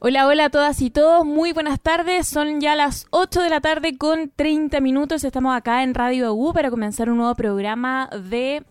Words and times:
Hola, 0.00 0.28
hola 0.28 0.44
a 0.44 0.50
todas 0.50 0.80
y 0.80 0.90
todos, 0.90 1.26
muy 1.26 1.52
buenas 1.52 1.80
tardes. 1.80 2.28
Son 2.28 2.60
ya 2.60 2.76
las 2.76 3.08
8 3.10 3.42
de 3.42 3.50
la 3.50 3.60
tarde 3.60 3.98
con 3.98 4.30
30 4.30 4.80
minutos. 4.80 5.24
Estamos 5.24 5.56
acá 5.56 5.82
en 5.82 5.92
Radio 5.92 6.34
U 6.34 6.52
para 6.52 6.70
comenzar 6.70 7.10
un 7.10 7.16
nuevo 7.16 7.34
programa 7.34 8.08
de... 8.08 8.62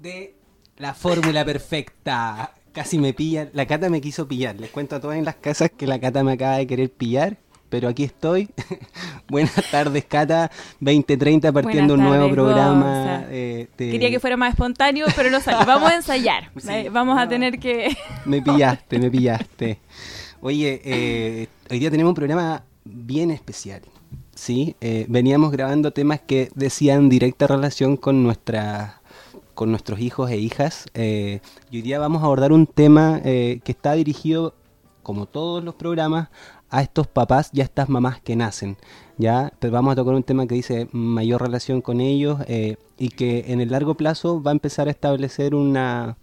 De 0.00 0.34
la 0.76 0.92
fórmula 0.92 1.44
perfecta. 1.44 2.52
Casi 2.72 2.98
me 2.98 3.12
pillan. 3.12 3.50
La 3.52 3.64
Cata 3.66 3.88
me 3.88 4.00
quiso 4.00 4.26
pillar. 4.26 4.56
Les 4.58 4.70
cuento 4.70 4.96
a 4.96 5.00
todas 5.00 5.18
en 5.18 5.24
las 5.24 5.36
casas 5.36 5.70
que 5.70 5.86
la 5.86 6.00
Cata 6.00 6.24
me 6.24 6.32
acaba 6.32 6.56
de 6.56 6.66
querer 6.66 6.90
pillar. 6.90 7.36
Pero 7.74 7.88
aquí 7.88 8.04
estoy. 8.04 8.48
Buenas 9.28 9.68
tardes, 9.68 10.04
Cata. 10.04 10.48
2030 10.78 11.50
partiendo 11.50 11.94
un 11.94 12.04
nuevo 12.04 12.30
programa. 12.30 13.24
Eh, 13.28 13.66
Quería 13.76 14.10
que 14.10 14.20
fuera 14.20 14.36
más 14.36 14.50
espontáneo, 14.50 15.06
pero 15.16 15.28
no 15.28 15.40
sale. 15.40 15.64
Vamos 15.64 15.90
a 15.90 15.96
ensayar. 15.96 16.52
Eh, 16.68 16.88
vamos 16.88 17.18
a 17.18 17.28
tener 17.28 17.58
que. 17.58 17.96
me 18.26 18.40
pillaste, 18.42 19.00
me 19.00 19.10
pillaste. 19.10 19.80
Oye, 20.40 20.80
eh, 20.84 21.48
hoy 21.68 21.80
día 21.80 21.90
tenemos 21.90 22.10
un 22.10 22.14
programa 22.14 22.62
bien 22.84 23.32
especial. 23.32 23.82
¿sí? 24.36 24.76
veníamos 25.08 25.50
grabando 25.50 25.90
temas 25.90 26.20
que 26.20 26.50
decían 26.54 27.08
directa 27.08 27.48
relación 27.48 27.96
con 27.96 28.22
nuestra 28.22 29.00
con 29.54 29.70
nuestros 29.70 29.98
hijos 29.98 30.30
e 30.30 30.36
hijas. 30.36 30.86
y 30.94 31.40
hoy 31.72 31.82
día 31.82 31.98
vamos 31.98 32.22
a 32.22 32.26
abordar 32.26 32.52
un 32.52 32.68
tema 32.68 33.20
que 33.20 33.62
está 33.66 33.94
dirigido, 33.94 34.54
como 35.02 35.26
todos 35.26 35.62
los 35.62 35.74
programas, 35.74 36.28
a 36.74 36.82
estos 36.82 37.06
papás 37.06 37.50
y 37.52 37.60
a 37.60 37.64
estas 37.64 37.88
mamás 37.88 38.20
que 38.20 38.34
nacen. 38.34 38.76
¿ya? 39.16 39.52
Pero 39.60 39.72
vamos 39.72 39.92
a 39.92 39.96
tocar 39.96 40.14
un 40.14 40.24
tema 40.24 40.46
que 40.46 40.56
dice 40.56 40.88
mayor 40.90 41.40
relación 41.40 41.80
con 41.80 42.00
ellos 42.00 42.40
eh, 42.48 42.76
y 42.98 43.10
que 43.10 43.44
en 43.48 43.60
el 43.60 43.70
largo 43.70 43.94
plazo 43.94 44.42
va 44.42 44.50
a 44.50 44.52
empezar 44.52 44.88
a 44.88 44.90
establecer 44.90 45.54
una, 45.54 46.16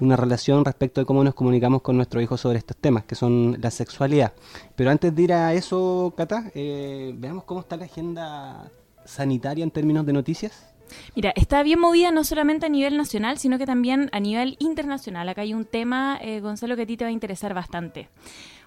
una 0.00 0.16
relación 0.16 0.64
respecto 0.64 1.00
de 1.00 1.04
cómo 1.06 1.22
nos 1.22 1.34
comunicamos 1.34 1.82
con 1.82 1.96
nuestros 1.96 2.22
hijos 2.24 2.40
sobre 2.40 2.58
estos 2.58 2.76
temas, 2.76 3.04
que 3.04 3.14
son 3.14 3.56
la 3.60 3.70
sexualidad. 3.70 4.32
Pero 4.74 4.90
antes 4.90 5.14
de 5.14 5.22
ir 5.22 5.32
a 5.32 5.54
eso, 5.54 6.12
Cata, 6.16 6.50
eh, 6.56 7.14
veamos 7.16 7.44
cómo 7.44 7.60
está 7.60 7.76
la 7.76 7.84
agenda 7.84 8.70
sanitaria 9.04 9.62
en 9.62 9.70
términos 9.70 10.04
de 10.06 10.12
noticias. 10.12 10.74
Mira, 11.14 11.32
está 11.34 11.62
bien 11.62 11.80
movida 11.80 12.10
no 12.10 12.24
solamente 12.24 12.66
a 12.66 12.68
nivel 12.68 12.96
nacional, 12.96 13.38
sino 13.38 13.58
que 13.58 13.64
también 13.66 14.10
a 14.12 14.20
nivel 14.20 14.56
internacional. 14.58 15.28
Acá 15.28 15.42
hay 15.42 15.54
un 15.54 15.64
tema, 15.64 16.18
eh, 16.20 16.40
Gonzalo, 16.40 16.76
que 16.76 16.82
a 16.82 16.86
ti 16.86 16.96
te 16.96 17.04
va 17.04 17.08
a 17.08 17.12
interesar 17.12 17.54
bastante 17.54 18.08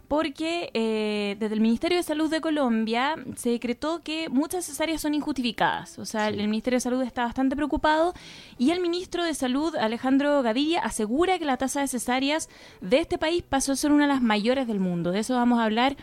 porque 0.08 0.69
eh, 0.73 1.36
desde 1.39 1.55
el 1.55 1.61
Ministerio 1.61 1.97
de 1.97 2.03
Salud 2.03 2.30
de 2.30 2.41
Colombia 2.41 3.16
se 3.36 3.50
decretó 3.50 4.02
que 4.02 4.30
muchas 4.30 4.66
cesáreas 4.66 5.02
son 5.02 5.14
injustificadas. 5.14 5.99
O 5.99 6.05
sea, 6.05 6.30
el 6.30 6.47
Ministerio 6.47 6.77
de 6.77 6.81
Salud 6.81 7.02
está 7.02 7.23
bastante 7.23 7.55
preocupado 7.55 8.14
y 8.58 8.72
el 8.72 8.80
ministro 8.80 9.23
de 9.23 9.33
Salud, 9.33 9.75
Alejandro 9.75 10.41
Gaviria, 10.41 10.80
asegura 10.80 11.39
que 11.39 11.45
la 11.45 11.58
tasa 11.58 11.81
de 11.81 11.88
cesáreas 11.88 12.49
de 12.81 12.99
este 12.99 13.17
país 13.17 13.44
pasó 13.44 13.73
a 13.73 13.75
ser 13.75 13.91
una 13.91 14.03
de 14.03 14.14
las 14.14 14.22
mayores 14.22 14.67
del 14.67 14.80
mundo. 14.80 15.11
De 15.11 15.19
eso 15.19 15.36
vamos 15.36 15.59
a 15.59 15.66
hablar 15.66 15.97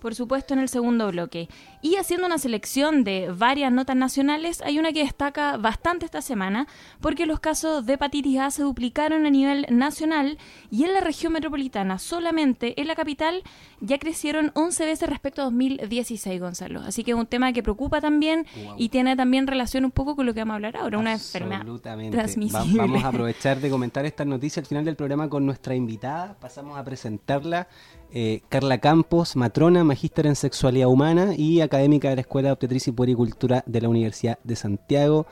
por 0.00 0.14
supuesto, 0.14 0.54
en 0.54 0.60
el 0.60 0.68
segundo 0.68 1.10
bloque. 1.10 1.48
Y 1.82 1.96
haciendo 1.96 2.26
una 2.26 2.38
selección 2.38 3.04
de 3.04 3.30
varias 3.30 3.72
notas 3.72 3.96
nacionales, 3.96 4.62
hay 4.62 4.78
una 4.78 4.92
que 4.92 5.04
destaca 5.04 5.56
bastante 5.56 6.04
esta 6.04 6.22
semana, 6.22 6.66
porque 7.00 7.26
los 7.26 7.40
casos 7.40 7.86
de 7.86 7.94
hepatitis 7.94 8.38
A 8.38 8.50
se 8.50 8.62
duplicaron 8.62 9.26
a 9.26 9.30
nivel 9.30 9.66
nacional 9.70 10.38
y 10.70 10.84
en 10.84 10.94
la 10.94 11.00
región 11.00 11.32
metropolitana, 11.32 11.98
solamente 11.98 12.80
en 12.80 12.86
la 12.86 12.94
capital, 12.94 13.42
ya 13.80 13.98
crecieron 13.98 14.50
11 14.54 14.86
veces 14.86 15.08
respecto 15.08 15.42
a 15.42 15.44
2016, 15.46 16.40
Gonzalo. 16.40 16.80
Así 16.80 17.04
que 17.04 17.12
es 17.12 17.16
un 17.16 17.26
tema 17.26 17.52
que 17.52 17.62
preocupa 17.62 18.00
también 18.00 18.46
y 18.76 18.88
tiene 18.88 19.16
también 19.16 19.46
relación 19.46 19.84
un 19.84 19.90
poco 19.90 20.16
con 20.16 20.26
lo 20.26 20.34
que 20.34 20.40
vamos 20.40 20.52
a 20.52 20.56
hablar 20.56 20.76
ahora, 20.76 20.98
una 20.98 21.12
enfermedad 21.12 21.64
transmisible. 22.10 22.78
vamos 22.78 23.04
a 23.04 23.08
aprovechar 23.08 23.60
de 23.60 23.70
comentar 23.70 24.04
esta 24.06 24.24
noticia 24.24 24.60
al 24.60 24.66
final 24.66 24.84
del 24.84 24.96
programa 24.96 25.28
con 25.28 25.44
nuestra 25.46 25.74
invitada. 25.74 26.36
Pasamos 26.40 26.78
a 26.78 26.84
presentarla. 26.84 27.68
Eh, 28.12 28.40
Carla 28.48 28.78
Campos, 28.78 29.36
matrona, 29.36 29.84
magíster 29.84 30.26
en 30.26 30.34
sexualidad 30.34 30.88
humana 30.88 31.34
y 31.36 31.60
académica 31.60 32.08
de 32.08 32.16
la 32.16 32.20
Escuela 32.22 32.48
de 32.48 32.52
Obstetricia 32.52 32.90
y 32.90 32.94
Puericultura 32.94 33.62
de 33.66 33.80
la 33.82 33.88
Universidad 33.88 34.38
de 34.44 34.56
Santiago. 34.56 35.26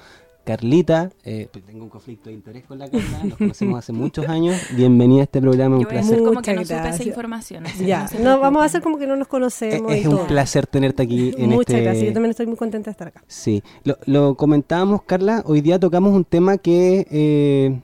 Carlita, 0.45 1.11
eh, 1.25 1.49
pues 1.51 1.65
tengo 1.65 1.83
un 1.83 1.89
conflicto 1.89 2.29
de 2.29 2.37
interés 2.37 2.65
con 2.67 2.79
la 2.79 2.89
Carla, 2.89 3.25
nos 3.25 3.37
conocemos 3.37 3.79
hace 3.81 3.93
muchos 3.93 4.29
años. 4.29 4.57
Bienvenida 4.77 5.23
a 5.23 5.25
este 5.25 5.41
programa, 5.41 5.77
un 5.77 5.87
placer. 5.87 6.23
como 6.23 6.41
que 6.41 6.55
no 6.55 6.65
supe 6.65 6.89
esa 6.89 7.03
información. 7.03 7.65
ya, 7.85 8.09
no, 8.21 8.39
vamos 8.39 8.63
a 8.63 8.67
hacer 8.67 8.81
como 8.81 8.97
que 8.97 9.09
no 9.09 9.17
nos 9.17 9.27
conocemos. 9.27 9.93
Es, 9.93 10.07
un 10.07 10.25
placer 10.27 10.69
tenerte 10.69 11.03
aquí 11.03 11.35
en 11.37 11.51
Muchas 11.51 11.75
este 11.75 11.83
gracias, 11.83 12.07
yo 12.07 12.13
también 12.13 12.31
estoy 12.31 12.47
muy 12.47 12.57
contenta 12.57 12.85
de 12.85 12.93
estar 12.93 13.09
acá. 13.09 13.25
Sí, 13.27 13.65
lo, 14.05 14.37
comentábamos, 14.37 15.03
Carla, 15.03 15.43
hoy 15.47 15.63
día 15.63 15.81
tocamos 15.81 16.13
un 16.13 16.25
tema 16.25 16.59
que 16.59 17.09
eh, 17.11 17.81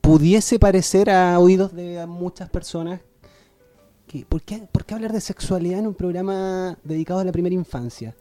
pudiese 0.00 0.60
parecer 0.60 1.10
a 1.10 1.36
oídos 1.40 1.74
de 1.74 2.06
muchas 2.06 2.48
personas 2.50 3.00
¿por, 4.24 4.42
qué, 4.42 4.66
¿Por 4.70 4.84
qué 4.84 4.94
hablar 4.94 5.12
de 5.12 5.20
sexualidad 5.20 5.80
en 5.80 5.86
un 5.86 5.94
programa 5.94 6.78
dedicado 6.84 7.20
a 7.20 7.24
la 7.24 7.32
primera 7.32 7.54
infancia? 7.54 8.14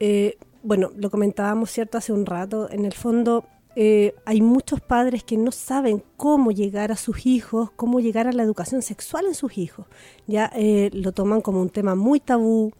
Eh, 0.00 0.36
bueno, 0.62 0.90
lo 0.96 1.10
comentábamos, 1.10 1.70
¿cierto? 1.70 1.98
Hace 1.98 2.12
un 2.12 2.26
rato. 2.26 2.70
En 2.70 2.84
el 2.84 2.92
fondo, 2.92 3.44
eh, 3.74 4.14
hay 4.24 4.40
muchos 4.40 4.80
padres 4.80 5.24
que 5.24 5.36
no 5.36 5.50
saben 5.50 6.02
cómo 6.16 6.50
llegar 6.50 6.92
a 6.92 6.96
sus 6.96 7.26
hijos, 7.26 7.70
cómo 7.76 8.00
llegar 8.00 8.26
a 8.26 8.32
la 8.32 8.42
educación 8.42 8.82
sexual 8.82 9.26
en 9.26 9.34
sus 9.34 9.58
hijos. 9.58 9.86
Ya 10.26 10.50
eh, 10.54 10.90
lo 10.92 11.12
toman 11.12 11.40
como 11.40 11.60
un 11.60 11.70
tema 11.70 11.94
muy 11.94 12.20
tabú. 12.20 12.72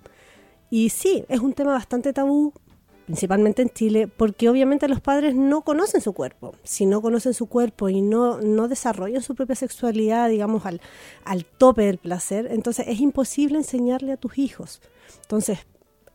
Y 0.71 0.89
sí, 0.89 1.25
es 1.29 1.41
un 1.41 1.53
tema 1.53 1.73
bastante 1.73 2.13
tabú, 2.13 2.53
principalmente 3.05 3.63
en 3.63 3.71
Chile, 3.71 4.09
porque 4.09 4.49
obviamente 4.49 4.89
los 4.89 5.01
padres 5.01 5.35
no 5.35 5.63
conocen 5.63 6.01
su 6.01 6.13
cuerpo. 6.13 6.55
Si 6.63 6.87
no 6.87 7.03
conocen 7.03 7.35
su 7.35 7.47
cuerpo 7.47 7.89
y 7.89 8.01
no, 8.01 8.41
no 8.41 8.69
desarrollan 8.69 9.23
su 9.23 9.35
propia 9.35 9.57
sexualidad, 9.57 10.29
digamos, 10.29 10.67
al, 10.67 10.81
al 11.25 11.45
tope 11.45 11.83
del 11.83 11.99
placer, 11.99 12.49
entonces 12.51 12.87
es 12.89 13.01
imposible 13.01 13.59
enseñarle 13.59 14.13
a 14.13 14.17
tus 14.17 14.39
hijos. 14.39 14.81
Entonces, 15.23 15.59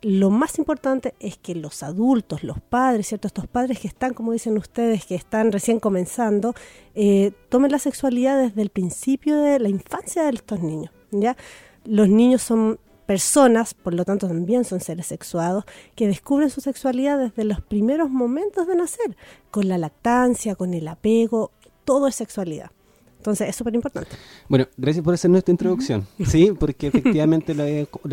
lo 0.01 0.29
más 0.29 0.59
importante 0.59 1.15
es 1.19 1.37
que 1.37 1.55
los 1.55 1.81
adultos, 1.81 2.43
los 2.43 2.61
padres, 2.61 3.07
¿cierto? 3.07 3.27
Estos 3.27 3.47
padres 3.47 3.79
que 3.79 3.87
están, 3.87 4.13
como 4.13 4.31
dicen 4.31 4.57
ustedes, 4.57 5.05
que 5.05 5.15
están 5.15 5.51
recién 5.51 5.79
comenzando, 5.79 6.53
eh, 6.93 7.31
tomen 7.49 7.71
la 7.71 7.79
sexualidad 7.79 8.39
desde 8.41 8.61
el 8.61 8.69
principio 8.69 9.37
de 9.37 9.59
la 9.59 9.69
infancia 9.69 10.23
de 10.23 10.29
estos 10.29 10.61
niños, 10.61 10.91
¿ya? 11.11 11.35
Los 11.83 12.09
niños 12.09 12.43
son 12.43 12.79
personas, 13.07 13.73
por 13.73 13.95
lo 13.95 14.05
tanto 14.05 14.27
también 14.27 14.65
son 14.65 14.81
seres 14.81 15.07
sexuados, 15.07 15.63
que 15.95 16.07
descubren 16.07 16.51
su 16.51 16.61
sexualidad 16.61 17.17
desde 17.17 17.45
los 17.45 17.61
primeros 17.61 18.11
momentos 18.11 18.67
de 18.67 18.75
nacer, 18.75 19.17
con 19.49 19.67
la 19.67 19.79
lactancia, 19.79 20.55
con 20.55 20.75
el 20.75 20.87
apego, 20.87 21.51
todo 21.85 22.07
es 22.07 22.15
sexualidad. 22.15 22.69
Entonces 23.17 23.49
es 23.49 23.55
súper 23.55 23.73
importante. 23.75 24.09
Bueno, 24.47 24.67
gracias 24.77 25.03
por 25.03 25.13
hacer 25.13 25.31
nuestra 25.31 25.51
introducción. 25.51 26.05
Sí, 26.25 26.51
porque 26.57 26.87
efectivamente 26.87 27.55
lo, 27.55 27.63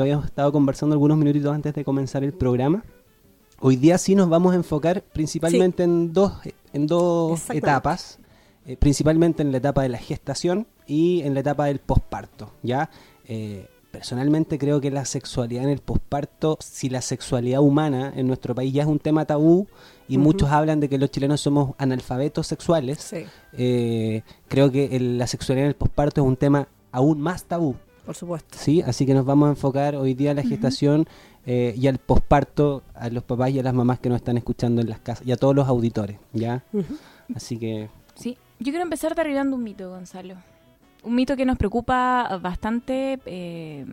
habíamos 0.01 0.27
estado 0.27 0.51
conversando 0.53 0.95
algunos 0.95 1.19
minutitos 1.19 1.55
antes 1.55 1.75
de 1.75 1.85
comenzar 1.85 2.25
el 2.25 2.33
programa. 2.33 2.85
Hoy 3.61 3.77
día 3.77 3.99
sí 3.99 4.15
nos 4.15 4.29
vamos 4.29 4.53
a 4.53 4.57
enfocar 4.57 5.03
principalmente 5.03 5.83
en 5.83 6.13
dos, 6.13 6.33
en 6.73 6.87
dos 6.87 7.51
etapas, 7.51 8.19
eh, 8.67 8.77
principalmente 8.77 9.43
en 9.43 9.53
la 9.53 9.59
etapa 9.59 9.83
de 9.83 9.89
la 9.89 9.99
gestación 9.99 10.67
y 10.87 11.23
en 11.23 11.35
la 11.35 11.41
etapa 11.41 11.67
del 11.67 11.81
posparto. 11.81 12.53
¿ya? 12.63 12.91
Eh, 13.27 13.67
personalmente 13.95 14.59
creo 14.59 14.81
que 14.81 14.91
la 14.91 15.05
sexualidad 15.05 15.63
en 15.63 15.71
el 15.71 15.79
posparto, 15.79 16.59
si 16.61 16.91
la 16.91 17.01
sexualidad 17.01 17.61
humana 17.61 18.13
en 18.17 18.27
nuestro 18.27 18.53
país 18.53 18.75
ya 18.75 18.83
es 18.83 18.89
un 18.89 18.99
tema 18.99 19.25
tabú 19.25 19.69
y 20.09 20.19
muchos 20.19 20.51
hablan 20.51 20.81
de 20.81 20.89
que 20.89 20.99
los 20.99 21.13
chilenos 21.13 21.41
somos 21.41 21.77
analfabetos 21.79 22.49
sexuales, 22.49 23.15
eh, 23.53 24.23
creo 24.49 24.73
que 24.73 24.99
la 24.99 25.29
sexualidad 25.29 25.67
en 25.67 25.69
el 25.69 25.77
posparto 25.77 26.23
es 26.23 26.27
un 26.27 26.37
tema 26.37 26.67
aún 26.91 27.21
más 27.21 27.45
tabú. 27.45 27.77
Por 28.05 28.17
supuesto. 28.17 28.59
Sí, 28.59 28.83
así 28.83 29.07
que 29.07 29.15
nos 29.15 29.25
vamos 29.25 29.47
a 29.47 29.51
enfocar 29.51 29.95
hoy 29.95 30.15
día 30.15 30.33
a 30.33 30.35
la 30.35 30.43
gestación 30.43 31.07
eh, 31.47 31.73
y 31.79 31.87
al 31.87 31.99
posparto, 31.99 32.83
a 32.95 33.11
los 33.11 33.23
papás 33.23 33.51
y 33.53 33.61
a 33.61 33.63
las 33.63 33.75
mamás 33.75 34.01
que 34.01 34.09
nos 34.09 34.17
están 34.17 34.37
escuchando 34.37 34.81
en 34.81 34.89
las 34.91 34.99
casas 34.99 35.25
y 35.25 35.31
a 35.31 35.37
todos 35.37 35.55
los 35.55 35.69
auditores, 35.69 36.19
¿ya? 36.33 36.65
Así 37.33 37.59
que... 37.59 37.89
Sí, 38.17 38.37
yo 38.59 38.73
quiero 38.73 38.83
empezar 38.83 39.15
derribando 39.15 39.55
un 39.55 39.63
mito, 39.63 39.89
Gonzalo 39.89 40.35
un 41.05 41.15
mito 41.15 41.37
que 41.37 41.45
nos 41.45 41.57
preocupa 41.57 42.39
bastante 42.41 43.19
eh, 43.27 43.87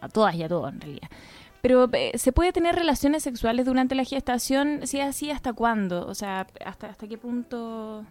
a, 0.00 0.08
todas 0.08 0.34
y 0.34 0.42
a 0.42 0.48
todos 0.48 0.72
en 0.72 0.80
realidad. 0.80 1.08
Pero 1.60 1.88
eh, 1.92 2.12
¿se 2.16 2.32
puede 2.32 2.52
tener 2.52 2.74
relaciones 2.74 3.22
sexuales 3.22 3.66
durante 3.66 3.94
la 3.94 4.04
gestación? 4.04 4.86
Si 4.86 5.00
es 5.00 5.06
así, 5.06 5.30
¿hasta 5.30 5.52
cuándo? 5.52 6.06
O 6.06 6.14
sea, 6.14 6.46
¿hasta, 6.64 6.88
hasta 6.88 7.06
qué 7.06 7.18
punto 7.18 8.04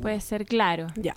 puede 0.00 0.20
ser 0.20 0.46
claro? 0.46 0.86
Ya 0.96 1.14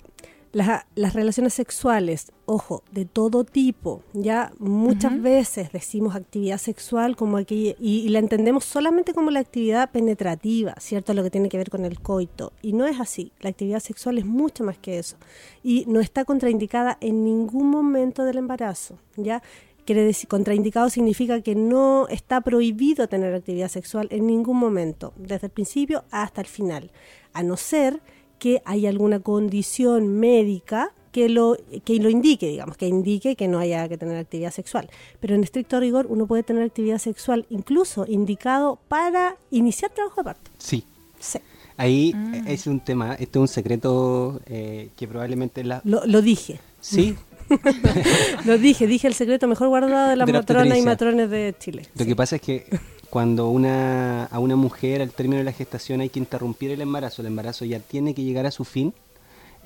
las 0.54 1.14
relaciones 1.14 1.52
sexuales, 1.52 2.32
ojo, 2.46 2.84
de 2.92 3.04
todo 3.04 3.44
tipo, 3.44 4.02
ya 4.12 4.52
muchas 4.58 5.20
veces 5.20 5.72
decimos 5.72 6.14
actividad 6.14 6.58
sexual 6.58 7.16
como 7.16 7.38
aquí 7.38 7.74
y, 7.80 8.08
la 8.08 8.20
entendemos 8.20 8.64
solamente 8.64 9.14
como 9.14 9.32
la 9.32 9.40
actividad 9.40 9.90
penetrativa, 9.90 10.74
¿cierto? 10.78 11.12
Lo 11.12 11.24
que 11.24 11.30
tiene 11.30 11.48
que 11.48 11.58
ver 11.58 11.70
con 11.70 11.84
el 11.84 12.00
coito. 12.00 12.52
Y 12.62 12.72
no 12.72 12.86
es 12.86 13.00
así, 13.00 13.32
la 13.40 13.50
actividad 13.50 13.80
sexual 13.80 14.18
es 14.18 14.24
mucho 14.24 14.62
más 14.62 14.78
que 14.78 14.98
eso. 14.98 15.16
Y 15.64 15.84
no 15.88 16.00
está 16.00 16.24
contraindicada 16.24 16.98
en 17.00 17.24
ningún 17.24 17.68
momento 17.68 18.24
del 18.24 18.38
embarazo, 18.38 18.98
¿ya? 19.16 19.42
Quiere 19.84 20.02
decir, 20.02 20.28
contraindicado 20.28 20.88
significa 20.88 21.42
que 21.42 21.54
no 21.54 22.06
está 22.08 22.40
prohibido 22.40 23.08
tener 23.08 23.34
actividad 23.34 23.68
sexual 23.68 24.06
en 24.10 24.26
ningún 24.26 24.56
momento, 24.56 25.12
desde 25.16 25.48
el 25.48 25.52
principio 25.52 26.04
hasta 26.10 26.40
el 26.40 26.46
final, 26.46 26.90
a 27.32 27.42
no 27.42 27.56
ser 27.56 28.00
que 28.44 28.60
hay 28.66 28.86
alguna 28.86 29.20
condición 29.20 30.18
médica, 30.18 30.92
que 31.12 31.30
lo, 31.30 31.56
que 31.82 31.98
lo 31.98 32.10
indique, 32.10 32.46
digamos, 32.46 32.76
que 32.76 32.86
indique 32.86 33.36
que 33.36 33.48
no 33.48 33.58
haya 33.58 33.88
que 33.88 33.96
tener 33.96 34.18
actividad 34.18 34.50
sexual. 34.50 34.90
Pero 35.18 35.34
en 35.34 35.42
estricto 35.42 35.80
rigor 35.80 36.04
uno 36.10 36.26
puede 36.26 36.42
tener 36.42 36.62
actividad 36.62 36.98
sexual 36.98 37.46
incluso 37.48 38.04
indicado 38.06 38.78
para 38.86 39.38
iniciar 39.50 39.92
trabajo 39.92 40.20
de 40.20 40.24
parto. 40.24 40.50
Sí. 40.58 40.84
Sí. 41.18 41.38
Ahí 41.78 42.12
mm. 42.14 42.46
es 42.46 42.66
un 42.66 42.80
tema, 42.80 43.14
este 43.14 43.38
es 43.38 43.40
un 43.40 43.48
secreto 43.48 44.42
eh, 44.44 44.90
que 44.94 45.08
probablemente 45.08 45.64
la... 45.64 45.80
Lo, 45.82 46.04
lo 46.04 46.20
dije. 46.20 46.60
Sí. 46.82 47.16
lo 48.44 48.58
dije, 48.58 48.86
dije 48.86 49.06
el 49.06 49.14
secreto 49.14 49.48
mejor 49.48 49.68
guardado 49.68 50.10
de 50.10 50.16
las 50.16 50.30
matronas 50.30 50.76
y 50.76 50.82
matrones 50.82 51.30
de 51.30 51.54
Chile. 51.58 51.86
Lo 51.98 52.04
que 52.04 52.14
pasa 52.14 52.36
es 52.36 52.42
que 52.42 52.66
cuando 53.14 53.48
una, 53.48 54.24
a 54.24 54.40
una 54.40 54.56
mujer 54.56 55.00
al 55.00 55.12
término 55.12 55.36
de 55.36 55.44
la 55.44 55.52
gestación 55.52 56.00
hay 56.00 56.08
que 56.08 56.18
interrumpir 56.18 56.72
el 56.72 56.80
embarazo, 56.80 57.22
el 57.22 57.28
embarazo 57.28 57.64
ya 57.64 57.78
tiene 57.78 58.12
que 58.12 58.24
llegar 58.24 58.44
a 58.44 58.50
su 58.50 58.64
fin, 58.64 58.92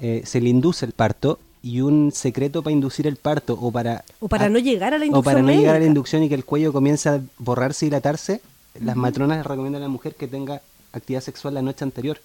eh, 0.03 0.21
se 0.27 0.43
le 0.43 0.51
induce 0.51 0.85
el 0.85 0.93
parto 0.93 1.39
y 1.63 1.81
un 1.81 2.13
secreto 2.13 2.63
para 2.63 2.75
inducir 2.75 3.07
el 3.07 3.17
parto 3.17 3.57
o 3.59 3.73
para 3.73 4.05
o 4.21 4.29
para 4.29 4.51
no 4.51 4.59
llegar 4.59 4.93
a 4.93 4.99
la 4.99 5.07
inducción 5.07 5.21
o 5.21 5.25
para 5.25 5.41
no 5.41 5.51
llegar 5.51 5.77
a 5.77 5.79
la 5.79 5.87
inducción 5.87 6.23
y 6.25 6.29
que 6.29 6.35
el 6.35 6.45
cuello 6.45 6.75
comience 6.75 7.09
a 7.09 7.23
borrarse 7.39 7.87
y 7.87 7.89
dilatarse 7.89 8.43
las 8.83 8.97
matronas 8.97 9.47
recomiendan 9.47 9.81
a 9.81 9.87
la 9.87 9.91
mujer 9.91 10.15
que 10.15 10.29
tenga 10.29 10.61
actividad 10.93 11.23
sexual 11.23 11.55
la 11.55 11.63
noche 11.63 11.85
anterior 11.87 12.21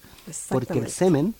porque 0.50 0.78
el 0.78 0.90
semen 0.90 1.36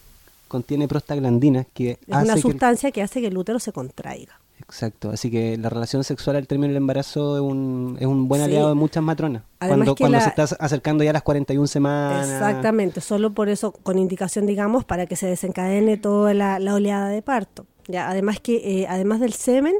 contiene 0.48 0.88
prostaglandinas 0.88 1.66
que 1.74 1.92
es 1.92 1.98
una 2.08 2.38
sustancia 2.38 2.90
que, 2.92 3.02
hace 3.02 3.20
que 3.20 3.28
el 3.28 3.38
útero 3.38 3.60
se 3.60 3.74
contraiga 3.74 4.40
Exacto, 4.74 5.12
así 5.12 5.30
que 5.30 5.56
la 5.56 5.70
relación 5.70 6.04
sexual 6.04 6.36
al 6.36 6.48
término 6.48 6.70
del 6.70 6.78
embarazo 6.78 7.36
es 7.36 7.44
un, 7.44 7.96
es 8.00 8.08
un 8.08 8.28
buen 8.28 8.42
aliado 8.42 8.70
de 8.70 8.74
muchas 8.74 9.04
matronas. 9.04 9.44
cuando 9.60 9.96
cuando 9.96 10.20
se 10.20 10.30
está 10.30 10.46
acercando 10.60 11.04
ya 11.04 11.12
a 11.12 11.14
las 11.14 11.22
41 11.22 11.68
semanas. 11.68 12.28
Exactamente, 12.28 13.00
solo 13.00 13.32
por 13.34 13.50
eso, 13.50 13.72
con 13.72 14.00
indicación, 14.00 14.48
digamos, 14.48 14.84
para 14.84 15.06
que 15.06 15.16
se 15.16 15.28
desencadene 15.28 15.98
toda 15.98 16.34
la, 16.34 16.58
oleada 16.74 17.10
de 17.10 17.22
parto. 17.22 17.68
Ya, 17.88 18.10
además 18.10 18.40
que, 18.40 18.82
eh, 18.82 18.88
además 18.90 19.20
del 19.20 19.34
semen, 19.34 19.76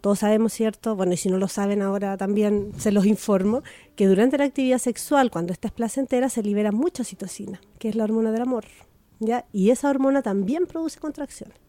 todos 0.00 0.20
sabemos, 0.20 0.54
¿cierto? 0.54 0.96
Bueno, 0.96 1.12
y 1.12 1.18
si 1.18 1.28
no 1.28 1.36
lo 1.36 1.48
saben 1.48 1.82
ahora 1.82 2.16
también 2.16 2.72
se 2.78 2.92
los 2.92 3.04
informo, 3.04 3.62
que 3.94 4.06
durante 4.06 4.38
la 4.38 4.44
actividad 4.44 4.78
sexual, 4.78 5.30
cuando 5.30 5.52
esta 5.52 5.68
es 5.68 5.74
placentera, 5.74 6.30
se 6.30 6.42
libera 6.42 6.72
mucha 6.72 7.04
citocina, 7.04 7.60
que 7.78 7.90
es 7.90 7.94
la 7.94 8.04
hormona 8.04 8.32
del 8.32 8.40
amor. 8.40 8.64
¿ya? 9.20 9.44
Y 9.52 9.68
esa 9.68 9.90
hormona 9.90 10.22
también 10.22 10.66
produce 10.66 10.98
contracciones. 10.98 11.63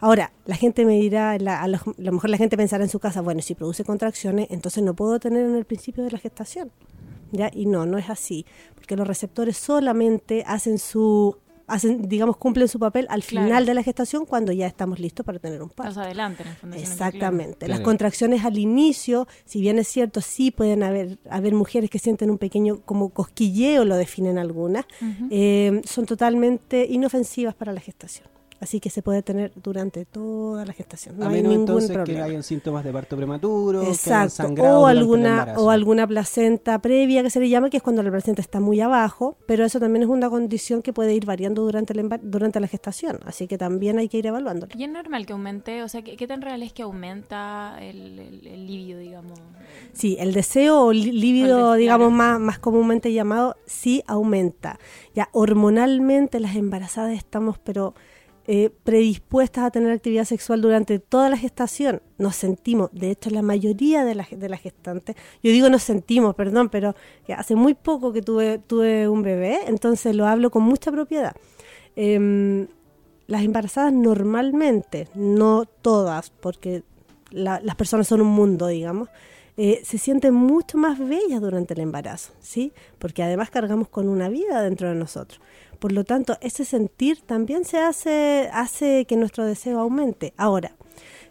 Ahora, 0.00 0.32
la 0.46 0.56
gente 0.56 0.84
me 0.84 0.94
dirá, 0.94 1.32
a, 1.32 1.68
lo, 1.68 1.78
mejor 1.98 2.30
la 2.30 2.36
gente 2.36 2.56
pensará 2.56 2.84
en 2.84 2.90
su 2.90 2.98
casa, 2.98 3.20
bueno, 3.20 3.42
si 3.42 3.54
produce 3.54 3.84
contracciones, 3.84 4.48
entonces 4.50 4.82
no 4.82 4.94
puedo 4.94 5.18
tener 5.18 5.44
en 5.44 5.54
el 5.54 5.64
principio 5.64 6.04
de 6.04 6.10
la 6.10 6.18
gestación. 6.18 6.70
¿Ya? 7.32 7.50
Y 7.52 7.66
no, 7.66 7.84
no 7.84 7.98
es 7.98 8.10
así, 8.10 8.46
porque 8.76 8.96
los 8.96 9.08
receptores 9.08 9.56
solamente 9.56 10.44
hacen 10.46 10.78
su 10.78 11.36
hacen, 11.66 12.08
digamos, 12.08 12.36
cumplen 12.36 12.68
su 12.68 12.78
papel 12.78 13.06
al 13.08 13.22
final 13.22 13.64
de 13.66 13.74
la 13.74 13.82
gestación 13.82 14.26
cuando 14.26 14.52
ya 14.52 14.66
estamos 14.66 14.98
listos 14.98 15.24
para 15.24 15.38
tener 15.38 15.62
un 15.62 15.70
parto. 15.70 15.94
Más 15.94 16.06
adelante, 16.06 16.42
en 16.42 16.48
el 16.48 16.56
fondo. 16.56 16.76
Exactamente. 16.76 17.68
Las 17.68 17.80
contracciones 17.80 18.44
al 18.44 18.58
inicio, 18.58 19.26
si 19.44 19.60
bien 19.60 19.78
es 19.78 19.88
cierto, 19.88 20.20
sí 20.20 20.50
pueden 20.50 20.82
haber, 20.82 21.18
haber 21.30 21.54
mujeres 21.54 21.90
que 21.90 21.98
sienten 21.98 22.30
un 22.30 22.38
pequeño 22.38 22.80
como 22.84 23.10
cosquilleo, 23.10 23.84
lo 23.84 23.96
definen 23.96 24.38
algunas, 24.38 24.84
eh, 25.30 25.80
son 25.84 26.06
totalmente 26.06 26.86
inofensivas 26.88 27.54
para 27.54 27.72
la 27.72 27.80
gestación. 27.80 28.33
Así 28.64 28.80
que 28.80 28.88
se 28.88 29.02
puede 29.02 29.22
tener 29.22 29.52
durante 29.62 30.06
toda 30.06 30.64
la 30.64 30.72
gestación. 30.72 31.18
No 31.18 31.26
a 31.26 31.28
hay 31.28 31.42
ningún 31.42 31.60
entonces 31.60 31.90
problema. 31.90 32.24
que 32.24 32.30
hayan 32.30 32.42
síntomas 32.42 32.82
de 32.82 32.92
parto 32.94 33.14
prematuro, 33.14 33.82
Exacto. 33.82 34.46
o 34.62 34.86
alguna 34.86 35.52
o 35.58 35.68
alguna 35.68 36.06
placenta 36.06 36.78
previa 36.78 37.22
que 37.22 37.28
se 37.28 37.40
le 37.40 37.50
llama, 37.50 37.68
que 37.68 37.76
es 37.76 37.82
cuando 37.82 38.02
la 38.02 38.10
placenta 38.10 38.40
está 38.40 38.60
muy 38.60 38.80
abajo, 38.80 39.36
pero 39.46 39.66
eso 39.66 39.80
también 39.80 40.04
es 40.04 40.08
una 40.08 40.30
condición 40.30 40.80
que 40.80 40.94
puede 40.94 41.12
ir 41.12 41.26
variando 41.26 41.60
durante 41.60 41.92
la, 41.92 42.18
durante 42.22 42.58
la 42.58 42.66
gestación, 42.66 43.18
así 43.26 43.46
que 43.46 43.58
también 43.58 43.98
hay 43.98 44.08
que 44.08 44.16
ir 44.16 44.26
evaluándolo. 44.28 44.72
¿Y 44.74 44.84
es 44.84 44.90
normal 44.90 45.26
que 45.26 45.34
aumente? 45.34 45.82
O 45.82 45.88
sea, 45.90 46.00
¿qué, 46.00 46.26
tan 46.26 46.40
real 46.40 46.62
es 46.62 46.72
que 46.72 46.84
aumenta 46.84 47.76
el, 47.82 48.18
el, 48.18 48.66
líbido, 48.66 48.98
digamos? 48.98 49.38
Sí, 49.92 50.16
el 50.18 50.32
deseo 50.32 50.84
o 50.84 50.92
líbido, 50.94 51.74
digamos, 51.74 52.10
más, 52.10 52.40
más 52.40 52.58
comúnmente 52.58 53.12
llamado, 53.12 53.56
sí 53.66 54.02
aumenta. 54.06 54.78
Ya 55.14 55.28
hormonalmente 55.32 56.40
las 56.40 56.56
embarazadas 56.56 57.12
estamos, 57.12 57.58
pero 57.58 57.94
eh, 58.46 58.70
predispuestas 58.84 59.64
a 59.64 59.70
tener 59.70 59.90
actividad 59.90 60.24
sexual 60.24 60.60
durante 60.60 60.98
toda 60.98 61.30
la 61.30 61.36
gestación. 61.36 62.02
Nos 62.18 62.36
sentimos, 62.36 62.90
de 62.92 63.10
hecho 63.10 63.30
la 63.30 63.42
mayoría 63.42 64.04
de 64.04 64.14
las 64.14 64.60
gestantes, 64.60 65.16
yo 65.42 65.50
digo 65.50 65.70
nos 65.70 65.82
sentimos, 65.82 66.34
perdón, 66.34 66.68
pero 66.68 66.94
hace 67.36 67.54
muy 67.54 67.74
poco 67.74 68.12
que 68.12 68.20
tuve, 68.20 68.58
tuve 68.58 69.08
un 69.08 69.22
bebé, 69.22 69.60
entonces 69.66 70.14
lo 70.14 70.26
hablo 70.26 70.50
con 70.50 70.62
mucha 70.62 70.92
propiedad. 70.92 71.34
Em, 71.96 72.66
las 73.26 73.42
embarazadas 73.42 73.92
normalmente, 73.92 75.08
no 75.14 75.64
todas, 75.64 76.30
porque 76.30 76.82
las 77.30 77.74
personas 77.76 78.06
son 78.06 78.20
un 78.20 78.28
mundo, 78.28 78.66
digamos, 78.66 79.08
eh, 79.56 79.82
se 79.84 79.98
sienten 79.98 80.34
mucho 80.34 80.78
más 80.78 80.98
bellas 80.98 81.40
durante 81.40 81.74
el 81.74 81.80
embarazo, 81.80 82.32
¿sí? 82.40 82.72
Porque 82.98 83.22
además 83.22 83.50
cargamos 83.50 83.88
con 83.88 84.08
una 84.08 84.28
vida 84.28 84.60
dentro 84.62 84.88
de 84.88 84.96
nosotros. 84.96 85.40
Por 85.84 85.92
lo 85.92 86.04
tanto, 86.04 86.38
ese 86.40 86.64
sentir 86.64 87.20
también 87.20 87.66
se 87.66 87.76
hace, 87.76 88.48
hace 88.54 89.04
que 89.04 89.18
nuestro 89.18 89.44
deseo 89.44 89.80
aumente. 89.80 90.32
Ahora, 90.38 90.74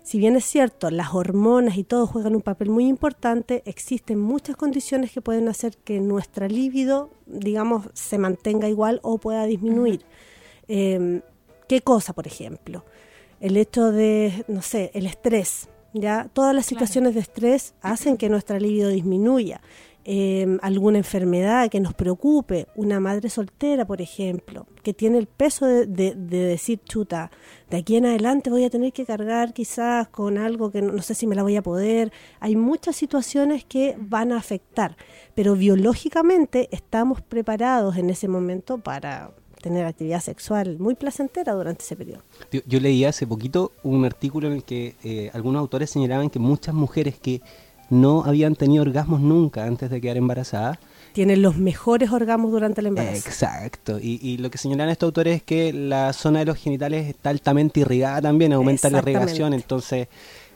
si 0.04 0.20
bien 0.20 0.36
es 0.36 0.46
cierto, 0.46 0.92
las 0.92 1.16
hormonas 1.16 1.76
y 1.76 1.84
todo 1.84 2.06
juegan 2.06 2.36
un 2.36 2.44
papel 2.44 2.70
muy 2.70 2.86
importante, 2.86 3.64
existen 3.66 4.20
muchas 4.20 4.56
condiciones 4.56 5.12
que 5.12 5.22
pueden 5.22 5.48
hacer 5.48 5.76
que 5.78 6.00
nuestra 6.00 6.48
libido, 6.48 7.10
digamos, 7.26 7.90
se 7.94 8.20
mantenga 8.20 8.70
igual 8.70 9.00
o 9.02 9.18
pueda 9.18 9.44
disminuir. 9.46 10.06
Em, 10.68 11.22
¿Qué 11.68 11.82
cosa, 11.82 12.14
por 12.14 12.28
ejemplo? 12.28 12.86
El 13.40 13.58
hecho 13.58 13.92
de, 13.92 14.46
no 14.48 14.62
sé, 14.62 14.92
el 14.94 15.08
estrés. 15.08 15.68
¿ya? 15.94 16.30
Todas 16.32 16.54
las 16.54 16.68
situaciones 16.68 17.16
de 17.16 17.22
estrés 17.22 17.74
hacen 17.82 18.18
que 18.20 18.30
nuestra 18.30 18.60
libido 18.60 18.90
disminuya. 18.90 19.62
Em, 20.06 20.60
alguna 20.62 20.98
enfermedad 20.98 21.70
que 21.70 21.80
nos 21.80 21.94
preocupe, 21.94 22.68
una 22.76 23.00
madre 23.00 23.30
soltera, 23.30 23.86
por 23.86 24.02
ejemplo, 24.02 24.68
que 24.84 24.94
tiene 24.94 25.18
el 25.18 25.28
peso 25.28 25.66
de, 25.66 25.86
decir, 25.86 26.82
chuta, 26.84 27.32
de 27.70 27.78
aquí 27.78 27.96
en 27.96 28.08
adelante 28.08 28.50
voy 28.50 28.66
a 28.66 28.70
tener 28.70 28.92
que 28.92 29.06
cargar 29.06 29.54
quizás 29.54 30.10
con 30.10 30.38
algo 30.38 30.72
que 30.72 30.82
no, 30.82 31.02
sé 31.02 31.16
si 31.16 31.26
me 31.26 31.36
la 31.36 31.44
voy 31.44 31.56
a 31.56 31.62
poder. 31.62 32.12
Hay 32.42 32.58
muchas 32.58 32.98
situaciones 32.98 33.64
que 33.64 33.96
van 33.98 34.34
a 34.34 34.38
afectar, 34.38 34.98
pero 35.36 35.56
biológicamente 35.56 36.68
estamos 36.74 37.22
preparados 37.22 37.96
en 37.96 38.10
ese 38.10 38.28
momento 38.28 38.80
para 38.80 39.32
tener 39.62 39.86
actividad 39.86 40.20
sexual 40.20 40.78
muy 40.80 40.96
placentera 40.96 41.54
durante 41.54 41.84
ese 41.84 41.96
periodo. 41.96 42.24
Yo, 42.52 42.80
leí 42.82 43.06
hace 43.06 43.26
poquito 43.26 43.72
un 43.84 44.04
artículo 44.04 44.48
en 44.48 44.56
el 44.56 44.64
que 44.66 44.96
eh, 45.06 45.32
algunos 45.34 45.62
autores 45.62 45.90
señalaban 45.90 46.30
que 46.30 46.40
muchas 46.40 46.76
mujeres 46.76 47.18
que 47.18 47.42
no 47.94 48.24
habían 48.24 48.56
tenido 48.56 48.82
orgasmos 48.82 49.22
nunca 49.22 49.66
antes 49.66 49.90
de 49.90 50.02
quedar 50.02 50.18
embarazadas. 50.18 50.80
Tienen 51.14 51.42
los 51.42 51.58
mejores 51.58 52.12
orgasmos 52.12 52.52
durante 52.52 52.82
el 52.82 52.88
embarazo. 52.88 53.28
Exacto. 53.28 54.00
Y, 54.02 54.38
lo 54.38 54.50
que 54.50 54.58
señalan 54.58 54.90
estos 54.90 55.08
autores 55.08 55.38
es 55.38 55.44
que 55.44 55.72
la 55.72 56.12
zona 56.12 56.40
de 56.40 56.46
los 56.46 56.58
genitales 56.58 57.08
está 57.08 57.30
altamente 57.30 57.82
irrigada 57.82 58.22
también, 58.22 58.52
aumenta 58.54 58.90
la 58.90 58.98
irrigación, 58.98 59.54
entonces 59.54 60.08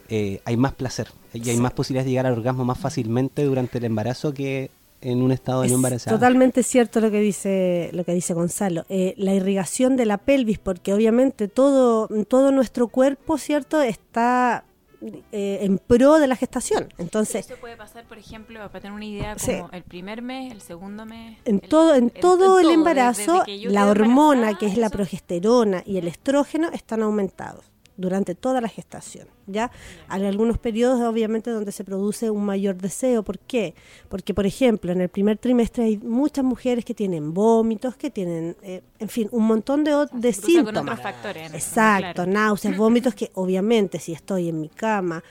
eh, 0.10 0.42
hay 0.46 0.58
más 0.58 0.74
placer 0.74 1.10
y 1.34 1.50
hay 1.50 1.58
más 1.58 1.74
posibilidades 1.74 2.06
de 2.06 2.12
llegar 2.12 2.26
al 2.26 2.34
orgasmo 2.34 2.66
más 2.66 2.80
fácilmente 2.80 3.44
durante 3.44 3.78
el 3.78 3.86
embarazo 3.86 4.34
que 4.34 4.72
en 5.02 5.22
un 5.22 5.32
estado 5.32 5.62
de 5.62 5.70
no 5.70 5.76
embarazada. 5.76 6.16
Totalmente 6.16 6.64
cierto 6.64 7.00
lo 7.02 7.12
que 7.12 7.20
dice 7.20 7.90
lo 7.94 8.04
que 8.04 8.14
dice 8.14 8.34
Gonzalo. 8.34 8.86
Eh, 8.90 9.14
la 9.18 9.36
irrigación 9.36 9.96
de 9.96 10.06
la 10.06 10.18
pelvis, 10.18 10.58
porque 10.58 10.94
obviamente 10.94 11.48
todo 11.48 12.08
todo 12.26 12.52
nuestro 12.52 12.88
cuerpo, 12.88 13.38
cierto, 13.38 13.82
está 13.82 14.64
eh, 15.02 15.60
en 15.62 15.78
pro 15.78 16.20
de 16.20 16.28
la 16.28 16.36
gestación. 16.36 16.94
Entonces, 16.98 17.42
esto 17.42 17.60
puede 17.60 17.78
pasar, 17.78 18.06
por 18.06 18.18
ejemplo, 18.18 18.60
para 18.60 18.80
tener 18.80 18.94
una 18.94 19.06
idea, 19.06 19.36
como 19.36 19.70
el 19.72 19.84
primer 19.84 20.22
mes, 20.22 20.52
el 20.52 20.62
segundo 20.62 21.06
mes. 21.06 21.38
En 21.46 21.60
todo, 21.60 21.96
en, 21.96 22.10
todo 22.10 22.60
el 22.60 22.70
embarazo, 22.70 23.44
la 23.48 23.88
hormona, 23.88 24.58
que 24.58 24.66
es 24.66 24.78
la 24.78 24.90
progesterona 24.90 25.84
y 25.86 25.98
el 25.98 26.08
estrógeno, 26.08 26.70
están 26.70 27.04
aumentados 27.04 27.66
durante 27.98 28.36
toda 28.36 28.62
la 28.62 28.70
gestación. 28.70 29.28
¿ya? 29.48 29.72
Hay 30.08 30.26
algunos 30.26 30.58
periodos, 30.58 31.02
obviamente, 31.02 31.50
donde 31.50 31.72
se 31.72 31.84
produce 31.84 32.30
un 32.30 32.46
mayor 32.46 32.78
deseo. 32.78 33.24
¿Por 33.24 33.40
qué? 33.40 33.74
Porque, 34.10 34.34
por 34.34 34.46
ejemplo, 34.46 34.92
en 34.92 35.02
el 35.02 35.10
primer 35.10 35.38
trimestre 35.38 35.86
hay 35.86 35.98
muchas 35.98 36.46
mujeres 36.46 36.86
que 36.86 36.94
tienen 36.94 37.34
vómitos, 37.34 37.96
que 37.96 38.12
tienen, 38.12 38.56
eh, 38.62 38.82
en 39.00 39.10
fin, 39.10 39.28
un 39.32 39.46
montón 39.46 39.84
de, 39.84 40.08
de 40.14 40.34
síntomas. 40.34 41.02
factores. 41.02 41.54
Exacto, 41.54 42.26
náuseas, 42.26 42.78
vómitos, 42.78 43.16
que 43.16 43.32
obviamente 43.34 44.00
si 44.00 44.14
estoy 44.14 44.50
en 44.50 44.62
mi 44.62 44.70
cama 44.70 45.24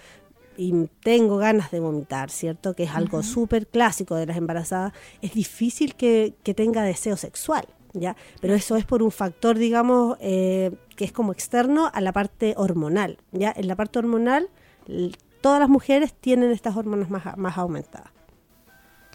y 0.59 0.73
tengo 1.03 1.37
ganas 1.37 1.71
de 1.71 1.81
vomitar, 1.81 2.31
¿cierto? 2.31 2.75
Que 2.75 2.85
es 2.85 2.91
algo 2.91 3.23
súper 3.23 3.67
clásico 3.67 4.17
de 4.17 4.27
las 4.27 4.39
embarazadas, 4.39 4.93
es 5.21 5.35
difícil 5.35 5.95
que, 5.95 6.35
que 6.43 6.55
tenga 6.55 6.83
deseo 6.83 7.17
sexual. 7.17 7.67
¿ya? 7.93 8.17
Pero 8.41 8.55
eso 8.55 8.77
es 8.77 8.85
por 8.85 9.03
un 9.03 9.11
factor, 9.11 9.59
digamos, 9.59 10.17
eh, 10.21 10.73
que 10.97 11.05
es 11.05 11.13
como 11.13 11.33
externo 11.33 11.91
a 11.93 12.01
la 12.01 12.13
parte 12.13 12.55
hormonal, 12.57 13.19
¿ya? 13.33 13.53
En 13.57 13.69
la 13.69 13.77
parte 13.77 13.99
hormonal, 13.99 14.49
todas 15.41 15.61
las 15.61 15.69
mujeres 15.69 16.15
tienen 16.15 16.51
estas 16.51 16.77
hormonas 16.77 17.11
más, 17.11 17.37
más 17.37 17.57
aumentadas. 17.59 18.11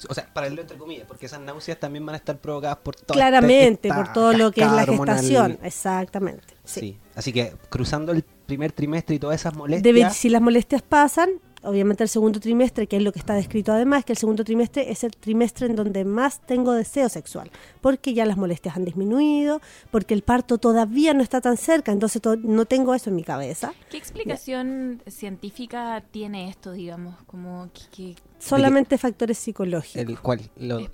O 0.10 0.14
sea, 0.14 0.26
para 0.34 0.48
entre 0.48 0.78
comillas, 0.78 1.06
porque 1.08 1.28
esas 1.28 1.42
náuseas 1.42 1.80
también 1.80 2.06
van 2.06 2.16
a 2.16 2.18
estar 2.18 2.38
provocadas 2.38 2.78
por 2.78 2.96
todo 2.96 3.14
Claramente, 3.14 3.90
por 3.90 4.12
todo 4.14 4.34
lo 4.34 4.52
que 4.52 4.62
es 4.62 4.72
la 4.72 4.86
gestación, 4.86 5.60
exactamente. 5.62 6.56
Sí. 6.64 6.98
Así 7.16 7.32
que 7.32 7.54
cruzando 7.70 8.12
el 8.12 8.24
primer 8.24 8.72
trimestre 8.72 9.16
y 9.16 9.20
todas 9.20 9.40
esas 9.40 9.56
molestias. 9.56 9.84
Debe, 9.84 10.10
si 10.10 10.30
las 10.30 10.42
molestias 10.42 10.82
pasan, 10.82 11.30
obviamente 11.64 12.04
el 12.04 12.10
segundo 12.10 12.40
trimestre, 12.40 12.88
que 12.88 12.98
es 12.98 13.04
lo 13.04 13.12
que 13.12 13.20
está 13.20 13.34
descrito 13.36 13.72
además, 13.72 14.04
que 14.06 14.14
el 14.14 14.18
segundo 14.18 14.44
trimestre 14.44 14.92
es 14.92 15.04
el 15.04 15.12
trimestre 15.16 15.68
en 15.68 15.76
donde 15.76 16.06
más 16.06 16.40
tengo 16.46 16.74
deseo 16.74 17.10
sexual, 17.10 17.52
porque 17.82 18.14
ya 18.14 18.26
las 18.26 18.38
molestias 18.38 18.76
han 18.76 18.86
disminuido, 18.86 19.62
porque 19.92 20.14
el 20.14 20.22
parto 20.24 20.58
todavía 20.58 21.14
no 21.14 21.22
está 21.24 21.42
tan 21.42 21.58
cerca, 21.58 21.92
entonces 21.92 22.22
to- 22.22 22.36
no 22.38 22.66
tengo 22.66 22.94
eso 22.96 23.10
en 23.10 23.16
mi 23.16 23.24
cabeza. 23.24 23.74
¿Qué 23.90 23.98
explicación 23.98 25.02
científica 25.08 26.04
tiene 26.12 26.50
esto, 26.50 26.72
digamos? 26.72 27.16
Como 27.28 27.70
que- 27.96 28.16
Solamente 28.50 28.98
factores 28.98 29.38
psicológicos. 29.38 29.96
el 30.10 30.20
cual 30.20 30.42
lo- 30.58 30.88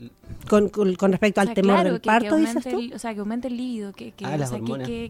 Con, 0.49 0.69
con- 0.69 0.95
con 0.95 1.11
respecto 1.11 1.39
o 1.39 1.41
al 1.41 1.47
sea, 1.47 1.55
temor 1.55 1.75
claro, 1.75 1.89
del 1.91 1.95
que- 1.99 2.01
que 2.01 2.07
parto, 2.07 2.35
dices 2.35 2.63
tú. 2.63 2.79
el- 2.79 2.93
o 2.93 2.99
sea, 2.99 3.13
que 3.13 3.19
aumente 3.21 3.47
el 3.47 3.57
líbido. 3.57 3.93
Que, 3.93 4.11
que, 4.11 4.25
Ah, 4.25 4.33
o 4.35 4.37
las 4.37 4.49
sea, 4.49 4.57
hormonas. 4.57 4.87
Sí, 4.87 5.09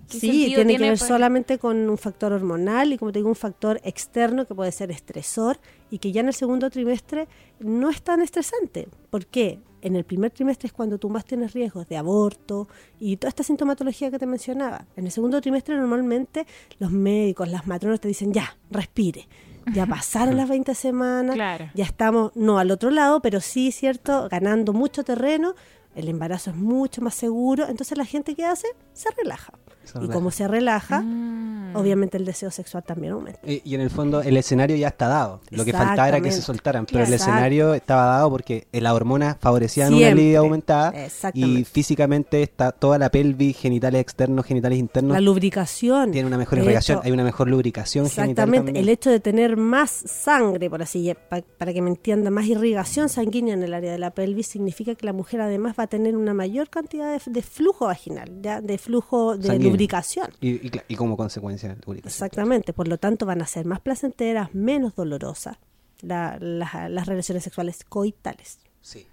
tiene 0.55 0.77
que 0.77 0.83
ver 0.83 0.97
solamente 0.97 1.57
con 1.57 1.89
un 1.89 1.97
factor 1.97 2.31
hormonal 2.33 2.93
y 2.93 2.97
como 2.97 3.11
te 3.11 3.19
digo, 3.19 3.29
un 3.29 3.35
factor 3.35 3.79
externo 3.83 4.45
que 4.45 4.55
puede 4.55 4.71
ser 4.71 4.91
estresor 4.91 5.59
y 5.91 5.97
que 5.99 6.11
ya 6.11 6.21
en 6.21 6.27
el 6.27 6.33
segundo 6.33 6.69
trimestre 6.69 7.27
no 7.59 7.89
es 7.89 8.01
tan 8.01 8.21
estresante. 8.21 8.87
¿Por 9.09 9.25
qué? 9.25 9.59
En 9.81 9.95
el 9.95 10.03
primer 10.05 10.31
trimestre 10.31 10.67
es 10.67 10.73
cuando 10.73 10.97
tú 10.97 11.07
más 11.09 11.23
tienes 11.23 11.53
riesgos 11.53 11.87
de 11.87 11.97
aborto 11.97 12.67
y 12.99 13.17
toda 13.17 13.29
esta 13.29 13.43
sintomatología 13.43 14.09
que 14.09 14.17
te 14.19 14.25
mencionaba. 14.25 14.85
En 14.95 15.05
el 15.05 15.11
segundo 15.11 15.39
trimestre 15.39 15.75
normalmente 15.75 16.45
los 16.79 16.91
médicos, 16.91 17.47
las 17.49 17.67
matronas 17.67 17.99
te 17.99 18.07
dicen, 18.07 18.33
ya, 18.33 18.57
respire. 18.71 19.27
Ya 19.73 19.85
pasaron 19.85 20.37
las 20.37 20.47
20 20.49 20.73
semanas, 20.75 21.35
Claro. 21.35 21.69
ya 21.73 21.83
estamos, 21.83 22.31
no 22.35 22.57
al 22.59 22.71
otro 22.71 22.89
lado, 22.89 23.21
pero 23.21 23.41
sí, 23.41 23.71
¿cierto? 23.71 24.27
Ganando 24.29 24.73
mucho 24.73 25.03
terreno, 25.03 25.53
el 25.95 26.07
embarazo 26.07 26.51
es 26.51 26.55
mucho 26.55 27.01
más 27.01 27.15
seguro, 27.15 27.67
entonces 27.67 27.97
la 27.97 28.05
gente 28.05 28.35
que 28.35 28.45
hace 28.45 28.67
se 28.93 29.09
relaja. 29.11 29.53
Se 29.87 30.03
Y 30.03 30.07
como 30.09 30.31
se 30.31 30.47
relaja, 30.47 31.01
Mm. 31.01 31.75
obviamente 31.75 32.17
el 32.17 32.25
deseo 32.25 32.51
sexual 32.51 32.83
también 32.83 33.13
aumenta. 33.13 33.39
Eh, 33.43 33.61
Y 33.63 33.75
en 33.75 33.81
el 33.81 33.89
fondo 33.89 34.21
el 34.21 34.37
escenario 34.37 34.75
ya 34.75 34.87
está 34.89 35.07
dado. 35.07 35.41
Lo 35.51 35.65
que 35.65 35.73
faltaba 35.73 36.07
era 36.09 36.21
que 36.21 36.31
se 36.31 36.41
soltaran, 36.41 36.85
pero 36.85 37.03
el 37.03 37.13
escenario 37.13 37.73
estaba 37.73 38.05
dado 38.05 38.29
porque 38.29 38.67
las 38.71 38.93
hormonas 38.93 39.37
favorecían 39.39 39.93
una 39.93 40.09
libido 40.11 40.41
aumentada 40.41 40.93
y 41.33 41.63
físicamente 41.65 42.41
está 42.41 42.71
toda 42.71 42.97
la 42.97 43.09
pelvis, 43.09 43.57
genitales 43.57 44.01
externos, 44.01 44.45
genitales 44.45 44.79
internos, 44.79 45.13
La 45.13 45.21
lubricación. 45.21 46.11
tiene 46.11 46.27
una 46.27 46.37
mejor 46.37 46.59
irrigación, 46.59 46.99
hecho, 46.99 47.05
hay 47.05 47.11
una 47.11 47.23
mejor 47.23 47.47
lubricación 47.49 48.09
genital 48.09 48.49
Exactamente, 48.49 48.79
el 48.79 48.89
hecho 48.89 49.09
de 49.09 49.19
tener 49.19 49.57
más 49.57 49.89
sangre, 49.91 50.69
por 50.69 50.81
así, 50.81 51.13
pa- 51.29 51.41
para 51.57 51.73
que 51.73 51.81
me 51.81 51.89
entienda, 51.89 52.29
más 52.31 52.45
irrigación 52.45 53.09
sanguínea 53.09 53.53
en 53.53 53.63
el 53.63 53.73
área 53.73 53.91
de 53.91 53.97
la 53.99 54.11
pelvis, 54.11 54.47
significa 54.47 54.95
que 54.95 55.05
la 55.05 55.13
mujer 55.13 55.41
además 55.41 55.75
va 55.79 55.83
a 55.83 55.87
tener 55.87 56.15
una 56.17 56.33
mayor 56.33 56.69
cantidad 56.69 57.11
de, 57.13 57.31
de 57.31 57.41
flujo 57.41 57.85
vaginal, 57.85 58.31
ya 58.41 58.61
de 58.61 58.77
flujo 58.77 59.37
de 59.37 59.47
Sanguíneo. 59.47 59.71
Lubricación. 59.77 60.29
Y, 60.41 60.71
y 60.87 60.95
como 60.95 61.15
consecuencia 61.17 61.69
lubricación. 61.85 62.07
Exactamente, 62.07 62.73
por 62.73 62.87
lo 62.87 62.97
tanto 62.97 63.25
van 63.25 63.41
a 63.41 63.47
ser 63.47 63.65
más 63.65 63.79
placenteras, 63.79 64.53
menos 64.53 64.95
dolorosas 64.95 65.57
la- 66.01 66.37
la- 66.39 66.89
las 66.89 67.05
relaciones 67.07 67.43
sexuales 67.43 67.83
coitales. 67.87 68.59
Sí. 68.81 69.05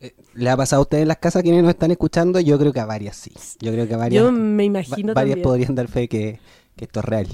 Eh, 0.00 0.14
¿Le 0.34 0.48
ha 0.50 0.56
pasado 0.56 0.80
a 0.80 0.82
ustedes 0.82 1.02
en 1.02 1.08
las 1.08 1.18
casas 1.18 1.42
quienes 1.42 1.62
nos 1.62 1.70
están 1.70 1.90
escuchando? 1.90 2.38
Yo 2.40 2.58
creo 2.58 2.72
que 2.72 2.80
a 2.80 2.86
varias 2.86 3.16
sí. 3.16 3.32
Yo 3.60 3.72
creo 3.72 3.86
que 3.88 3.94
a 3.94 3.96
varias, 3.96 4.22
Yo 4.22 4.30
me 4.32 4.64
imagino 4.64 5.08
va- 5.08 5.14
varias 5.14 5.34
también. 5.34 5.42
podrían 5.42 5.74
dar 5.74 5.88
fe 5.88 6.08
que, 6.08 6.38
que 6.76 6.84
esto 6.84 7.00
es 7.00 7.04
real. 7.06 7.26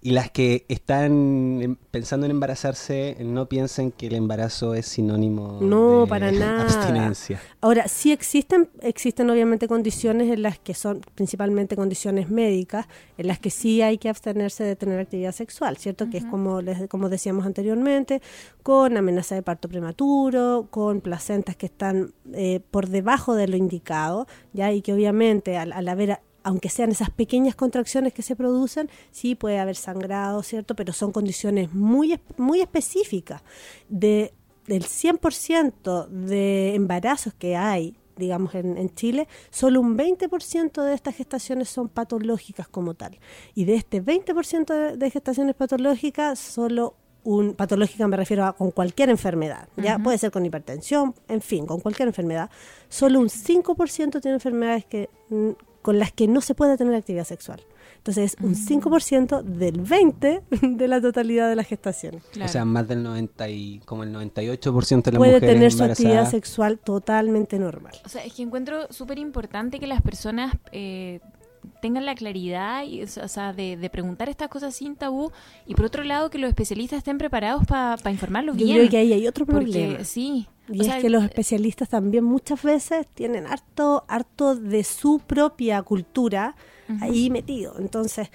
Y 0.00 0.12
las 0.12 0.30
que 0.30 0.64
están 0.68 1.60
em, 1.60 1.76
pensando 1.90 2.24
en 2.24 2.30
embarazarse, 2.30 3.16
no 3.20 3.48
piensen 3.48 3.90
que 3.90 4.06
el 4.06 4.14
embarazo 4.14 4.74
es 4.74 4.86
sinónimo 4.86 5.58
No, 5.60 6.02
de 6.02 6.06
para 6.06 6.30
nada. 6.32 6.62
abstinencia. 6.62 7.40
Ahora, 7.60 7.88
sí 7.88 8.12
existen, 8.12 8.68
existen 8.80 9.28
obviamente 9.28 9.66
condiciones 9.66 10.30
en 10.32 10.42
las 10.42 10.60
que 10.60 10.74
son 10.74 11.00
principalmente 11.16 11.74
condiciones 11.74 12.30
médicas, 12.30 12.86
en 13.16 13.26
las 13.26 13.40
que 13.40 13.50
sí 13.50 13.82
hay 13.82 13.98
que 13.98 14.08
abstenerse 14.08 14.62
de 14.62 14.76
tener 14.76 15.00
actividad 15.00 15.32
sexual, 15.32 15.76
¿cierto? 15.78 16.08
Que 16.08 16.18
es 16.18 16.24
como, 16.24 16.62
les, 16.62 16.88
como 16.88 17.08
decíamos 17.08 17.44
anteriormente, 17.44 18.22
con 18.62 18.96
amenaza 18.96 19.34
de 19.34 19.42
parto 19.42 19.68
prematuro, 19.68 20.68
con 20.70 21.00
placentas 21.00 21.56
que 21.56 21.66
están 21.66 22.12
eh, 22.34 22.60
por 22.70 22.88
debajo 22.88 23.34
de 23.34 23.48
lo 23.48 23.56
indicado, 23.56 24.28
¿ya? 24.52 24.72
Y 24.72 24.80
que 24.80 24.92
obviamente 24.92 25.56
al, 25.56 25.72
al 25.72 25.88
haber 25.88 26.20
aunque 26.48 26.70
sean 26.70 26.90
esas 26.90 27.10
pequeñas 27.10 27.54
contracciones 27.54 28.14
que 28.14 28.22
se 28.22 28.34
producen, 28.34 28.88
sí 29.10 29.34
puede 29.34 29.58
haber 29.58 29.76
sangrado, 29.76 30.42
¿cierto? 30.42 30.74
Pero 30.74 30.94
son 30.94 31.12
condiciones 31.12 31.74
muy, 31.74 32.18
muy 32.38 32.62
específicas. 32.62 33.42
De, 33.90 34.32
del 34.66 34.84
100% 34.84 36.08
de 36.08 36.74
embarazos 36.74 37.34
que 37.34 37.54
hay, 37.54 37.98
digamos, 38.16 38.54
en, 38.54 38.78
en 38.78 38.94
Chile, 38.94 39.28
solo 39.50 39.82
un 39.82 39.98
20% 39.98 40.82
de 40.82 40.94
estas 40.94 41.16
gestaciones 41.16 41.68
son 41.68 41.90
patológicas 41.90 42.66
como 42.66 42.94
tal. 42.94 43.18
Y 43.54 43.66
de 43.66 43.74
este 43.74 44.02
20% 44.02 44.66
de, 44.72 44.96
de 44.96 45.10
gestaciones 45.10 45.54
patológicas, 45.54 46.38
solo 46.38 46.94
un 47.24 47.52
patológica 47.52 48.08
me 48.08 48.16
refiero 48.16 48.46
a 48.46 48.54
con 48.54 48.70
cualquier 48.70 49.10
enfermedad, 49.10 49.68
ya 49.76 49.98
puede 49.98 50.16
ser 50.16 50.30
con 50.30 50.46
hipertensión, 50.46 51.14
en 51.28 51.42
fin, 51.42 51.66
con 51.66 51.80
cualquier 51.80 52.08
enfermedad, 52.08 52.48
solo 52.88 53.20
un 53.20 53.28
5% 53.28 54.22
tiene 54.22 54.36
enfermedades 54.36 54.86
que 54.86 55.10
mm, 55.28 55.50
con 55.82 55.98
las 55.98 56.12
que 56.12 56.28
no 56.28 56.40
se 56.40 56.54
puede 56.54 56.76
tener 56.76 56.94
actividad 56.94 57.24
sexual. 57.24 57.62
Entonces 57.98 58.34
es 58.34 58.44
un 58.44 58.54
5% 58.54 59.42
del 59.42 59.80
20 59.80 60.42
de 60.62 60.88
la 60.88 61.00
totalidad 61.00 61.48
de 61.48 61.56
las 61.56 61.66
gestaciones. 61.66 62.22
Claro. 62.32 62.48
O 62.48 62.52
sea, 62.52 62.64
más 62.64 62.86
del 62.88 63.02
90 63.02 63.48
y 63.48 63.80
como 63.80 64.04
el 64.04 64.14
98% 64.14 65.02
de 65.02 65.12
las 65.12 65.18
Puede 65.18 65.32
mujeres 65.34 65.54
tener 65.54 65.72
su 65.72 65.84
actividad 65.84 66.30
sexual 66.30 66.78
totalmente 66.78 67.58
normal. 67.58 67.94
O 68.04 68.08
sea, 68.08 68.24
es 68.24 68.32
que 68.32 68.42
encuentro 68.42 68.90
súper 68.90 69.18
importante 69.18 69.80
que 69.80 69.86
las 69.86 70.00
personas 70.00 70.54
eh, 70.72 71.20
tengan 71.80 72.06
la 72.06 72.14
claridad 72.14 72.84
y, 72.84 73.02
o 73.02 73.28
sea, 73.28 73.52
de, 73.52 73.76
de 73.76 73.90
preguntar 73.90 74.28
estas 74.28 74.48
cosas 74.48 74.74
sin 74.74 74.96
tabú 74.96 75.30
y 75.66 75.74
por 75.74 75.86
otro 75.86 76.04
lado 76.04 76.30
que 76.30 76.38
los 76.38 76.48
especialistas 76.48 76.98
estén 76.98 77.18
preparados 77.18 77.66
para 77.66 78.10
informarlos 78.10 78.56
Yo 78.56 78.64
bien. 78.64 78.78
creo 78.78 78.90
que 78.90 78.96
ahí 78.98 79.12
hay 79.12 79.26
otro 79.26 79.46
problema. 79.46 79.90
Porque 79.90 80.04
sí. 80.04 80.46
Y 80.68 80.80
o 80.80 80.82
es 80.82 80.88
sea, 80.88 81.00
que 81.00 81.08
los 81.08 81.24
especialistas 81.24 81.88
también 81.88 82.24
muchas 82.24 82.62
veces 82.62 83.06
tienen 83.14 83.46
harto, 83.46 84.04
harto 84.08 84.54
de 84.54 84.84
su 84.84 85.18
propia 85.20 85.82
cultura 85.82 86.56
ahí 87.00 87.30
metido. 87.30 87.78
Entonces, 87.78 88.30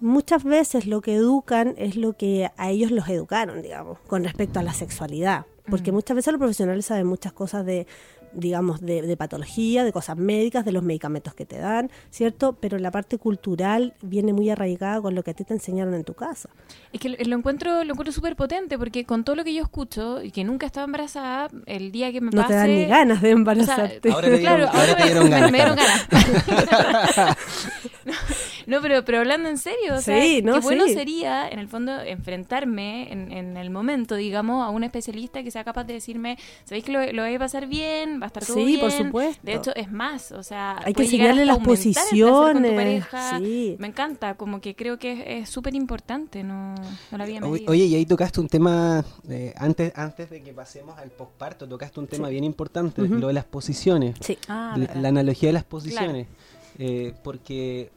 muchas 0.00 0.44
veces 0.44 0.86
lo 0.86 1.00
que 1.00 1.14
educan 1.14 1.74
es 1.76 1.96
lo 1.96 2.14
que 2.14 2.50
a 2.56 2.70
ellos 2.70 2.90
los 2.90 3.08
educaron, 3.08 3.62
digamos, 3.62 3.98
con 4.06 4.24
respecto 4.24 4.60
a 4.60 4.62
la 4.62 4.72
sexualidad. 4.72 5.46
Porque 5.68 5.92
muchas 5.92 6.14
veces 6.14 6.32
los 6.32 6.38
profesionales 6.38 6.86
saben 6.86 7.06
muchas 7.06 7.32
cosas 7.34 7.66
de 7.66 7.86
digamos, 8.32 8.80
de, 8.80 9.02
de 9.02 9.16
patología, 9.16 9.84
de 9.84 9.92
cosas 9.92 10.16
médicas, 10.16 10.64
de 10.64 10.72
los 10.72 10.82
medicamentos 10.82 11.34
que 11.34 11.44
te 11.46 11.58
dan, 11.58 11.90
¿cierto? 12.10 12.54
Pero 12.54 12.78
la 12.78 12.90
parte 12.90 13.18
cultural 13.18 13.94
viene 14.02 14.32
muy 14.32 14.50
arraigada 14.50 15.00
con 15.00 15.14
lo 15.14 15.22
que 15.22 15.30
a 15.32 15.34
ti 15.34 15.44
te 15.44 15.54
enseñaron 15.54 15.94
en 15.94 16.04
tu 16.04 16.14
casa. 16.14 16.48
Es 16.92 17.00
que 17.00 17.08
lo, 17.10 17.36
encuentro 17.36 17.84
lo 17.84 17.92
encuentro 17.92 18.12
súper 18.12 18.36
potente 18.36 18.78
porque 18.78 19.04
con 19.04 19.24
todo 19.24 19.36
lo 19.36 19.44
que 19.44 19.54
yo 19.54 19.62
escucho 19.62 20.22
y 20.22 20.30
que 20.30 20.44
nunca 20.44 20.66
estaba 20.66 20.84
embarazada, 20.84 21.48
el 21.66 21.92
día 21.92 22.12
que 22.12 22.20
me 22.20 22.30
No 22.30 22.42
pase... 22.42 22.48
te 22.52 22.54
dan 22.58 22.74
ni 22.74 22.84
ganas 22.86 23.20
de 23.22 23.28
o 23.28 23.30
sea, 23.30 23.38
embarazarte. 23.38 24.10
Ahora 24.10 24.28
te 24.28 24.38
dieron- 24.38 24.40
claro, 24.40 24.68
ahora 24.78 24.96
te 24.96 25.04
dieron 25.04 25.24
me- 25.24 25.30
ganas. 25.30 25.50
Me, 25.52 25.58
dieron 25.58 25.76
ganas. 25.76 26.06
no, 28.04 28.12
pero, 28.82 29.04
pero 29.04 29.18
hablando 29.18 29.48
en 29.48 29.56
serio, 29.58 29.94
o 29.94 30.00
sea, 30.00 30.20
Sí, 30.22 30.42
no, 30.42 30.54
qué 30.54 30.60
bueno 30.60 30.84
sí. 30.86 30.92
sería, 30.94 31.48
en 31.48 31.58
el 31.58 31.68
fondo, 31.68 31.98
enfrentarme 32.00 33.10
en, 33.12 33.32
en 33.32 33.56
el 33.56 33.70
momento, 33.70 34.14
digamos, 34.14 34.62
a 34.64 34.68
un 34.70 34.84
especialista 34.84 35.42
que 35.42 35.50
sea 35.50 35.64
capaz 35.64 35.84
de 35.84 35.94
decirme, 35.94 36.36
¿sabéis 36.64 36.84
que 36.84 36.92
lo, 36.92 37.12
lo 37.12 37.22
vais 37.22 37.36
a 37.36 37.38
pasar 37.38 37.66
bien? 37.66 38.20
¿Va 38.20 38.24
a 38.24 38.26
estar 38.26 38.44
todo 38.44 38.56
Sí, 38.58 38.64
bien? 38.64 38.80
por 38.80 38.92
supuesto. 38.92 39.40
De 39.42 39.54
hecho, 39.54 39.74
es 39.74 39.90
más, 39.90 40.32
o 40.32 40.42
sea, 40.42 40.76
Hay 40.84 40.92
que 40.92 41.04
enseñarle 41.04 41.44
las 41.46 41.58
placer 41.58 41.94
con 41.94 41.94
tu 41.94 42.00
posiciones, 42.00 42.72
pareja. 42.74 43.38
sí. 43.38 43.76
Me 43.78 43.86
encanta, 43.88 44.34
como 44.34 44.60
que 44.60 44.74
creo 44.76 44.98
que 44.98 45.12
es- 45.12 45.42
es 45.44 45.50
súper 45.50 45.74
importante, 45.74 46.42
no, 46.44 46.74
no 46.74 47.16
lo 47.18 47.22
había 47.24 47.40
medido. 47.40 47.70
Oye, 47.72 47.84
y 47.86 47.94
ahí 47.94 48.04
tocaste 48.06 48.40
un 48.40 48.48
tema, 48.48 49.04
eh, 49.30 49.54
antes, 49.56 49.92
antes 49.96 50.28
de 50.30 50.42
que 50.42 50.52
pasemos 50.52 50.98
al 50.98 51.10
posparto, 51.10 51.66
tocaste 51.66 52.00
un 52.00 52.06
tema 52.06 52.28
bien 52.28 52.44
importante, 52.44 53.02
lo 53.08 53.28
de 53.28 53.32
las 53.32 53.44
posiciones. 53.44 54.16
Sí. 54.20 54.36
Ah, 54.48 54.76
la, 54.94 55.08
analogía 55.08 55.48
de 55.48 55.52
las 55.54 55.64
posiciones. 55.64 56.26
Eh, 56.78 57.12
porque 57.24 57.90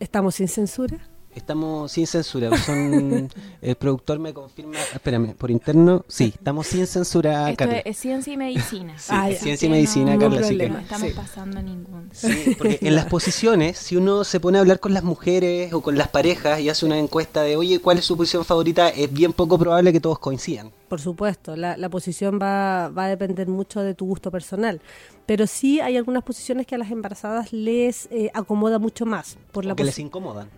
¿Estamos 0.00 0.36
sin 0.36 0.48
censura? 0.48 0.98
Estamos 1.34 1.92
sin 1.92 2.06
censura. 2.06 2.56
Son, 2.56 3.28
el 3.62 3.74
productor 3.76 4.18
me 4.18 4.32
confirma, 4.32 4.78
espérame, 4.94 5.34
por 5.34 5.50
interno, 5.50 6.04
sí, 6.08 6.32
estamos 6.34 6.66
sin 6.66 6.86
censura, 6.86 7.50
Esto 7.50 7.58
Carla. 7.64 7.78
es, 7.78 7.86
es 7.86 7.96
ciencia 7.98 8.32
y 8.32 8.36
medicina. 8.36 8.98
Sí, 8.98 9.08
Ah, 9.10 9.30
es 9.30 9.40
ciencia 9.40 9.66
y 9.66 9.70
medicina, 9.70 10.14
no, 10.14 10.20
Carla, 10.20 10.40
no 10.40 10.46
así 10.46 10.58
que... 10.58 10.68
No 10.68 10.78
estamos 10.78 11.08
Sí. 11.08 11.14
pasando 11.14 11.62
ningún. 11.62 12.08
Sí, 12.12 12.54
porque 12.58 12.78
en 12.82 12.94
las 12.94 13.06
posiciones, 13.06 13.78
si 13.78 13.96
uno 13.96 14.24
se 14.24 14.40
pone 14.40 14.58
a 14.58 14.60
hablar 14.60 14.80
con 14.80 14.94
las 14.94 15.02
mujeres 15.04 15.72
o 15.72 15.80
con 15.82 15.96
las 15.98 16.08
parejas 16.08 16.60
y 16.60 16.68
hace 16.68 16.86
una 16.86 16.98
encuesta 16.98 17.42
de, 17.42 17.56
oye, 17.56 17.78
¿cuál 17.80 17.98
es 17.98 18.04
su 18.04 18.16
posición 18.16 18.44
favorita? 18.44 18.88
Es 18.88 19.12
bien 19.12 19.32
poco 19.32 19.58
probable 19.58 19.92
que 19.92 20.00
todos 20.00 20.18
coincidan. 20.18 20.70
Por 20.88 21.00
supuesto, 21.00 21.56
la, 21.56 21.76
la 21.76 21.88
posición 21.88 22.38
va, 22.40 22.88
va 22.90 23.06
a 23.06 23.08
depender 23.08 23.48
mucho 23.48 23.80
de 23.80 23.94
tu 23.94 24.06
gusto 24.06 24.30
personal, 24.30 24.80
pero 25.26 25.46
sí 25.46 25.80
hay 25.80 25.96
algunas 25.96 26.22
posiciones 26.22 26.66
que 26.66 26.74
a 26.74 26.78
las 26.78 26.90
embarazadas 26.90 27.52
les 27.52 28.06
eh, 28.12 28.30
acomoda 28.34 28.78
mucho 28.78 29.04
más. 29.06 29.36
Por 29.50 29.64
la 29.64 29.74
que 29.74 29.82
les 29.84 29.98
incomodan. 29.98 30.48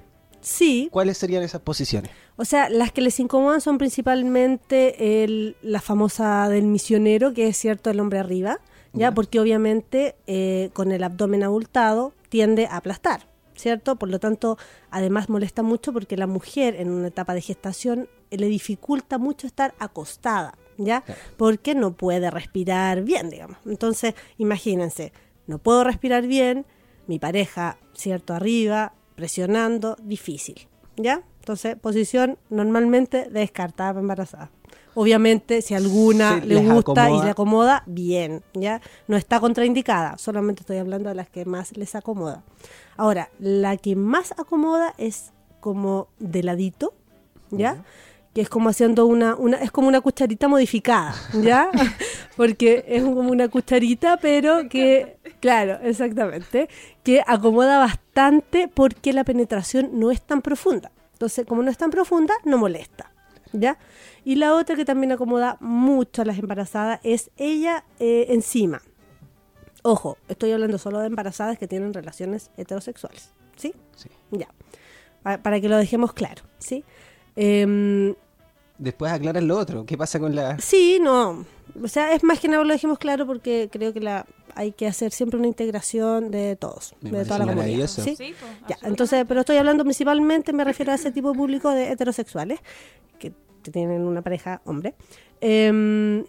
Sí, 0.46 0.88
¿Cuáles 0.92 1.18
serían 1.18 1.42
esas 1.42 1.60
posiciones? 1.60 2.10
o 2.36 2.44
sea, 2.44 2.68
las 2.68 2.92
que 2.92 3.00
les 3.00 3.18
incomodan 3.18 3.60
son 3.60 3.78
principalmente 3.78 5.24
el- 5.24 5.56
la 5.62 5.80
famosa 5.80 6.48
del 6.48 6.64
misionero, 6.66 7.32
que 7.34 7.48
es 7.48 7.56
cierto 7.56 7.90
el 7.90 7.98
hombre 8.00 8.18
arriba, 8.18 8.60
ya, 8.92 9.12
porque 9.12 9.40
obviamente 9.40 10.14
eh, 10.26 10.70
con 10.72 10.90
el 10.92 11.02
abdomen 11.04 11.42
abultado 11.42 12.12
tiende 12.28 12.66
a 12.66 12.76
aplastar. 12.78 13.26
¿cierto? 13.56 13.96
Por 13.96 14.10
lo 14.10 14.18
tanto, 14.20 14.58
además 14.90 15.30
molesta 15.30 15.62
mucho 15.62 15.90
porque 15.94 16.18
la 16.18 16.26
mujer 16.26 16.76
en 16.78 16.90
una 16.90 17.08
etapa 17.08 17.32
de 17.32 17.40
gestación 17.40 18.06
eh, 18.30 18.36
le 18.36 18.48
dificulta 18.48 19.16
mucho 19.16 19.46
estar 19.46 19.74
acostada, 19.78 20.58
¿ya? 20.76 21.02
Porque 21.38 21.74
no 21.74 21.94
puede 21.96 22.30
respirar 22.30 23.00
bien, 23.02 23.30
digamos. 23.30 23.56
Entonces, 23.64 24.12
imagínense, 24.36 25.10
no 25.46 25.56
puedo 25.56 25.84
respirar 25.84 26.26
bien, 26.26 26.66
mi 27.06 27.18
pareja, 27.18 27.78
¿cierto? 27.94 28.34
Arriba, 28.34 28.92
presionando, 29.16 29.96
difícil, 30.02 30.68
¿ya? 30.96 31.22
Entonces, 31.40 31.76
posición 31.76 32.38
normalmente 32.50 33.28
descartada 33.30 33.90
para 33.94 34.00
embarazada. 34.00 34.50
Obviamente, 34.94 35.60
si 35.60 35.74
alguna 35.74 36.40
Sí, 36.40 36.48
le 36.48 36.56
gusta 36.56 37.10
y 37.10 37.22
le 37.22 37.30
acomoda, 37.30 37.82
bien, 37.86 38.42
¿ya? 38.54 38.80
No 39.08 39.16
está 39.16 39.40
contraindicada, 39.40 40.16
solamente 40.16 40.60
estoy 40.62 40.78
hablando 40.78 41.10
de 41.10 41.14
las 41.14 41.28
que 41.28 41.44
más 41.44 41.76
les 41.76 41.94
acomoda. 41.94 42.42
Ahora, 42.96 43.28
la 43.38 43.76
que 43.76 43.94
más 43.94 44.32
acomoda 44.32 44.94
es 44.96 45.32
como 45.60 46.08
de 46.18 46.42
ladito, 46.42 46.94
¿ya? 47.50 47.84
Que 48.36 48.42
es 48.42 48.50
como 48.50 48.68
haciendo 48.68 49.06
una, 49.06 49.34
una, 49.34 49.56
es 49.62 49.70
como 49.70 49.88
una 49.88 50.02
cucharita 50.02 50.46
modificada, 50.46 51.14
¿ya? 51.42 51.70
Porque 52.36 52.84
es 52.86 53.02
como 53.02 53.30
una 53.30 53.48
cucharita, 53.48 54.18
pero 54.18 54.68
que, 54.68 55.16
claro, 55.40 55.78
exactamente, 55.82 56.68
que 57.02 57.22
acomoda 57.26 57.78
bastante 57.78 58.68
porque 58.68 59.14
la 59.14 59.24
penetración 59.24 59.98
no 59.98 60.10
es 60.10 60.20
tan 60.20 60.42
profunda. 60.42 60.92
Entonces, 61.14 61.46
como 61.46 61.62
no 61.62 61.70
es 61.70 61.78
tan 61.78 61.90
profunda, 61.90 62.34
no 62.44 62.58
molesta. 62.58 63.10
¿Ya? 63.52 63.78
Y 64.22 64.34
la 64.34 64.54
otra 64.54 64.76
que 64.76 64.84
también 64.84 65.12
acomoda 65.12 65.56
mucho 65.60 66.20
a 66.20 66.24
las 66.26 66.38
embarazadas 66.38 67.00
es 67.04 67.30
ella 67.38 67.84
eh, 68.00 68.26
encima. 68.28 68.82
Ojo, 69.82 70.18
estoy 70.28 70.52
hablando 70.52 70.76
solo 70.76 70.98
de 70.98 71.06
embarazadas 71.06 71.56
que 71.58 71.66
tienen 71.68 71.94
relaciones 71.94 72.50
heterosexuales. 72.58 73.30
¿Sí? 73.56 73.72
Sí. 73.94 74.10
Ya. 74.30 74.48
Pa- 75.22 75.38
Para 75.38 75.58
que 75.60 75.70
lo 75.70 75.78
dejemos 75.78 76.12
claro. 76.12 76.42
¿Sí? 76.58 76.84
Em, 77.36 78.14
Después 78.78 79.12
aclaras 79.12 79.42
lo 79.42 79.56
otro. 79.56 79.86
¿Qué 79.86 79.96
pasa 79.96 80.18
con 80.18 80.34
la...? 80.34 80.58
Sí, 80.58 80.98
no. 81.00 81.44
O 81.82 81.88
sea, 81.88 82.12
es 82.12 82.22
más 82.22 82.40
que 82.40 82.48
nada 82.48 82.64
lo 82.64 82.72
dijimos 82.72 82.98
claro 82.98 83.26
porque 83.26 83.68
creo 83.70 83.92
que 83.92 84.00
la 84.00 84.26
hay 84.56 84.72
que 84.72 84.86
hacer 84.86 85.12
siempre 85.12 85.38
una 85.38 85.46
integración 85.46 86.30
de 86.30 86.56
todos, 86.56 86.94
Me 87.02 87.10
de 87.10 87.24
toda 87.24 87.40
la 87.40 87.46
comunidad. 87.54 87.86
¿sí? 87.86 88.16
Sí, 88.16 88.34
po, 88.40 88.46
Ya, 88.68 88.78
entonces, 88.88 89.26
pero 89.28 89.40
estoy 89.40 89.58
hablando 89.58 89.84
principalmente, 89.84 90.54
me 90.54 90.64
refiero 90.64 90.92
a 90.92 90.94
ese 90.94 91.12
tipo 91.12 91.30
de 91.30 91.36
público 91.36 91.70
de 91.70 91.92
heterosexuales 91.92 92.60
que, 93.18 93.32
tienen 93.70 94.02
una 94.02 94.22
pareja 94.22 94.62
hombre. 94.64 94.94
Em, 95.40 96.24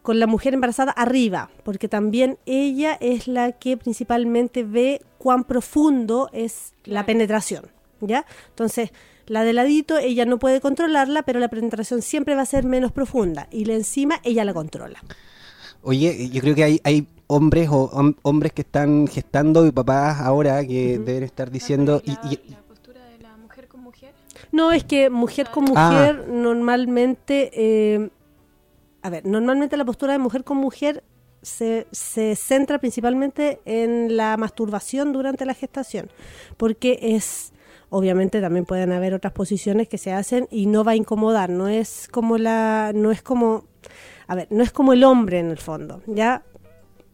con 0.00 0.18
la 0.18 0.26
mujer 0.26 0.54
embarazada 0.54 0.90
arriba, 0.90 1.50
porque 1.62 1.86
también 1.86 2.38
ella 2.46 2.96
es 2.98 3.28
la 3.28 3.52
que 3.52 3.76
principalmente 3.76 4.64
ve 4.64 5.02
cuán 5.18 5.44
profundo 5.44 6.30
es 6.32 6.72
la 6.84 7.04
penetración, 7.04 7.66
¿ya? 8.00 8.24
Entonces, 8.48 8.90
la 9.28 9.44
de 9.44 9.52
ladito 9.52 9.98
ella 9.98 10.24
no 10.24 10.38
puede 10.38 10.60
controlarla, 10.60 11.22
pero 11.22 11.38
la 11.40 11.48
penetración 11.48 12.02
siempre 12.02 12.34
va 12.34 12.42
a 12.42 12.46
ser 12.46 12.64
menos 12.64 12.92
profunda 12.92 13.46
y 13.50 13.64
la 13.66 13.74
encima 13.74 14.20
ella 14.24 14.44
la 14.44 14.54
controla. 14.54 15.02
Oye, 15.82 16.28
yo 16.30 16.40
creo 16.40 16.54
que 16.54 16.64
hay, 16.64 16.80
hay 16.84 17.06
hombres 17.28 17.68
o 17.70 17.90
hom- 17.90 18.16
hombres 18.22 18.52
que 18.52 18.62
están 18.62 19.06
gestando 19.06 19.66
y 19.66 19.70
papás 19.70 20.18
ahora 20.20 20.66
que 20.66 20.98
deben 20.98 21.22
estar 21.22 21.50
diciendo... 21.50 22.02
La, 22.04 22.12
y- 22.24 22.34
y- 22.34 22.50
la 22.50 22.62
postura 22.62 23.04
de 23.04 23.18
la 23.18 23.36
mujer 23.36 23.68
con 23.68 23.80
mujer. 23.82 24.12
No, 24.50 24.72
es 24.72 24.82
que 24.84 25.08
mujer 25.10 25.48
con 25.52 25.64
Ah. 25.76 25.90
mujer 25.90 26.28
normalmente, 26.28 27.50
eh, 27.54 28.10
a 29.02 29.10
ver, 29.10 29.24
normalmente 29.26 29.76
la 29.76 29.84
postura 29.84 30.12
de 30.14 30.18
mujer 30.18 30.42
con 30.42 30.56
mujer 30.56 31.04
se, 31.42 31.86
se 31.92 32.34
centra 32.34 32.78
principalmente 32.80 33.60
en 33.64 34.16
la 34.16 34.36
masturbación 34.36 35.12
durante 35.12 35.44
la 35.46 35.54
gestación, 35.54 36.10
porque 36.56 36.98
es, 37.00 37.52
obviamente 37.90 38.40
también 38.40 38.64
pueden 38.64 38.92
haber 38.92 39.14
otras 39.14 39.32
posiciones 39.32 39.88
que 39.88 39.98
se 39.98 40.12
hacen 40.12 40.48
y 40.50 40.66
no 40.66 40.84
va 40.84 40.92
a 40.92 40.96
incomodar, 40.96 41.50
no 41.50 41.68
es 41.68 42.08
como 42.10 42.38
la, 42.38 42.92
no 42.94 43.10
es 43.10 43.22
como, 43.22 43.64
a 44.26 44.34
ver, 44.34 44.48
no 44.50 44.62
es 44.62 44.70
como 44.70 44.92
el 44.92 45.04
hombre 45.04 45.38
en 45.38 45.50
el 45.50 45.58
fondo, 45.58 46.02
¿ya? 46.06 46.42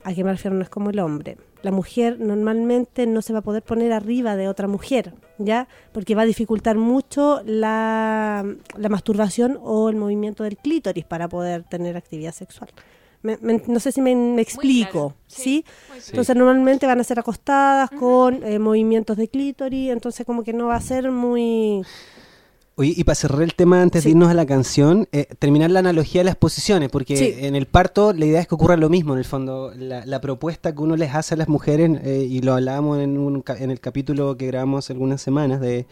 ¿A 0.02 0.12
qué 0.12 0.22
me 0.22 0.32
refiero? 0.32 0.54
No 0.56 0.62
es 0.62 0.68
como 0.68 0.90
el 0.90 0.98
hombre. 0.98 1.38
La 1.62 1.70
mujer 1.70 2.20
normalmente 2.20 3.06
no 3.06 3.22
se 3.22 3.32
va 3.32 3.38
a 3.38 3.42
poder 3.42 3.62
poner 3.62 3.92
arriba 3.92 4.36
de 4.36 4.48
otra 4.48 4.68
mujer, 4.68 5.14
¿ya? 5.38 5.66
Porque 5.92 6.14
va 6.14 6.22
a 6.22 6.26
dificultar 6.26 6.76
mucho 6.76 7.40
la, 7.46 8.44
la 8.76 8.88
masturbación 8.90 9.58
o 9.62 9.88
el 9.88 9.96
movimiento 9.96 10.44
del 10.44 10.58
clítoris 10.58 11.06
para 11.06 11.26
poder 11.26 11.62
tener 11.64 11.96
actividad 11.96 12.32
sexual. 12.32 12.68
Me- 13.24 13.38
me- 13.40 13.62
no 13.66 13.80
sé 13.80 13.90
si 13.90 14.00
me, 14.00 14.14
me 14.14 14.42
explico, 14.42 14.90
claro. 14.90 15.14
¿sí? 15.26 15.42
Sí, 15.42 15.64
muy 15.90 16.00
Sí. 16.00 16.10
Entonces 16.12 16.36
normalmente 16.36 16.86
van 16.86 17.00
a 17.00 17.04
ser 17.04 17.18
acostadas 17.18 17.90
con 17.90 18.44
eh, 18.44 18.58
movimientos 18.58 19.16
de 19.16 19.28
clítoris, 19.28 19.90
entonces 19.90 20.24
como 20.26 20.44
que 20.44 20.52
no 20.52 20.66
va 20.66 20.76
a 20.76 20.80
ser 20.80 21.10
muy... 21.10 21.82
Oye, 22.76 22.92
y 22.96 23.04
para 23.04 23.14
cerrar 23.14 23.42
el 23.42 23.54
tema 23.54 23.80
antes 23.80 24.02
Sí. 24.02 24.08
de 24.08 24.10
irnos 24.10 24.28
a 24.30 24.34
la 24.34 24.44
canción, 24.46 25.06
eh, 25.12 25.26
terminar 25.38 25.70
la 25.70 25.78
analogía 25.78 26.20
de 26.22 26.24
las 26.24 26.34
posiciones, 26.36 26.90
porque 26.90 27.16
Sí. 27.16 27.32
en 27.38 27.54
el 27.54 27.66
parto 27.66 28.12
la 28.12 28.26
idea 28.26 28.40
es 28.40 28.48
que 28.48 28.56
ocurra 28.56 28.76
lo 28.76 28.88
mismo, 28.90 29.12
en 29.12 29.20
el 29.20 29.24
fondo, 29.24 29.72
la, 29.76 30.04
la 30.04 30.20
propuesta 30.20 30.74
que 30.74 30.80
uno 30.82 30.96
les 30.96 31.14
hace 31.14 31.34
a 31.34 31.36
las 31.36 31.48
mujeres, 31.48 31.88
eh, 32.02 32.26
y 32.28 32.40
lo 32.40 32.52
hablábamos 32.52 32.98
en, 32.98 33.16
un, 33.16 33.42
ca- 33.42 33.56
en 33.56 33.70
el 33.70 33.78
capítulo 33.78 34.36
que 34.36 34.48
grabamos 34.48 34.84
hace 34.84 34.92
algunas 34.92 35.22
semanas 35.22 35.60
de, 35.60 35.86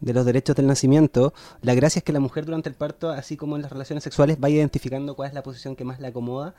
de 0.00 0.12
los 0.12 0.26
derechos 0.26 0.56
del 0.56 0.66
nacimiento, 0.66 1.32
la 1.62 1.72
gracia 1.76 2.00
es 2.00 2.04
que 2.04 2.12
la 2.12 2.18
mujer 2.20 2.46
durante 2.46 2.68
el 2.68 2.74
parto, 2.74 3.10
así 3.10 3.36
como 3.36 3.54
en 3.54 3.62
las 3.62 3.70
relaciones 3.70 4.02
sexuales, 4.02 4.36
va 4.42 4.50
identificando 4.50 5.14
cuál 5.14 5.28
es 5.28 5.34
la 5.34 5.44
posición 5.44 5.76
que 5.76 5.84
más 5.84 6.00
la 6.00 6.08
acomoda, 6.08 6.56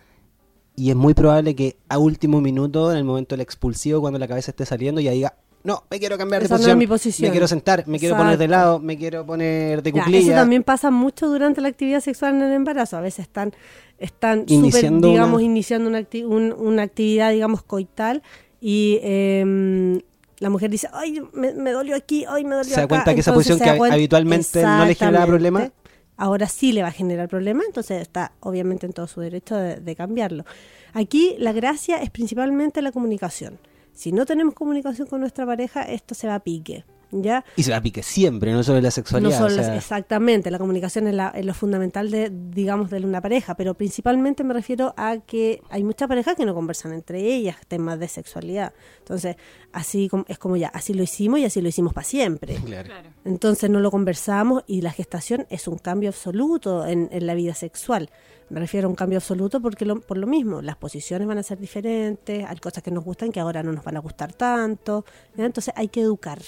y 0.75 0.89
es 0.89 0.95
muy 0.95 1.13
probable 1.13 1.55
que 1.55 1.77
a 1.89 1.97
último 1.97 2.41
minuto, 2.41 2.91
en 2.91 2.97
el 2.97 3.03
momento 3.03 3.35
del 3.35 3.41
expulsivo, 3.41 4.01
cuando 4.01 4.19
la 4.19 4.27
cabeza 4.27 4.51
esté 4.51 4.65
saliendo, 4.65 5.01
ya 5.01 5.11
diga... 5.11 5.35
No, 5.63 5.83
me 5.89 5.97
quiero 5.97 6.15
cambiar 6.15 6.41
de 6.41 6.45
Esa 6.45 6.53
no 6.53 6.57
es 6.57 6.61
posición, 6.61 6.77
mi 6.77 6.85
posición". 6.85 7.27
me 7.27 7.31
quiero 7.31 7.47
sentar, 7.47 7.87
me 7.87 7.97
quiero 7.97 8.15
poner 8.15 8.37
de 8.37 8.45
Exacto. 8.45 8.65
lado, 8.65 8.79
me 8.79 8.97
quiero 8.99 9.25
poner 9.25 9.81
de 9.81 9.91
Ya, 9.91 9.99
cuclilla. 10.03 10.19
eso 10.19 10.31
también 10.33 10.61
pasa 10.63 10.91
mucho 10.91 11.27
durante 11.27 11.59
la 11.59 11.69
actividad 11.69 12.01
sexual 12.01 12.35
en 12.35 12.41
el 12.43 12.53
embarazo. 12.53 12.97
A 12.97 13.01
veces 13.01 13.21
están, 13.21 13.51
están 13.97 14.43
Iniciando 14.47 15.07
digamos, 15.07 15.37
una- 15.37 15.43
iniciando 15.43 15.89
una, 15.89 15.99
acti- 16.01 16.23
un- 16.23 16.53
una 16.53 16.83
actividad, 16.83 17.31
digamos, 17.31 17.63
coital 17.63 18.21
y 18.61 18.99
em, 19.01 20.01
la 20.37 20.51
mujer 20.51 20.69
dice, 20.69 20.87
ay, 20.93 21.21
me, 21.33 21.53
me 21.53 21.71
dolió 21.71 21.95
aquí, 21.95 22.25
ay, 22.29 22.43
me 22.43 22.55
dolió 22.57 22.65
Se 22.69 22.75
da 22.75 22.81
acá". 22.83 22.87
cuenta 22.89 23.15
que 23.15 23.21
esa 23.21 23.31
Entonces 23.31 23.53
posición 23.53 23.57
se 23.57 23.79
que 23.87 23.91
habitualmente 23.91 24.61
no 24.61 24.85
le 24.85 24.91
Exactamente. 24.91 25.27
problema. 25.27 25.71
Ahora 26.17 26.47
sí 26.47 26.71
le 26.71 26.81
va 26.81 26.89
a 26.89 26.91
generar 26.91 27.27
problema, 27.27 27.63
entonces 27.65 28.01
está 28.01 28.31
obviamente 28.39 28.85
en 28.85 28.93
todo 28.93 29.07
su 29.07 29.21
derecho 29.21 29.55
de, 29.55 29.77
de 29.77 29.95
cambiarlo. 29.95 30.45
Aquí 30.93 31.35
la 31.39 31.51
gracia 31.51 32.01
es 32.01 32.09
principalmente 32.09 32.81
la 32.81 32.91
comunicación. 32.91 33.59
Si 33.91 34.11
no 34.11 34.25
tenemos 34.25 34.53
comunicación 34.53 35.07
con 35.07 35.21
nuestra 35.21 35.45
pareja, 35.45 35.83
esto 35.83 36.15
se 36.15 36.27
va 36.27 36.35
a 36.35 36.39
pique. 36.39 36.85
¿Ya? 37.11 37.45
Y 37.55 37.63
se 37.63 37.71
la 37.71 37.81
pique 37.81 38.03
siempre, 38.03 38.51
no 38.51 38.63
solo 38.63 38.77
en 38.79 38.83
la 38.83 38.87
No 38.87 38.91
sexualidad. 38.91 39.37
solo 39.37 39.53
o 39.53 39.57
las- 39.57 39.65
sea, 39.67 39.75
exactamente, 39.75 40.51
la 40.51 40.57
comunicación 40.59 41.07
es, 41.07 41.13
la- 41.15 41.29
es 41.29 41.45
lo 41.45 41.53
fundamental 41.53 42.11
de, 42.11 42.31
digamos, 42.31 42.89
de 42.89 42.99
una 43.05 43.21
pareja, 43.21 43.55
pero 43.55 43.73
principalmente 43.75 44.43
me 44.43 44.53
refiero 44.53 44.93
a 44.97 45.17
que 45.19 45.61
hay 45.69 45.83
muchas 45.83 46.07
parejas 46.07 46.35
que 46.35 46.45
no 46.45 46.53
conversan 46.53 46.93
entre 46.93 47.21
ellas 47.21 47.57
temas 47.67 47.99
de 47.99 48.07
sexualidad. 48.07 48.73
Entonces, 48.99 49.35
así 49.71 50.09
como, 50.09 50.25
es 50.27 50.37
como 50.39 50.57
ya, 50.57 50.67
así 50.69 50.93
lo 50.93 51.03
hicimos 51.03 51.39
y 51.39 51.45
así 51.45 51.61
lo 51.61 51.69
hicimos 51.69 51.93
para 51.93 52.05
siempre. 52.05 52.55
Claro. 52.65 52.89
Entonces 53.23 53.69
no 53.69 53.79
lo 53.79 53.91
conversamos 53.91 54.63
y 54.67 54.81
la 54.81 54.91
gestación 54.91 55.45
es 55.49 55.67
un 55.67 55.77
cambio 55.77 56.09
absoluto 56.09 56.85
en, 56.85 57.09
en 57.11 57.27
la 57.27 57.33
vida 57.35 57.53
sexual. 57.53 58.09
Me 58.49 58.59
refiero 58.59 58.87
a 58.87 58.89
un 58.89 58.95
cambio 58.95 59.17
absoluto 59.17 59.59
porque 59.61 59.85
lo- 59.85 60.01
por 60.01 60.17
lo 60.17 60.27
mismo, 60.27 60.61
las 60.61 60.75
posiciones 60.75 61.27
van 61.27 61.37
a 61.39 61.43
ser 61.43 61.57
diferentes, 61.59 62.45
hay 62.47 62.57
cosas 62.57 62.83
que 62.83 62.91
nos 62.91 63.03
gustan 63.03 63.31
que 63.31 63.39
ahora 63.39 63.63
no 63.63 63.71
nos 63.71 63.83
van 63.83 63.97
a 63.97 63.99
gustar 63.99 64.33
tanto, 64.33 65.03
¿ya? 65.35 65.45
entonces 65.45 65.73
hay 65.77 65.87
que 65.87 66.01
educar. 66.01 66.39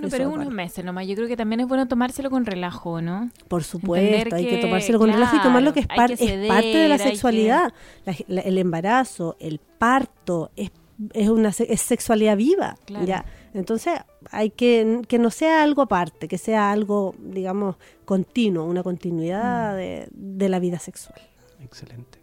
Bueno, 0.00 0.08
pero 0.10 0.30
unos 0.30 0.50
meses 0.52 0.84
nomás. 0.84 1.06
Yo 1.06 1.14
creo 1.14 1.26
que 1.28 1.36
también 1.36 1.60
es 1.60 1.66
bueno 1.68 1.86
tomárselo 1.88 2.30
con 2.30 2.44
relajo, 2.46 3.00
¿no? 3.00 3.30
Por 3.48 3.64
supuesto, 3.64 4.06
Entender 4.06 4.34
hay 4.34 4.44
que 4.44 4.56
que, 4.56 4.62
tomárselo 4.62 4.98
con 4.98 5.12
relajo 5.12 5.36
y 5.36 5.40
tomar 5.40 5.62
lo 5.62 5.72
que 5.72 5.80
es, 5.80 5.86
claro, 5.86 6.00
par- 6.08 6.16
que 6.18 6.24
es 6.42 6.48
parte 6.48 6.66
de 6.76 6.88
la 6.88 6.98
ceder, 6.98 7.12
sexualidad. 7.12 7.72
La- 8.04 8.14
la- 8.28 8.40
el 8.42 8.58
embarazo, 8.58 9.36
el 9.40 9.58
parto, 9.58 10.50
es, 10.56 10.70
es 11.12 11.28
una 11.28 11.52
se- 11.52 11.72
es 11.72 11.80
sexualidad 11.80 12.36
viva. 12.36 12.76
Claro. 12.84 13.04
¿ya? 13.06 13.24
Entonces, 13.54 13.94
hay 14.30 14.50
que 14.50 15.00
que 15.08 15.18
no 15.18 15.30
sea 15.30 15.62
algo 15.62 15.82
aparte, 15.82 16.28
que 16.28 16.38
sea 16.38 16.70
algo, 16.72 17.14
digamos, 17.18 17.76
continuo, 18.04 18.64
una 18.64 18.82
continuidad 18.82 19.72
Mm. 19.72 19.76
de, 19.76 20.08
de 20.10 20.48
la 20.48 20.58
vida 20.58 20.78
sexual. 20.78 21.20
Excelente. 21.62 22.18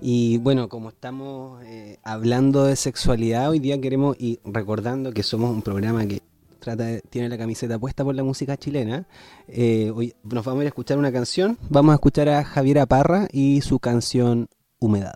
Y 0.00 0.38
bueno, 0.38 0.68
como 0.68 0.90
estamos 0.90 1.62
eh, 1.64 1.98
hablando 2.02 2.64
de 2.64 2.76
sexualidad, 2.76 3.50
hoy 3.50 3.58
día 3.58 3.80
queremos, 3.80 4.16
y 4.18 4.38
recordando 4.44 5.12
que 5.12 5.22
somos 5.22 5.50
un 5.50 5.62
programa 5.62 6.06
que 6.06 6.20
trata 6.60 6.84
de- 6.84 7.00
tiene 7.10 7.28
la 7.28 7.38
camiseta 7.38 7.78
puesta 7.78 8.04
por 8.04 8.14
la 8.14 8.22
música 8.24 8.56
chilena, 8.56 9.06
eh, 9.48 9.90
hoy 9.94 10.14
nos 10.24 10.44
vamos 10.44 10.60
a 10.60 10.62
ir 10.64 10.66
a 10.66 10.68
escuchar 10.68 10.98
una 10.98 11.12
canción. 11.12 11.58
Vamos 11.70 11.92
a 11.92 11.94
escuchar 11.96 12.28
a 12.28 12.44
Javiera 12.44 12.86
Parra 12.86 13.28
y 13.32 13.60
su 13.62 13.78
canción 13.78 14.48
Humedad. 14.78 15.14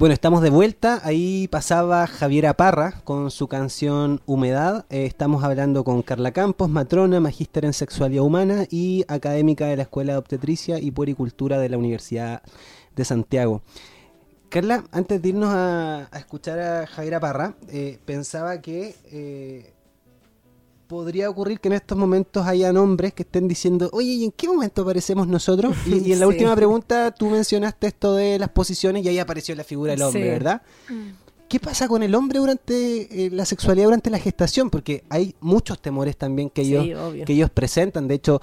Bueno, 0.00 0.14
estamos 0.14 0.40
de 0.40 0.48
vuelta. 0.48 1.02
Ahí 1.04 1.46
pasaba 1.48 2.06
Javiera 2.06 2.54
Parra 2.54 3.02
con 3.04 3.30
su 3.30 3.48
canción 3.48 4.22
Humedad. 4.24 4.86
Eh, 4.88 5.04
estamos 5.04 5.44
hablando 5.44 5.84
con 5.84 6.00
Carla 6.00 6.32
Campos, 6.32 6.70
matrona, 6.70 7.20
magíster 7.20 7.66
en 7.66 7.74
sexualidad 7.74 8.24
humana 8.24 8.64
y 8.70 9.04
académica 9.08 9.66
de 9.66 9.76
la 9.76 9.82
Escuela 9.82 10.14
de 10.14 10.18
Obstetricia 10.18 10.78
y 10.78 10.90
Puericultura 10.90 11.58
de 11.58 11.68
la 11.68 11.76
Universidad 11.76 12.40
de 12.96 13.04
Santiago. 13.04 13.60
Carla, 14.48 14.84
antes 14.90 15.20
de 15.20 15.28
irnos 15.28 15.52
a, 15.52 16.08
escuchar 16.16 16.60
a 16.60 16.86
Javiera 16.86 17.20
Parra, 17.20 17.56
eh, 17.68 17.98
pensaba 18.06 18.62
que 18.62 18.96
eh, 19.12 19.74
podría 20.90 21.30
ocurrir 21.30 21.60
que 21.60 21.68
en 21.68 21.74
estos 21.74 21.96
momentos 21.96 22.44
hayan 22.46 22.76
hombres 22.76 23.14
que 23.14 23.22
estén 23.22 23.46
diciendo, 23.46 23.88
oye, 23.92 24.08
¿y 24.10 24.24
en 24.24 24.32
qué 24.32 24.48
momento 24.48 24.82
aparecemos 24.82 25.28
nosotros? 25.28 25.76
Y, 25.86 26.08
y 26.08 26.12
en 26.12 26.18
la 26.18 26.26
Sí. 26.26 26.32
última 26.32 26.56
pregunta 26.56 27.12
tú 27.12 27.30
mencionaste 27.30 27.86
esto 27.86 28.16
de 28.16 28.40
las 28.40 28.48
posiciones 28.48 29.04
y 29.04 29.08
ahí 29.08 29.18
apareció 29.20 29.54
la 29.54 29.62
figura 29.62 29.92
del 29.92 30.02
hombre, 30.02 30.22
Sí. 30.24 30.28
¿verdad? 30.28 30.62
¿Qué 31.48 31.60
pasa 31.60 31.86
con 31.86 32.02
el 32.02 32.12
hombre 32.16 32.40
durante 32.40 33.26
eh, 33.26 33.30
la 33.30 33.44
sexualidad 33.44 33.86
durante 33.86 34.10
la 34.10 34.18
gestación? 34.18 34.68
Porque 34.68 35.04
hay 35.08 35.36
muchos 35.40 35.80
temores 35.80 36.16
también 36.16 36.50
que 36.50 36.62
ellos, 36.62 36.84
Sí, 36.84 37.22
que 37.24 37.32
ellos 37.34 37.50
presentan. 37.50 38.08
De 38.08 38.14
hecho, 38.16 38.40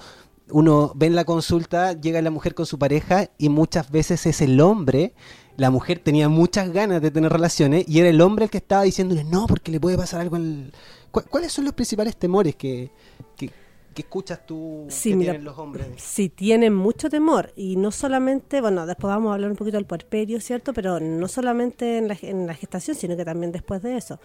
uno 0.50 0.92
ve 0.94 1.06
en 1.06 1.14
la 1.16 1.24
consulta, 1.26 1.92
llega 1.92 2.20
la 2.22 2.30
mujer 2.30 2.54
con 2.54 2.64
su 2.64 2.78
pareja 2.78 3.28
y 3.36 3.50
muchas 3.50 3.90
veces 3.90 4.24
es 4.26 4.40
el 4.40 4.58
hombre. 4.60 5.12
La 5.58 5.70
mujer 5.70 5.98
tenía 5.98 6.28
muchas 6.30 6.72
ganas 6.72 7.02
de 7.02 7.10
tener 7.10 7.30
relaciones 7.30 7.84
y 7.86 7.98
era 7.98 8.08
el 8.08 8.20
hombre 8.22 8.44
el 8.46 8.50
que 8.50 8.58
estaba 8.58 8.82
diciéndole 8.84 9.24
no, 9.24 9.46
porque 9.46 9.70
le 9.70 9.78
puede 9.80 9.98
pasar 9.98 10.20
algo. 10.22 10.36
al-". 10.36 10.72
¿Cu- 11.10 11.24
¿Cuáles 11.28 11.52
son 11.52 11.64
los 11.66 11.74
principales 11.74 12.16
temores 12.16 12.54
que, 12.56 12.90
que, 13.36 13.50
que 13.94 14.02
escuchas 14.02 14.46
tú 14.46 14.86
Sí, 14.88 15.10
que 15.10 15.16
mira, 15.16 15.32
tienen 15.32 15.44
los 15.44 15.58
hombres? 15.58 15.86
Sí, 15.96 16.28
tienen 16.28 16.74
mucho 16.74 17.10
temor 17.10 17.52
y 17.56 17.76
no 17.76 17.90
solamente, 17.90 18.60
bueno, 18.60 18.86
después 18.86 19.08
vamos 19.12 19.30
a 19.30 19.34
hablar 19.34 19.50
un 19.50 19.56
poquito 19.56 19.76
del 19.76 19.84
puerperio, 19.86 20.40
¿cierto? 20.40 20.72
Pero 20.72 21.00
no 21.00 21.26
solamente 21.28 21.98
en 21.98 22.08
la, 22.08 22.16
en 22.22 22.46
la 22.46 22.54
gestación, 22.54 22.96
sino 22.96 23.16
que 23.16 23.24
también 23.24 23.50
después 23.52 23.82
de 23.82 23.96
eso. 23.96 24.20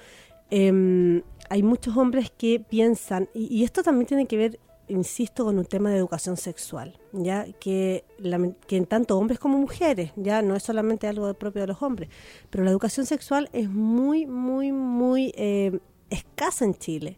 Em, 0.51 1.23
hay 1.49 1.63
muchos 1.63 1.97
hombres 1.97 2.31
que 2.37 2.59
piensan, 2.59 3.27
y, 3.33 3.47
y 3.57 3.63
esto 3.63 3.81
también 3.81 4.05
tiene 4.05 4.27
que 4.27 4.37
ver 4.37 4.59
insisto, 4.93 5.45
con 5.45 5.57
un 5.57 5.65
tema 5.65 5.89
de 5.89 5.97
educación 5.97 6.37
sexual, 6.37 6.97
ya 7.11 7.45
que, 7.59 8.05
en 8.69 8.85
tanto 8.85 9.17
hombres 9.17 9.39
como 9.39 9.57
mujeres, 9.57 10.11
ya 10.15 10.41
no 10.41 10.55
es 10.55 10.63
solamente 10.63 11.07
algo 11.07 11.33
propio 11.33 11.61
de 11.61 11.67
los 11.67 11.81
hombres, 11.81 12.09
pero 12.49 12.63
la 12.63 12.71
educación 12.71 13.05
sexual 13.05 13.49
es 13.53 13.69
muy, 13.69 14.25
muy, 14.25 14.71
muy 14.71 15.33
eh, 15.35 15.79
escasa 16.09 16.65
en 16.65 16.75
Chile. 16.75 17.17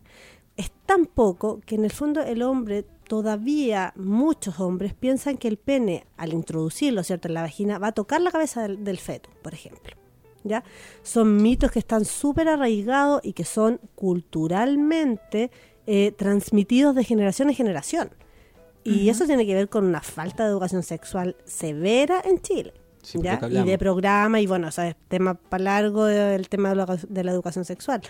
Es 0.57 0.71
tan 0.85 1.05
poco 1.05 1.59
que 1.65 1.75
en 1.75 1.83
el 1.83 1.91
fondo 1.91 2.21
el 2.21 2.41
hombre, 2.41 2.85
todavía 3.07 3.93
muchos 3.95 4.59
hombres 4.59 4.93
piensan 4.93 5.37
que 5.37 5.47
el 5.47 5.57
pene, 5.57 6.05
al 6.17 6.33
introducirlo, 6.33 7.03
¿cierto?, 7.03 7.27
en 7.27 7.33
la 7.35 7.41
vagina, 7.41 7.77
va 7.77 7.87
a 7.87 7.91
tocar 7.91 8.21
la 8.21 8.31
cabeza 8.31 8.63
del, 8.63 8.83
del 8.83 8.97
feto, 8.97 9.29
por 9.41 9.53
ejemplo. 9.53 9.95
¿Ya? 10.47 10.63
Son 11.01 11.37
mitos 11.41 11.71
que 11.71 11.79
están 11.79 12.05
súper 12.05 12.47
arraigados 12.47 13.19
y 13.23 13.33
que 13.33 13.45
son 13.45 13.79
culturalmente 13.95 15.49
eh, 15.87 16.11
transmitidos 16.11 16.95
de 16.95 17.03
generación 17.03 17.49
en 17.49 17.55
generación. 17.55 18.09
Y 18.83 19.09
eso 19.09 19.25
tiene 19.25 19.47
que 19.47 19.55
ver 19.55 19.67
con 19.67 19.83
una 19.83 20.01
falta 20.01 20.43
de 20.43 20.51
educación 20.51 20.83
sexual 20.83 21.35
severa 21.43 22.21
en 22.23 22.39
Chile. 22.39 22.71
Sí, 23.01 23.19
¿ya? 23.19 23.39
porque 23.39 23.55
Y 23.55 23.63
de 23.63 23.77
programa, 23.79 24.39
y 24.41 24.45
bueno, 24.45 24.67
o 24.67 24.71
sea, 24.71 24.87
es 24.87 24.95
tema 25.07 25.33
para 25.33 25.63
largo 25.63 26.07
eh, 26.07 26.35
el 26.35 26.49
tema 26.49 26.69
de 26.69 26.75
la, 26.75 26.85
de 26.85 27.23
la 27.23 27.31
educación 27.31 27.65
sexual. 27.65 28.01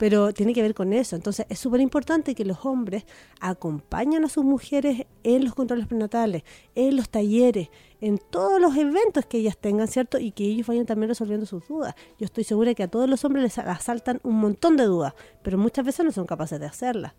Pero 0.00 0.32
tiene 0.32 0.54
que 0.54 0.62
ver 0.62 0.72
con 0.72 0.94
eso. 0.94 1.14
Entonces, 1.14 1.44
es 1.50 1.58
súper 1.58 1.82
importante 1.82 2.34
que 2.34 2.46
los 2.46 2.64
hombres 2.64 3.04
acompañen 3.38 4.24
a 4.24 4.30
sus 4.30 4.42
mujeres 4.42 5.06
en 5.24 5.44
los 5.44 5.54
controles 5.54 5.86
prenatales, 5.86 6.42
en 6.74 6.96
los 6.96 7.10
talleres, 7.10 7.68
en 8.00 8.16
todos 8.16 8.58
los 8.58 8.74
eventos 8.78 9.26
que 9.26 9.36
ellas 9.36 9.58
tengan, 9.58 9.88
¿cierto? 9.88 10.18
Y 10.18 10.30
que 10.30 10.44
ellos 10.44 10.66
vayan 10.68 10.86
también 10.86 11.10
resolviendo 11.10 11.44
sus 11.44 11.68
dudas. 11.68 11.94
Yo 12.18 12.24
estoy 12.24 12.44
segura 12.44 12.72
que 12.72 12.82
a 12.82 12.88
todos 12.88 13.10
los 13.10 13.26
hombres 13.26 13.42
les 13.42 13.58
asaltan 13.58 14.20
un 14.22 14.36
montón 14.36 14.78
de 14.78 14.84
dudas, 14.84 15.12
pero 15.42 15.58
muchas 15.58 15.84
veces 15.84 16.02
no 16.06 16.12
son 16.12 16.24
capaces 16.24 16.58
de 16.58 16.64
hacerlas. 16.64 17.12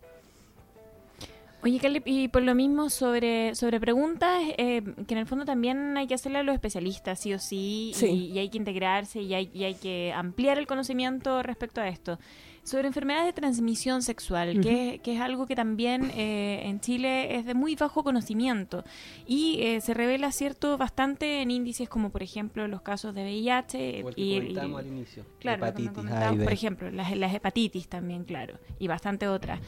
Oye, 1.62 1.78
Caleb, 1.78 2.02
y 2.04 2.26
por 2.26 2.42
lo 2.42 2.56
mismo 2.56 2.90
sobre, 2.90 3.54
sobre 3.54 3.78
preguntas, 3.78 4.42
eh, 4.58 4.82
que 5.06 5.14
en 5.14 5.18
el 5.18 5.26
fondo 5.28 5.44
también 5.44 5.96
hay 5.96 6.08
que 6.08 6.14
hacerle 6.14 6.38
a 6.38 6.42
los 6.42 6.54
especialistas, 6.54 7.20
sí 7.20 7.32
o 7.32 7.38
sí, 7.38 7.92
Sí. 7.94 8.06
Y, 8.06 8.32
y 8.32 8.38
hay 8.40 8.48
que 8.48 8.58
integrarse 8.58 9.22
y 9.22 9.34
hay, 9.34 9.48
y 9.54 9.62
hay 9.62 9.76
que 9.76 10.12
ampliar 10.12 10.58
el 10.58 10.66
conocimiento 10.66 11.44
respecto 11.44 11.80
a 11.80 11.86
esto. 11.86 12.18
Sobre 12.64 12.86
enfermedades 12.86 13.26
de 13.26 13.32
transmisión 13.32 14.02
sexual, 14.02 14.60
que, 14.60 15.00
que 15.02 15.14
es 15.16 15.20
algo 15.20 15.46
que 15.48 15.56
también 15.56 16.12
eh, 16.14 16.60
en 16.64 16.78
Chile 16.80 17.34
es 17.36 17.44
de 17.44 17.54
muy 17.54 17.74
bajo 17.74 18.04
conocimiento 18.04 18.84
y 19.26 19.58
eh, 19.62 19.80
se 19.80 19.94
revela, 19.94 20.30
cierto, 20.30 20.78
bastante 20.78 21.42
en 21.42 21.50
índices 21.50 21.88
como, 21.88 22.10
por 22.10 22.22
ejemplo, 22.22 22.68
los 22.68 22.80
casos 22.82 23.16
de 23.16 23.22
VIH 23.24 24.04
O 24.04 24.08
el 24.10 24.14
que 24.14 24.20
y, 24.20 24.34
y- 24.52 24.54
al 24.78 24.86
inicio. 24.86 25.26
Claro, 25.40 25.66
hepatitis, 25.66 26.10
por 26.44 26.52
ejemplo, 26.52 26.90
las, 26.92 27.16
las 27.16 27.34
hepatitis 27.34 27.88
también, 27.88 28.22
claro, 28.24 28.56
y 28.78 28.86
bastante 28.86 29.26
otras. 29.26 29.58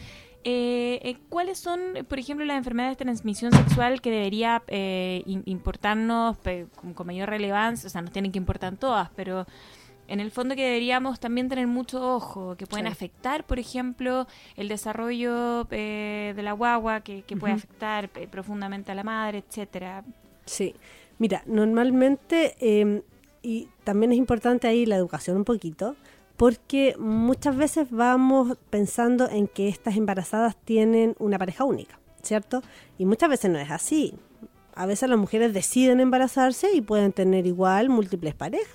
Eh, 0.47 1.01
eh, 1.03 1.17
¿Cuáles 1.31 1.59
son, 1.59 1.81
por 2.07 2.19
ejemplo, 2.19 2.45
las 2.47 2.59
enfermedades 2.59 2.99
de 2.99 3.05
transmisión 3.05 3.51
sexual 3.51 4.01
que 4.03 4.11
debería 4.11 4.63
eh, 4.69 5.23
im- 5.27 5.43
importarnos 5.47 6.37
pe- 6.37 6.67
con, 6.77 6.93
con 6.95 7.07
mayor 7.09 7.29
relevancia? 7.31 7.87
O 7.87 7.91
sea, 7.91 8.03
nos 8.03 8.13
tienen 8.13 8.31
que 8.31 8.39
importar 8.39 8.77
todas, 8.77 9.09
pero 9.17 9.47
en 10.09 10.21
el 10.21 10.31
fondo 10.31 10.55
que 10.55 10.65
deberíamos 10.65 11.19
también 11.21 11.49
tener 11.49 11.67
mucho 11.67 12.15
ojo, 12.17 12.57
que 12.57 12.67
pueden 12.67 12.87
Sí. 12.87 12.93
afectar, 12.93 13.45
por 13.45 13.59
ejemplo, 13.59 14.27
el 14.57 14.69
desarrollo 14.69 15.67
eh, 15.71 16.33
de 16.37 16.43
la 16.43 16.53
guagua, 16.53 17.01
que, 17.01 17.23
que 17.23 17.37
puede 17.37 17.55
afectar 17.55 18.11
eh, 18.17 18.29
profundamente 18.29 18.93
a 18.93 18.95
la 18.95 19.03
madre, 19.05 19.39
etcétera. 19.47 20.05
Sí, 20.47 20.75
mira, 21.19 21.43
normalmente, 21.47 22.55
eh, 22.61 23.03
y 23.43 23.69
también 23.85 24.13
es 24.13 24.19
importante 24.19 24.67
ahí 24.69 24.87
la 24.87 24.97
educación 24.97 25.37
un 25.39 25.45
poquito, 25.45 25.97
porque 26.37 26.97
muchas 26.99 27.57
veces 27.57 27.89
vamos 27.91 28.59
pensando 28.71 29.29
en 29.31 29.47
que 29.49 29.69
estas 29.69 29.97
embarazadas 29.97 30.57
tienen 30.65 31.15
una 31.19 31.39
pareja 31.39 31.65
única, 31.65 31.99
¿cierto? 32.23 32.63
Y 32.99 33.07
muchas 33.07 33.29
veces 33.29 33.51
no 33.51 33.59
es 33.59 33.71
así. 33.71 34.15
A 34.75 34.87
veces 34.87 35.09
las 35.09 35.19
mujeres 35.19 35.55
deciden 35.55 36.01
embarazarse 36.01 36.73
y 36.75 36.81
pueden 36.81 37.13
tener 37.13 37.47
igual 37.47 37.89
múltiples 37.89 38.35
parejas. 38.35 38.69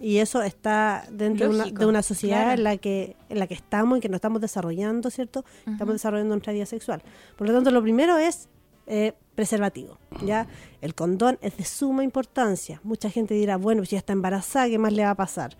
Y 0.00 0.18
eso 0.18 0.42
está 0.42 1.04
dentro 1.10 1.48
de 1.48 1.54
una, 1.54 1.64
de 1.66 1.86
una 1.86 2.02
sociedad 2.02 2.42
claro. 2.42 2.58
en 2.58 2.64
la 2.64 2.76
que 2.76 3.16
en 3.28 3.38
la 3.38 3.46
que 3.46 3.54
estamos 3.54 3.98
y 3.98 4.00
que 4.00 4.08
nos 4.08 4.16
estamos 4.16 4.40
desarrollando, 4.40 5.10
¿cierto? 5.10 5.44
Estamos 5.66 5.94
desarrollando 5.94 6.34
nuestra 6.34 6.52
vida 6.52 6.66
sexual. 6.66 7.02
Por 7.36 7.46
lo 7.46 7.54
tanto, 7.54 7.70
lo 7.70 7.80
primero 7.80 8.18
es 8.18 8.48
eh, 8.86 9.14
preservativo. 9.34 9.98
¿ya? 10.24 10.46
El 10.80 10.94
condón 10.94 11.38
es 11.40 11.56
de 11.56 11.64
suma 11.64 12.04
importancia. 12.04 12.80
Mucha 12.84 13.10
gente 13.10 13.34
dirá, 13.34 13.56
bueno, 13.56 13.84
si 13.84 13.92
ya 13.92 13.98
está 13.98 14.12
embarazada, 14.12 14.68
¿qué 14.68 14.78
más 14.78 14.92
le 14.92 15.04
va 15.04 15.10
a 15.10 15.14
pasar? 15.14 15.56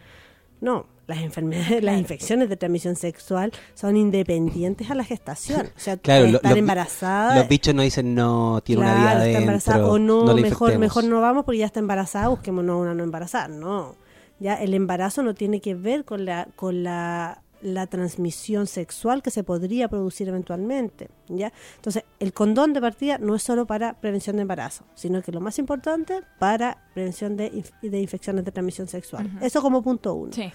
No, 0.64 0.87
las 1.07 1.18
enfermedades, 1.18 1.83
las 1.85 1.98
infecciones 1.98 2.48
de 2.48 2.57
transmisión 2.57 2.96
sexual 2.96 3.53
son 3.74 3.96
independientes 3.96 4.90
a 4.90 4.94
la 4.94 5.05
gestación. 5.05 5.66
O 5.77 5.79
sea, 5.79 5.96
Claro, 5.98 6.27
lo- 6.27 6.37
estar 6.37 6.50
los- 6.53 6.59
embarazada. 6.59 7.37
Los 7.37 7.48
bichos 7.48 7.74
no 7.74 7.83
dicen 7.83 8.14
no, 8.14 8.61
tiene 8.64 8.81
una 8.83 8.94
claro, 8.94 9.05
vida 9.20 9.27
está 9.27 9.38
embarazada, 9.40 9.87
o 9.87 9.98
no, 9.98 10.35
mejor, 10.35 10.79
mejor 10.79 11.05
no 11.05 11.20
vamos 11.20 11.44
porque 11.44 11.59
ya 11.59 11.66
está 11.66 11.81
embarazada, 11.81 12.29
busquémonos 12.29 12.81
una 12.81 12.94
no 12.94 13.05
embarazada. 13.05 13.48
No, 13.48 13.94
ya 14.40 14.55
el 14.55 14.72
embarazo 14.74 15.22
no 15.22 15.35
tiene 15.35 15.61
que 15.61 15.74
ver 15.74 16.05
con 16.07 16.24
la, 16.24 16.48
con 16.57 16.83
la, 16.83 17.42
la 17.64 17.87
transmisión 17.87 18.66
sexual 18.66 19.22
que 19.22 19.31
se 19.31 19.42
podría 19.42 19.88
producir 19.88 20.29
eventualmente. 20.29 21.09
¿ya? 21.29 21.50
Entonces, 21.77 22.05
el 22.20 22.35
condón 22.35 22.74
de 22.74 22.81
partida 22.81 23.16
no 23.18 23.35
es 23.35 23.42
solo 23.42 23.66
para 23.66 23.94
prevención 23.94 24.37
de 24.37 24.42
embarazo, 24.42 24.85
sino 24.94 25.22
que 25.22 25.33
lo 25.33 25.40
más 25.40 25.59
importante 25.59 26.20
para 26.38 26.77
prevención 26.92 27.37
de, 27.37 27.50
inf- 27.53 27.72
de 27.81 28.00
infecciones 28.00 28.44
de 28.44 28.53
transmisión 28.53 28.87
sexual. 28.87 29.31
Eso 29.40 29.62
como 29.62 29.83
punto 29.83 30.14
uno. 30.14 30.33
Sí. 30.33 30.53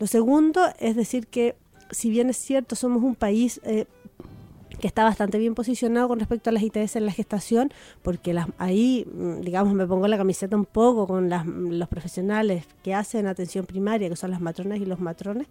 Lo 0.00 0.06
segundo 0.06 0.62
es 0.78 0.96
decir 0.96 1.26
que, 1.26 1.56
si 1.90 2.08
bien 2.08 2.30
es 2.30 2.38
cierto, 2.38 2.74
somos 2.74 3.02
un 3.02 3.14
país 3.14 3.60
eh, 3.64 3.84
que 4.80 4.86
está 4.86 5.04
bastante 5.04 5.38
bien 5.38 5.54
posicionado 5.54 6.08
con 6.08 6.18
respecto 6.18 6.50
a 6.50 6.52
las 6.52 6.62
ITS 6.62 6.96
en 6.96 7.06
la 7.06 7.12
gestación, 7.12 7.70
porque 8.02 8.34
las, 8.34 8.46
ahí, 8.58 9.06
mm, 9.10 9.40
digamos, 9.42 9.74
me 9.74 9.86
pongo 9.86 10.08
la 10.08 10.16
camiseta 10.18 10.56
un 10.56 10.64
poco 10.66 11.06
con 11.06 11.28
las, 11.30 11.46
los 11.46 11.88
profesionales 11.88 12.64
que 12.82 12.94
hacen 12.94 13.26
atención 13.26 13.64
primaria, 13.66 14.08
que 14.08 14.16
son 14.16 14.30
las 14.30 14.40
matronas 14.40 14.78
y 14.80 14.86
los 14.86 15.00
matrones, 15.00 15.48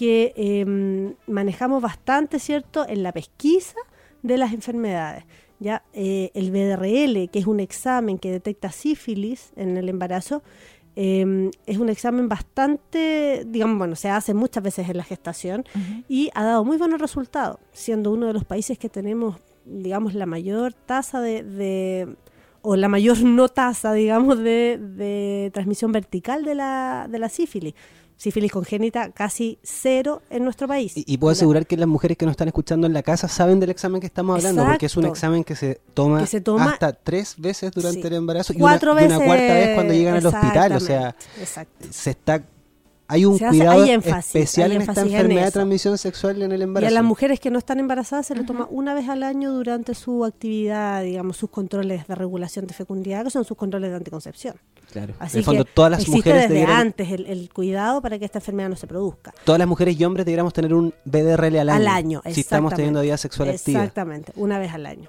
que 0.00 0.32
eh, 0.36 0.64
manejamos 1.26 1.82
bastante, 1.82 2.38
¿cierto?, 2.38 2.86
en 2.88 3.02
la 3.02 3.12
pesquisa 3.12 3.76
de 4.22 4.38
las 4.38 4.52
enfermedades. 4.54 5.24
Ya 5.58 5.82
eh, 5.92 6.30
el 6.32 6.50
BDRL, 6.50 7.28
que 7.30 7.38
es 7.38 7.46
un 7.46 7.60
examen 7.60 8.16
que 8.18 8.30
detecta 8.32 8.72
sífilis 8.72 9.52
en 9.56 9.76
el 9.76 9.88
embarazo, 9.90 10.42
eh, 10.96 11.50
es 11.66 11.76
un 11.78 11.88
examen 11.90 12.28
bastante, 12.28 13.44
digamos, 13.46 13.76
bueno, 13.78 13.94
se 13.94 14.08
hace 14.08 14.32
muchas 14.32 14.62
veces 14.62 14.88
en 14.88 14.96
la 14.96 15.04
gestación 15.04 15.64
y 16.08 16.30
ha 16.34 16.44
dado 16.44 16.64
muy 16.64 16.78
buenos 16.78 16.98
resultados, 17.00 17.58
siendo 17.72 18.10
uno 18.10 18.26
de 18.26 18.32
los 18.32 18.44
países 18.44 18.78
que 18.78 18.88
tenemos, 18.88 19.36
digamos, 19.66 20.14
la 20.14 20.24
mayor 20.26 20.72
tasa 20.72 21.20
de, 21.20 21.42
de- 21.42 22.16
o 22.62 22.76
la 22.76 22.88
mayor 22.88 23.22
no 23.24 23.48
tasa, 23.48 23.92
digamos, 23.92 24.38
de, 24.38 24.78
de 24.78 25.50
transmisión 25.52 25.92
vertical 25.92 26.44
de 26.44 26.54
la, 26.54 27.06
de 27.10 27.18
la 27.18 27.28
sífilis. 27.28 27.74
Sífilis 28.20 28.52
congénita 28.52 29.12
casi 29.12 29.58
cero 29.62 30.20
en 30.28 30.44
nuestro 30.44 30.68
país. 30.68 30.92
Y, 30.94 31.04
y 31.06 31.16
puedo 31.16 31.32
asegurar 31.32 31.66
que 31.66 31.78
las 31.78 31.88
mujeres 31.88 32.18
que 32.18 32.26
nos 32.26 32.32
están 32.34 32.48
escuchando 32.48 32.86
en 32.86 32.92
la 32.92 33.02
casa 33.02 33.28
saben 33.28 33.60
del 33.60 33.70
examen 33.70 33.98
que 33.98 34.06
estamos 34.08 34.36
hablando, 34.36 34.66
porque 34.66 34.84
es 34.86 34.96
un 34.98 35.04
Exacto. 35.04 35.14
examen 35.16 35.42
que 35.44 35.56
se 35.56 35.80
toma, 35.94 36.20
Que 36.20 36.26
se 36.26 36.42
toma- 36.42 36.70
hasta 36.72 36.92
tres 36.92 37.36
veces 37.38 37.72
durante 37.72 38.02
Sí. 38.02 38.06
el 38.08 38.12
embarazo 38.12 38.52
y 38.52 38.56
una, 38.56 38.76
y 38.76 38.94
veces. 38.94 39.16
una 39.16 39.24
cuarta 39.24 39.54
vez 39.54 39.74
cuando 39.74 39.94
llegan 39.94 40.16
al 40.16 40.26
hospital. 40.26 40.72
O 40.72 40.80
sea, 40.80 41.16
exacto. 41.38 41.86
se 41.90 42.10
está 42.10 42.42
hay 43.10 43.24
un 43.24 43.38
cuidado 43.38 43.82
hay 43.82 43.90
énfasis, 43.90 44.34
especial 44.36 44.70
hay 44.70 44.76
en 44.76 44.82
esta 44.82 45.00
en 45.00 45.06
enfermedad 45.08 45.44
de 45.46 45.50
transmisión 45.50 45.98
sexual 45.98 46.40
en 46.42 46.52
el 46.52 46.60
Y 46.60 46.62
embarazo. 46.64 46.88
a 46.88 46.94
las 46.94 47.04
mujeres 47.04 47.40
que 47.40 47.50
no 47.50 47.58
están 47.58 47.78
embarazadas 47.80 48.26
se 48.26 48.34
le 48.34 48.44
toma 48.44 48.66
una 48.70 48.94
vez 48.94 49.08
al 49.08 49.22
año 49.22 49.52
durante 49.52 49.94
su 49.94 50.24
actividad, 50.24 51.02
digamos, 51.02 51.36
sus 51.36 51.50
controles 51.50 52.06
de 52.06 52.14
regulación 52.14 52.66
de 52.66 52.74
fecundidad, 52.74 53.24
que 53.24 53.30
son 53.30 53.44
sus 53.44 53.56
controles 53.56 53.90
de 53.90 53.96
anticoncepción. 53.96 54.54
Claro. 54.92 55.14
Así 55.18 55.36
en 55.36 55.38
el 55.40 55.44
fondo, 55.44 55.64
que 55.64 55.70
todas 55.72 55.90
las 55.90 56.00
existe 56.00 56.16
mujeres 56.18 56.42
desde 56.42 56.54
debieran- 56.54 56.80
antes 56.80 57.10
el, 57.10 57.26
el 57.26 57.50
cuidado 57.52 58.00
para 58.02 58.18
que 58.18 58.24
esta 58.24 58.38
enfermedad 58.38 58.68
no 58.70 58.76
se 58.76 58.86
produzca. 58.86 59.32
todas 59.44 59.58
las 59.58 59.68
mujeres 59.68 59.98
y 60.00 60.04
hombres 60.04 60.24
deberíamos 60.26 60.52
tener 60.52 60.72
un 60.74 60.92
BDRL 61.04 61.58
al 61.60 61.68
año. 61.68 61.76
Al 61.80 61.88
año, 61.88 62.22
si 62.32 62.40
estamos 62.40 62.74
teniendo 62.74 63.00
vida 63.00 63.16
sexual 63.16 63.50
activa. 63.50 63.80
Exactamente, 63.80 64.32
una 64.36 64.58
vez 64.58 64.72
al 64.72 64.86
año. 64.86 65.08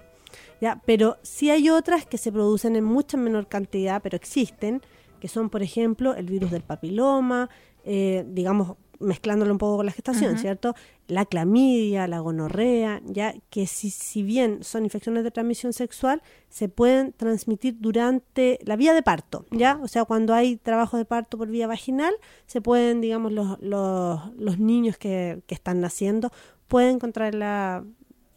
Ya, 0.60 0.80
pero 0.86 1.18
sí 1.24 1.50
hay 1.50 1.70
otras 1.72 2.06
que 2.06 2.20
se 2.20 2.32
producen 2.32 2.76
en 2.76 2.84
mucha 2.84 3.18
menor 3.18 3.48
cantidad, 3.48 4.00
pero 4.02 4.16
existen, 4.16 4.82
que 5.22 5.30
son, 5.30 5.50
por 5.50 5.64
ejemplo, 5.64 6.14
el 6.16 6.26
virus 6.26 6.52
del 6.52 6.64
papiloma, 6.64 7.50
eh, 7.86 8.26
digamos, 8.28 8.76
mezclándolo 9.00 9.52
un 9.52 9.58
poco 9.58 9.78
con 9.78 9.86
la 9.88 9.92
gestación. 9.94 10.34
¿cierto? 10.38 10.76
La 11.08 11.26
clamidia, 11.26 12.08
la 12.08 12.20
gonorrea, 12.20 13.02
ya 13.06 13.34
que 13.50 13.66
si, 13.68 13.90
si 13.90 14.22
bien 14.24 14.64
son 14.64 14.84
infecciones 14.84 15.24
de 15.24 15.32
transmisión 15.32 15.74
sexual, 15.74 16.22
se 16.50 16.70
pueden 16.70 17.12
transmitir 17.14 17.78
durante 17.80 18.60
la 18.64 18.76
vía 18.76 18.94
de 18.94 19.02
parto, 19.02 19.46
¿ya? 19.52 19.80
O 19.84 19.88
sea, 19.88 20.06
cuando 20.06 20.34
hay 20.34 20.58
trabajo 20.58 20.98
de 20.98 21.06
parto 21.06 21.38
por 21.38 21.48
vía 21.50 21.66
vaginal, 21.68 22.14
se 22.46 22.62
pueden, 22.62 23.02
digamos, 23.02 23.32
los, 23.32 23.60
los, 23.62 24.20
los 24.38 24.60
niños 24.60 24.98
que, 24.98 25.42
que 25.48 25.56
están 25.56 25.82
naciendo 25.82 26.30
pueden 26.68 27.00
contraer 27.00 27.36
la, 27.36 27.84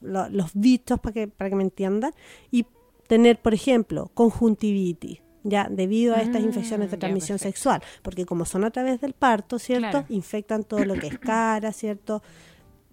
lo- 0.00 0.28
los 0.30 0.50
bichos, 0.54 0.98
para 0.98 1.12
que, 1.12 1.28
para 1.28 1.50
que 1.50 1.56
me 1.56 1.62
entiendan, 1.64 2.12
y 2.50 2.64
tener, 3.06 3.38
por 3.40 3.52
ejemplo, 3.54 4.10
conjuntivitis, 4.14 5.20
ya 5.44 5.68
debido 5.70 6.14
a 6.16 6.20
estas 6.22 6.42
Mm, 6.42 6.46
infecciones 6.46 6.90
de 6.90 6.96
ya, 6.96 7.00
transmisión 7.00 7.38
sexual, 7.38 7.82
porque 8.02 8.26
como 8.26 8.44
son 8.44 8.64
a 8.64 8.70
través 8.70 9.00
del 9.00 9.12
parto, 9.12 9.58
¿cierto? 9.60 9.90
Claro. 9.90 10.06
Infectan 10.08 10.64
todo 10.64 10.84
lo 10.84 10.94
que 10.94 11.06
es 11.06 11.18
cara, 11.20 11.72
¿cierto? 11.72 12.22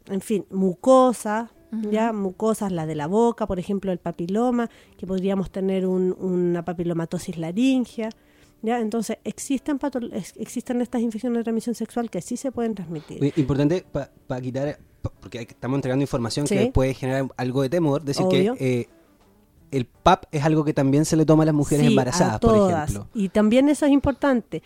En 0.07 0.21
fin, 0.21 0.45
mucosa, 0.51 1.51
ya 1.89 2.11
mucosas, 2.11 2.71
la 2.73 2.85
de 2.85 2.95
la 2.95 3.07
boca, 3.07 3.47
por 3.47 3.57
ejemplo, 3.57 3.91
el 3.93 3.97
papiloma, 3.99 4.69
que 4.97 5.07
podríamos 5.07 5.49
tener 5.51 5.87
un- 5.87 6.11
una 6.19 6.63
papilomatosis 6.65 7.37
laringea. 7.37 8.09
¿ya? 8.63 8.79
Entonces, 8.79 9.17
existen, 9.23 9.79
existen 10.35 10.81
estas 10.81 11.01
infecciones 11.01 11.37
de 11.39 11.43
transmisión 11.45 11.73
sexual 11.73 12.09
que 12.11 12.21
sí 12.21 12.37
se 12.37 12.51
pueden 12.51 12.75
transmitir. 12.75 13.33
Importante 13.37 13.83
para 14.27 14.41
quitar, 14.41 14.77
pa- 15.01 15.11
porque 15.19 15.39
hay 15.39 15.45
que- 15.47 15.53
estamos 15.53 15.77
entregando 15.77 16.03
información 16.03 16.45
Sí. 16.45 16.55
que 16.57 16.71
puede 16.71 16.93
generar 16.93 17.25
algo 17.37 17.61
de 17.63 17.69
temor, 17.69 18.03
decir 18.03 18.25
Obvio. 18.25 18.55
que 18.55 18.81
eh, 18.81 18.89
el 19.71 19.85
PAP 19.85 20.25
es 20.31 20.43
algo 20.43 20.63
que 20.63 20.73
también 20.73 21.05
se 21.05 21.15
le 21.15 21.25
toma 21.25 21.43
a 21.43 21.45
las 21.47 21.55
mujeres 21.55 21.85
Sí, 21.85 21.91
embarazadas, 21.91 22.35
a 22.35 22.39
por 22.39 22.71
ejemplo. 22.71 23.07
Y 23.13 23.29
también 23.29 23.69
eso 23.69 23.85
es 23.85 23.91
importante. 23.91 24.61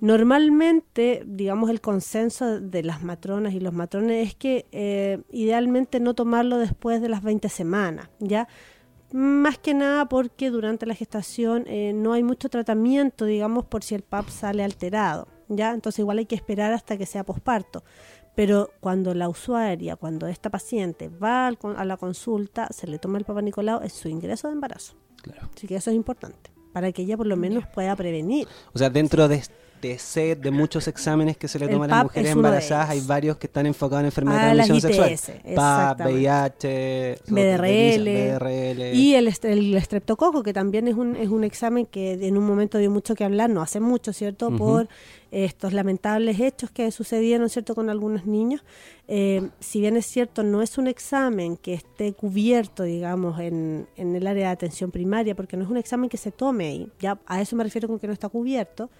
Normalmente, 0.00 1.22
digamos, 1.26 1.70
el 1.70 1.80
consenso 1.80 2.60
de 2.60 2.82
las 2.82 3.02
matronas 3.02 3.54
y 3.54 3.60
los 3.60 3.72
matrones 3.72 4.28
es 4.28 4.34
que 4.34 4.66
eh, 4.72 5.22
idealmente 5.30 6.00
no 6.00 6.14
tomarlo 6.14 6.58
después 6.58 7.00
de 7.00 7.08
las 7.08 7.22
20 7.22 7.48
semanas, 7.48 8.10
¿ya? 8.18 8.48
Más 9.12 9.58
que 9.58 9.74
nada 9.74 10.08
porque 10.08 10.50
durante 10.50 10.86
la 10.86 10.94
gestación 10.94 11.64
eh, 11.66 11.92
no 11.94 12.12
hay 12.14 12.22
mucho 12.22 12.48
tratamiento, 12.48 13.24
digamos, 13.26 13.64
por 13.66 13.84
si 13.84 13.94
el 13.94 14.02
PAP 14.02 14.28
sale 14.28 14.64
alterado, 14.64 15.28
¿ya? 15.48 15.72
Entonces 15.72 16.00
igual 16.00 16.18
hay 16.18 16.26
que 16.26 16.34
esperar 16.34 16.72
hasta 16.72 16.96
que 16.96 17.06
sea 17.06 17.24
posparto. 17.24 17.84
Pero 18.34 18.70
cuando 18.80 19.14
la 19.14 19.28
usuaria, 19.28 19.96
cuando 19.96 20.26
esta 20.26 20.48
paciente 20.50 21.08
va 21.08 21.46
al 21.46 21.58
con- 21.58 21.76
a 21.78 21.84
la 21.84 21.96
consulta, 21.96 22.68
se 22.70 22.86
le 22.86 22.98
toma 22.98 23.18
el 23.18 23.24
Papa 23.24 23.42
Nicolau, 23.42 23.82
es 23.82 23.92
su 23.92 24.08
ingreso 24.08 24.48
de 24.48 24.54
embarazo. 24.54 24.94
Claro. 25.22 25.48
Así 25.54 25.66
que 25.66 25.76
eso 25.76 25.90
es 25.90 25.96
importante, 25.96 26.50
para 26.72 26.90
que 26.92 27.02
ella 27.02 27.16
por 27.16 27.26
lo 27.26 27.36
menos 27.36 27.66
pueda 27.66 27.94
prevenir. 27.94 28.48
O 28.72 28.78
sea, 28.78 28.88
dentro 28.90 29.28
de 29.28 29.42
set 29.98 30.40
de 30.40 30.50
muchos 30.50 30.88
exámenes 30.88 31.36
que 31.36 31.48
se 31.48 31.58
le 31.58 31.68
toman 31.68 31.90
a 31.90 31.96
las 31.96 32.04
mujeres 32.04 32.24
de 32.28 32.32
embarazadas, 32.32 32.90
hay 32.90 33.00
varios 33.00 33.36
que 33.36 33.46
están 33.46 33.66
enfocados 33.66 34.00
en 34.00 34.06
enfermedades 34.06 34.44
Ah, 34.44 34.48
de 34.50 34.54
las 34.54 34.66
transmisión 34.66 35.10
ITS, 35.12 35.20
sexual. 35.20 35.54
PAP. 35.56 36.00
VIH, 36.06 37.18
BDRL, 37.28 38.04
BDRL. 38.04 38.94
Y 38.94 39.14
el, 39.14 39.28
est- 39.28 39.44
el 39.44 39.74
estreptococo, 39.76 40.42
que 40.42 40.52
también 40.52 40.88
es 40.88 40.94
un, 40.94 41.16
es 41.16 41.28
un 41.28 41.44
examen 41.44 41.86
que 41.86 42.12
en 42.26 42.36
un 42.38 42.44
momento 42.46 42.78
dio 42.78 42.90
mucho 42.90 43.14
que 43.14 43.24
hablar, 43.24 43.50
no 43.50 43.62
hace 43.62 43.80
mucho, 43.80 44.12
¿cierto? 44.12 44.50
Por 44.56 44.88
estos 45.30 45.72
lamentables 45.72 46.38
hechos 46.40 46.70
que 46.70 46.90
sucedieron, 46.90 47.48
¿cierto?, 47.48 47.74
con 47.74 47.88
algunos 47.90 48.26
niños. 48.26 48.62
Eh, 49.08 49.48
si 49.60 49.80
bien 49.80 49.96
es 49.96 50.06
cierto, 50.06 50.42
no 50.42 50.62
es 50.62 50.78
un 50.78 50.86
examen 50.86 51.56
que 51.56 51.74
esté 51.74 52.12
cubierto, 52.12 52.82
digamos, 52.82 53.40
en, 53.40 53.86
en 53.96 54.14
el 54.14 54.26
área 54.26 54.48
de 54.48 54.52
atención 54.52 54.90
primaria, 54.90 55.34
porque 55.34 55.56
no 55.56 55.64
es 55.64 55.70
un 55.70 55.76
examen 55.78 56.08
que 56.10 56.16
se 56.18 56.30
tome 56.32 56.66
ahí. 56.68 56.88
Ya 57.00 57.18
a 57.26 57.40
eso 57.40 57.56
me 57.56 57.64
refiero 57.64 57.88
con 57.88 57.98
que 57.98 58.06
no 58.06 58.12
está 58.12 58.28
cubierto. 58.28 58.90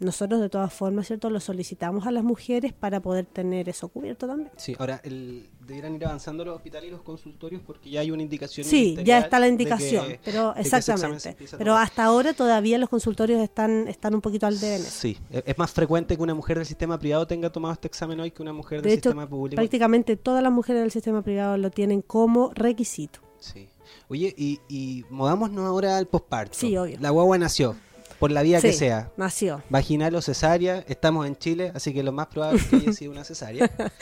Nosotros, 0.00 0.40
de 0.40 0.48
todas 0.48 0.72
formas, 0.72 1.08
¿cierto?, 1.08 1.28
lo 1.28 1.40
solicitamos 1.40 2.06
a 2.06 2.12
las 2.12 2.22
mujeres 2.22 2.72
para 2.72 3.00
poder 3.00 3.26
tener 3.26 3.68
eso 3.68 3.88
cubierto 3.88 4.26
también. 4.28 4.48
Sí, 4.56 4.76
ahora 4.78 5.00
el, 5.02 5.48
deberán 5.66 5.96
ir 5.96 6.04
avanzando 6.06 6.44
los 6.44 6.54
hospitales 6.54 6.88
y 6.88 6.92
los 6.92 7.02
consultorios 7.02 7.60
porque 7.66 7.90
ya 7.90 8.00
hay 8.00 8.10
una 8.12 8.22
indicación. 8.22 8.64
Sí, 8.64 8.96
ya 9.04 9.18
está 9.18 9.40
la 9.40 9.46
de 9.46 9.52
indicación, 9.52 10.06
que- 10.06 10.20
pero 10.24 10.54
de 10.54 10.60
exactamente. 10.60 11.36
Pero 11.58 11.76
hasta 11.76 12.04
ahora 12.04 12.32
todavía 12.32 12.78
los 12.78 12.88
consultorios 12.88 13.40
están 13.40 13.88
están 13.88 14.14
un 14.14 14.20
poquito 14.20 14.46
al 14.46 14.54
eso. 14.54 14.88
Sí, 14.88 15.18
e- 15.30 15.42
es 15.44 15.58
más 15.58 15.72
frecuente 15.72 16.16
que 16.16 16.22
una 16.22 16.34
mujer 16.34 16.58
del 16.58 16.66
sistema 16.66 16.98
privado 16.98 17.26
tenga 17.26 17.50
tomado 17.50 17.74
este 17.74 17.88
examen 17.88 18.20
hoy 18.20 18.30
que 18.30 18.40
una 18.42 18.52
mujer 18.52 18.80
De 18.82 18.90
del 18.90 18.98
hecho, 18.98 19.10
sistema 19.10 19.28
público. 19.28 19.56
prácticamente 19.56 20.16
todas 20.16 20.42
las 20.44 20.52
mujeres 20.52 20.82
del 20.82 20.90
sistema 20.92 21.22
privado 21.22 21.56
lo 21.58 21.70
tienen 21.70 22.02
como 22.02 22.52
requisito. 22.54 23.20
Sí. 23.40 23.68
Oye, 24.08 24.34
y, 24.36 24.60
y 24.68 25.04
movámonos 25.10 25.64
ahora 25.66 25.96
al 25.98 26.06
posparto. 26.06 26.54
Sí, 26.58 26.76
obvio. 26.76 26.96
La 27.00 27.10
guagua 27.10 27.38
nació, 27.38 27.74
por 28.18 28.30
la 28.30 28.42
vía 28.42 28.60
que 28.60 28.72
sea. 28.72 29.10
Nació. 29.16 29.62
Vaginal 29.70 30.14
o 30.14 30.22
cesárea, 30.22 30.84
estamos 30.88 31.26
en 31.26 31.36
Chile, 31.36 31.72
así 31.74 31.92
que 31.94 32.02
lo 32.02 32.12
más 32.12 32.26
probable 32.26 32.58
es 32.60 32.66
que 32.66 32.76
haya 32.76 32.92
sido 32.92 33.12
una 33.12 33.24
cesárea. 33.24 33.70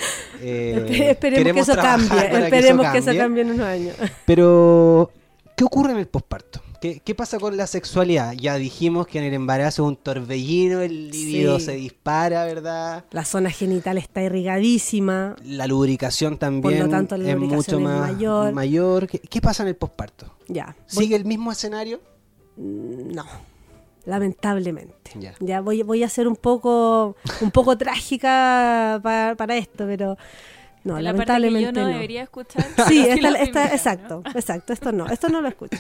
Eh, 0.43 1.09
esperemos 1.13 1.53
que 1.55 1.61
eso 1.61 1.75
cambie. 1.81 2.19
Esperemos 2.45 2.87
que 2.93 2.99
eso 2.99 3.17
cambie. 3.17 3.43
en 3.43 3.51
unos 3.53 3.67
años. 3.67 3.97
Pero, 4.27 5.11
¿qué 5.57 5.65
ocurre 5.65 5.93
en 5.93 5.99
el 5.99 6.09
posparto? 6.09 6.61
¿Qué, 6.79 7.01
¿Qué 7.01 7.15
pasa 7.15 7.39
con 7.39 7.57
la 7.57 7.67
sexualidad? 7.67 8.35
Ya 8.35 8.57
dijimos 8.57 9.07
que 9.07 9.19
en 9.19 9.25
el 9.25 9.33
embarazo 9.33 9.85
es 9.85 9.89
un 9.89 9.97
torbellino, 9.97 10.81
el 10.83 11.11
libido 11.11 11.59
Sí. 11.59 11.65
se 11.65 11.73
dispara, 11.73 12.45
¿verdad? 12.45 13.07
La 13.13 13.25
zona 13.25 13.51
genital 13.51 13.97
está 13.97 14.23
irrigadísima. 14.23 15.37
La 15.43 15.67
lubricación 15.67 16.37
también 16.37 16.91
tanto, 16.91 17.17
la 17.17 17.31
es 17.31 17.39
mucho 17.39 17.77
es 17.79 17.83
más 17.83 18.13
mayor. 18.13 18.53
mayor. 18.53 19.07
¿Qué, 19.07 19.19
qué 19.21 19.41
pasa 19.41 19.63
en 19.63 19.71
el 19.71 19.77
posparto? 19.77 20.31
Ya. 20.49 20.77
voy- 20.93 21.05
¿Sigue 21.05 21.17
el 21.17 21.25
mismo 21.25 21.51
escenario? 21.51 21.99
No. 22.59 23.25
Lamentablemente. 24.07 24.95
Ya. 25.19 25.35
Ya 25.41 25.61
voy, 25.61 25.83
voy 25.83 26.03
a 26.03 26.09
ser 26.09 26.27
un 26.29 26.37
poco 26.37 27.17
un 27.41 27.51
poco 27.51 27.77
trágica 27.79 28.99
pa- 29.03 29.35
para 29.37 29.57
esto, 29.57 29.85
pero 29.87 30.17
no, 30.85 31.01
la 31.01 31.13
parte 31.13 31.25
que 31.25 31.41
lamentablemente 31.41 31.63
yo 31.65 31.73
no, 31.73 31.89
no. 31.89 31.95
debería 31.95 32.23
escuchar. 32.23 32.65
Sí, 32.89 33.01
esta, 33.09 33.67
exacto, 33.75 34.23
exacto, 34.35 34.73
esto 34.73 34.93
no, 34.93 35.07
esto 35.07 35.29
no 35.29 35.41
lo 35.41 35.49
escucho. 35.49 35.77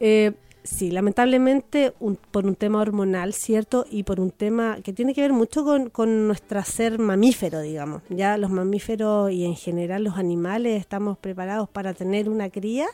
Eh, 0.00 0.32
sí, 0.64 0.90
lamentablemente 0.90 1.94
un- 2.00 2.16
por 2.16 2.44
un 2.46 2.56
tema 2.56 2.80
hormonal, 2.80 3.32
¿cierto? 3.32 3.86
Y 3.90 4.02
por 4.02 4.18
un 4.18 4.30
tema 4.32 4.78
que 4.82 4.92
tiene 4.92 5.14
que 5.14 5.20
ver 5.20 5.32
mucho 5.32 5.64
con, 5.64 5.90
con 5.90 6.26
nuestro 6.26 6.60
ser 6.64 6.98
mamífero, 6.98 7.60
digamos. 7.60 8.02
Ya 8.08 8.36
los 8.36 8.50
mamíferos 8.50 9.30
y 9.30 9.44
en 9.44 9.54
general 9.54 10.02
los 10.02 10.16
animales 10.18 10.80
estamos 10.80 11.16
preparados 11.18 11.68
para 11.68 11.94
tener 11.94 12.28
una 12.28 12.50
cría, 12.50 12.86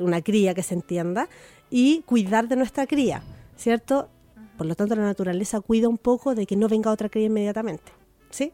una 0.00 0.20
cría 0.20 0.52
que 0.54 0.62
se 0.62 0.74
entienda, 0.74 1.28
y 1.70 2.02
cuidar 2.02 2.46
de 2.48 2.56
nuestra 2.56 2.86
cría, 2.86 3.22
¿cierto? 3.56 4.08
Por 4.56 4.66
lo 4.66 4.74
tanto, 4.74 4.94
la 4.94 5.02
naturaleza 5.02 5.60
cuida 5.60 5.88
un 5.88 5.98
poco 5.98 6.34
de 6.34 6.46
que 6.46 6.56
no 6.56 6.68
venga 6.68 6.90
otra 6.90 7.08
cría 7.08 7.26
inmediatamente, 7.26 7.92
¿sí? 8.30 8.52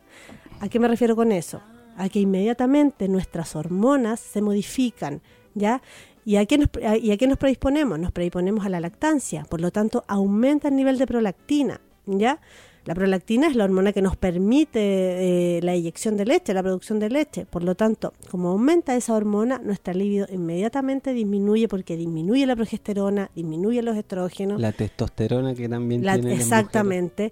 ¿A 0.61 0.69
qué 0.69 0.79
me 0.79 0.89
refiero 0.89 1.15
con 1.17 1.33
eso? 1.33 1.61
A 1.97 2.09
que 2.09 2.21
inmediatamente 2.21 3.09
nuestras 3.09 3.55
hormonas 3.57 4.21
se 4.21 4.41
modifican, 4.41 5.21
¿ya? 5.55 5.83
¿Y 6.25 6.37
a, 6.37 6.47
qué 6.47 6.59
nos, 6.59 6.69
¿Y 7.01 7.11
a 7.13 7.17
qué 7.17 7.27
nos 7.27 7.39
predisponemos? 7.39 7.99
Nos 7.99 8.13
predisponemos 8.13 8.65
a 8.65 8.69
la 8.69 8.81
lactancia, 8.81 9.45
por 9.49 9.61
lo 9.61 9.71
tanto 9.71 10.05
aumenta 10.07 10.69
el 10.69 10.77
nivel 10.77 10.99
de 10.99 11.07
prolactina, 11.07 11.81
¿ya? 12.07 12.41
La 12.91 12.95
prolactina 12.97 13.47
es 13.47 13.55
la 13.55 13.63
hormona 13.63 13.93
que 13.93 14.03
nos 14.03 14.17
permite 14.17 14.81
eh, 14.81 15.61
la 15.63 15.75
eyección 15.75 16.17
de 16.17 16.25
leche, 16.25 16.53
la 16.53 16.61
producción 16.65 16.99
de 16.99 17.09
leche. 17.09 17.47
Por 17.47 17.63
lo 17.63 17.77
tanto, 17.77 18.15
como 18.33 18.49
aumenta 18.49 18.97
esa 18.97 19.15
hormona, 19.15 19.61
nuestra 19.63 19.95
libido 19.95 20.27
inmediatamente 20.29 21.13
disminuye 21.13 21.69
porque 21.69 21.97
disminuye 21.97 22.45
la 22.47 22.57
progesterona, 22.57 23.31
disminuye 23.37 23.81
los 23.83 23.97
estrógenos. 23.97 24.61
La 24.61 24.73
testosterona 24.73 25.55
que 25.55 25.69
también 25.69 26.05
La- 26.05 26.15
tienen 26.15 26.33
las 26.33 26.41
exactamente. 26.41 27.31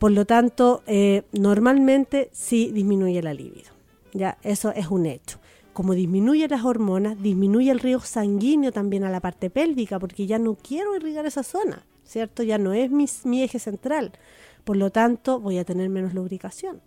Por 0.00 0.10
lo 0.10 0.24
tanto, 0.24 0.82
eh, 0.88 1.22
normalmente 1.30 2.28
sí 2.32 2.72
disminuye 2.74 3.22
la 3.22 3.32
libido. 3.32 3.70
Ya, 4.12 4.38
eso 4.42 4.72
es 4.72 4.88
un 4.88 5.06
hecho. 5.06 5.38
Como 5.72 5.94
disminuye 5.94 6.48
las 6.48 6.64
hormonas, 6.64 7.22
disminuye 7.22 7.70
el 7.70 7.78
riego 7.78 8.00
sanguíneo 8.00 8.72
también 8.72 9.04
a 9.04 9.10
la 9.10 9.20
parte 9.20 9.50
pélvica, 9.50 10.00
porque 10.00 10.26
ya 10.26 10.40
no 10.40 10.56
quiero 10.56 10.96
irrigar 10.96 11.26
esa 11.26 11.44
zona, 11.44 11.86
¿cierto? 12.02 12.42
Ya 12.42 12.58
no 12.58 12.72
es 12.72 12.90
mi, 12.90 13.06
mi 13.22 13.44
eje 13.44 13.60
central. 13.60 14.10
Por 14.66 14.76
lo 14.76 14.90
tanto, 14.90 15.38
voy 15.38 15.58
a 15.58 15.64
tener 15.64 15.88
menos 15.88 16.12
lubricación. 16.12 16.80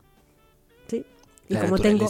¿Sí? 0.88 1.06
Y 1.48 1.54
La 1.54 1.62
como 1.62 1.80
tengo, 1.80 2.08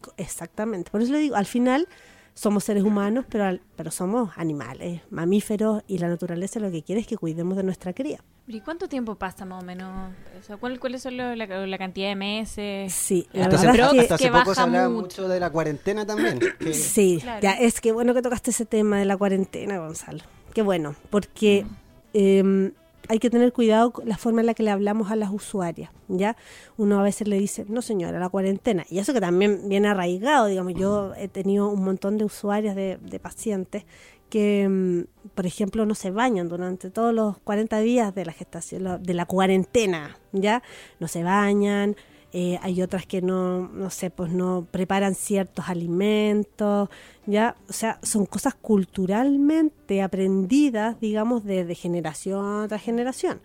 co- 0.00 0.14
exactamente. 0.16 0.90
Por 0.90 1.02
eso 1.02 1.12
le 1.12 1.18
digo, 1.18 1.36
al 1.36 1.44
final 1.44 1.86
somos 2.34 2.64
seres 2.64 2.82
humanos, 2.82 3.26
pero, 3.28 3.44
al- 3.44 3.60
pero 3.76 3.90
somos 3.90 4.30
animales, 4.36 5.02
mamíferos, 5.10 5.82
y 5.86 5.98
la 5.98 6.08
naturaleza 6.08 6.60
lo 6.60 6.70
que 6.70 6.82
quiere 6.82 7.02
es 7.02 7.06
que 7.06 7.18
cuidemos 7.18 7.58
de 7.58 7.62
nuestra 7.62 7.92
cría. 7.92 8.24
¿Y 8.48 8.60
cuánto 8.62 8.88
tiempo 8.88 9.16
pasa 9.16 9.44
más 9.44 9.62
o 9.62 9.66
menos? 9.66 10.12
O 10.40 10.42
sea, 10.42 10.56
¿cuál- 10.56 10.80
¿Cuáles 10.80 11.02
son 11.02 11.18
lo- 11.18 11.36
la, 11.36 11.46
la 11.46 11.78
cantidad 11.78 12.08
de 12.08 12.16
meses? 12.16 12.92
Sí, 12.94 13.28
la 13.34 13.44
Hasta 13.44 13.56
hace, 13.56 13.66
verdad 13.66 13.94
es 13.94 14.00
hasta 14.00 14.08
que... 14.08 14.14
hace 14.14 14.24
que 14.24 14.30
poco 14.40 14.54
se 14.54 14.60
hablaba 14.62 14.88
mucho. 14.88 15.02
mucho 15.02 15.28
de 15.28 15.40
la 15.40 15.50
cuarentena 15.50 16.06
también. 16.06 16.40
que- 16.58 16.72
Sí, 16.72 17.18
Claro. 17.20 17.40
ya 17.42 17.52
es 17.52 17.82
que 17.82 17.92
bueno 17.92 18.14
que 18.14 18.22
tocaste 18.22 18.50
ese 18.50 18.64
tema 18.64 18.98
de 18.98 19.04
la 19.04 19.16
cuarentena, 19.18 19.78
Gonzalo. 19.78 20.24
Qué 20.54 20.62
bueno, 20.62 20.96
porque 21.10 21.66
eh, 22.14 22.72
hay 23.08 23.18
que 23.18 23.30
tener 23.30 23.52
cuidado 23.52 23.92
con 23.92 24.08
la 24.08 24.16
forma 24.16 24.40
en 24.40 24.46
la 24.46 24.54
que 24.54 24.62
le 24.62 24.70
hablamos 24.70 25.10
a 25.10 25.16
las 25.16 25.30
usuarias, 25.30 25.90
¿ya? 26.08 26.36
Uno 26.76 27.00
a 27.00 27.02
veces 27.02 27.28
le 27.28 27.38
dice, 27.38 27.64
no 27.68 27.82
señora, 27.82 28.18
la 28.18 28.28
cuarentena. 28.28 28.84
Y 28.90 28.98
eso 28.98 29.12
que 29.12 29.20
también 29.20 29.68
viene 29.68 29.88
arraigado, 29.88 30.46
digamos, 30.46 30.74
yo 30.74 31.12
he 31.16 31.28
tenido 31.28 31.68
un 31.68 31.84
montón 31.84 32.18
de 32.18 32.24
usuarias, 32.24 32.76
de, 32.76 32.98
de 33.02 33.18
pacientes, 33.18 33.84
que, 34.32 34.66
mm, 34.66 35.30
por 35.34 35.44
ejemplo, 35.44 35.84
no 35.84 35.94
se 35.94 36.10
bañan 36.10 36.48
durante 36.48 36.90
todos 36.90 37.12
los 37.14 37.36
40 37.38 37.80
días 37.80 38.14
de 38.14 38.24
la 38.24 38.32
gestación, 38.32 39.02
de 39.02 39.14
la 39.14 39.26
cuarentena, 39.26 40.16
¿ya? 40.32 40.62
No 41.00 41.08
se 41.08 41.22
bañan, 41.22 41.96
eh, 42.32 42.58
hay 42.62 42.80
otras 42.80 43.06
que 43.06 43.20
no, 43.20 43.68
no 43.68 43.90
sé, 43.90 44.10
pues 44.10 44.32
no 44.32 44.66
preparan 44.70 45.14
ciertos 45.14 45.68
alimentos, 45.68 46.88
¿ya? 47.26 47.56
O 47.68 47.72
sea, 47.72 47.98
son 48.02 48.24
cosas 48.24 48.54
culturalmente 48.54 50.02
aprendidas, 50.02 50.98
digamos, 50.98 51.44
de, 51.44 51.64
de 51.64 51.74
generación 51.74 52.68
tras 52.68 52.82
generación. 52.82 53.40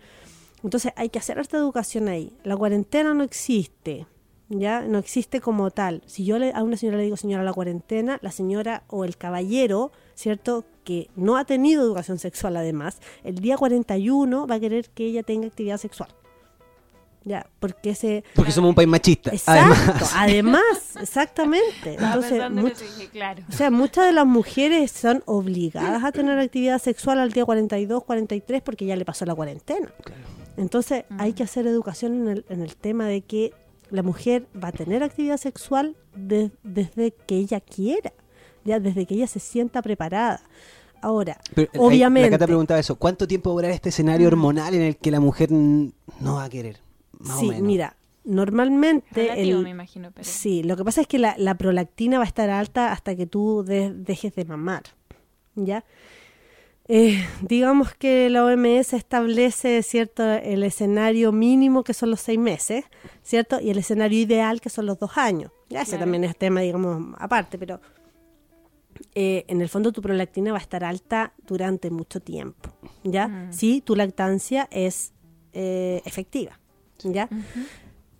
Entonces 0.64 0.92
hay 0.96 1.10
que 1.10 1.18
hacer 1.18 1.38
esta 1.38 1.58
educación 1.58 2.08
ahí. 2.08 2.32
La 2.44 2.56
cuarentena 2.56 3.12
no 3.14 3.24
existe, 3.24 4.06
¿ya? 4.48 4.80
No 4.80 4.98
existe 4.98 5.40
como 5.40 5.70
tal. 5.70 6.02
Si 6.06 6.24
yo 6.24 6.38
le, 6.38 6.52
a 6.52 6.62
una 6.62 6.76
señora 6.76 6.98
le 6.98 7.04
digo, 7.04 7.16
señora, 7.16 7.44
la 7.44 7.52
cuarentena, 7.52 8.18
la 8.22 8.32
señora 8.32 8.84
o 8.88 9.04
el 9.04 9.16
caballero, 9.16 9.92
¿cierto? 10.14 10.64
Que 10.84 11.10
no 11.14 11.36
ha 11.36 11.44
tenido 11.44 11.82
educación 11.82 12.18
sexual 12.18 12.56
además, 12.56 13.00
el 13.22 13.36
día 13.36 13.56
41 13.56 14.46
va 14.46 14.54
a 14.56 14.60
querer 14.60 14.88
que 14.90 15.04
ella 15.04 15.22
tenga 15.22 15.46
actividad 15.46 15.76
sexual. 15.76 16.10
Ya, 17.24 17.46
porque 17.60 17.90
ese... 17.90 18.24
Porque 18.34 18.52
somos 18.52 18.70
un 18.70 18.74
país 18.74 18.88
machista. 18.88 19.30
Exacto, 19.30 19.74
Además. 19.74 20.12
además, 20.16 20.96
exactamente. 21.00 21.94
Entonces, 21.94 22.42
much- 22.50 22.78
dije, 22.78 23.08
claro. 23.10 23.42
o 23.48 23.52
sea, 23.52 23.70
muchas 23.70 24.06
de 24.06 24.12
las 24.12 24.26
mujeres 24.26 24.90
son 24.92 25.22
obligadas 25.26 26.02
a 26.04 26.12
tener 26.12 26.38
actividad 26.38 26.80
sexual 26.80 27.18
al 27.18 27.32
día 27.32 27.44
42, 27.44 28.04
43 28.04 28.62
porque 28.62 28.86
ya 28.86 28.96
le 28.96 29.04
pasó 29.04 29.26
la 29.26 29.34
cuarentena. 29.34 29.92
Entonces, 30.56 31.04
hay 31.18 31.32
que 31.34 31.42
hacer 31.42 31.66
educación 31.66 32.14
en 32.14 32.28
el, 32.28 32.44
en 32.48 32.62
el 32.62 32.76
tema 32.76 33.06
de 33.06 33.20
que 33.22 33.52
la 33.90 34.02
mujer 34.02 34.46
va 34.62 34.68
a 34.68 34.72
tener 34.72 35.02
actividad 35.02 35.36
sexual 35.36 35.96
de- 36.14 36.50
desde 36.62 37.12
que 37.12 37.36
ella 37.36 37.60
quiera, 37.60 38.12
ya 38.64 38.80
desde 38.80 39.06
que 39.06 39.14
ella 39.14 39.26
se 39.26 39.40
sienta 39.40 39.82
preparada. 39.82 40.40
Ahora, 41.00 41.38
Pero, 41.54 41.70
ahí, 41.74 41.80
obviamente, 41.80 42.28
La 42.30 42.36
Cata 42.38 42.46
preguntaba 42.46 42.80
eso. 42.80 42.96
¿Cuánto 42.96 43.28
tiempo 43.28 43.50
va 43.50 43.54
a 43.54 43.56
durar 43.56 43.70
este 43.70 43.90
escenario 43.90 44.26
hormonal 44.28 44.74
en 44.74 44.82
el 44.82 44.96
que 44.96 45.10
la 45.12 45.20
mujer 45.20 45.52
mm, 45.52 45.92
no 46.20 46.34
va 46.36 46.44
a 46.44 46.48
querer? 46.48 46.80
Más 47.18 47.36
o 47.36 47.40
sí, 47.40 47.48
menos. 47.48 47.62
mira, 47.62 47.96
normalmente 48.24 49.22
Relativo, 49.22 49.58
el- 49.58 49.64
me 49.64 49.70
imagino, 49.70 50.10
pero... 50.12 50.24
Sí, 50.28 50.62
lo 50.62 50.76
que 50.76 50.84
pasa 50.84 51.00
es 51.00 51.06
que 51.06 51.18
la, 51.18 51.34
la 51.38 51.54
prolactina 51.56 52.18
va 52.18 52.24
a 52.24 52.26
estar 52.26 52.50
alta 52.50 52.92
hasta 52.92 53.16
que 53.16 53.26
tú 53.26 53.64
de- 53.64 53.92
dejes 53.92 54.34
de 54.34 54.44
mamar, 54.44 54.82
¿ya? 55.54 55.84
Eh, 56.90 57.22
digamos 57.42 57.94
que 57.94 58.30
la 58.30 58.44
OMS 58.44 58.94
establece, 58.96 59.82
¿cierto?, 59.82 60.22
el 60.24 60.62
escenario 60.62 61.32
mínimo 61.32 61.84
que 61.84 61.92
son 61.94 62.10
los 62.10 62.20
seis 62.20 62.38
meses, 62.38 62.84
¿cierto? 63.22 63.60
Y 63.60 63.70
el 63.70 63.78
escenario 63.78 64.18
ideal 64.18 64.60
que 64.60 64.70
son 64.70 64.86
los 64.86 64.98
dos 64.98 65.16
años. 65.18 65.50
Ya 65.68 65.82
ese 65.82 65.90
Claro. 65.92 66.04
también 66.04 66.24
es 66.24 66.36
tema, 66.36 66.60
digamos, 66.60 67.14
aparte, 67.18 67.58
pero 67.58 67.80
eh, 69.14 69.44
en 69.48 69.60
el 69.60 69.68
fondo 69.68 69.92
tu 69.92 70.00
prolactina 70.02 70.52
va 70.52 70.58
a 70.58 70.60
estar 70.62 70.82
alta 70.84 71.32
durante 71.46 71.90
mucho 71.90 72.20
tiempo, 72.20 72.70
¿ya? 73.04 73.28
Mm. 73.28 73.52
Si 73.52 73.80
tu 73.80 73.94
lactancia 73.94 74.66
es 74.70 75.12
eh, 75.52 76.00
efectiva, 76.04 76.58
¿ya? 77.04 77.28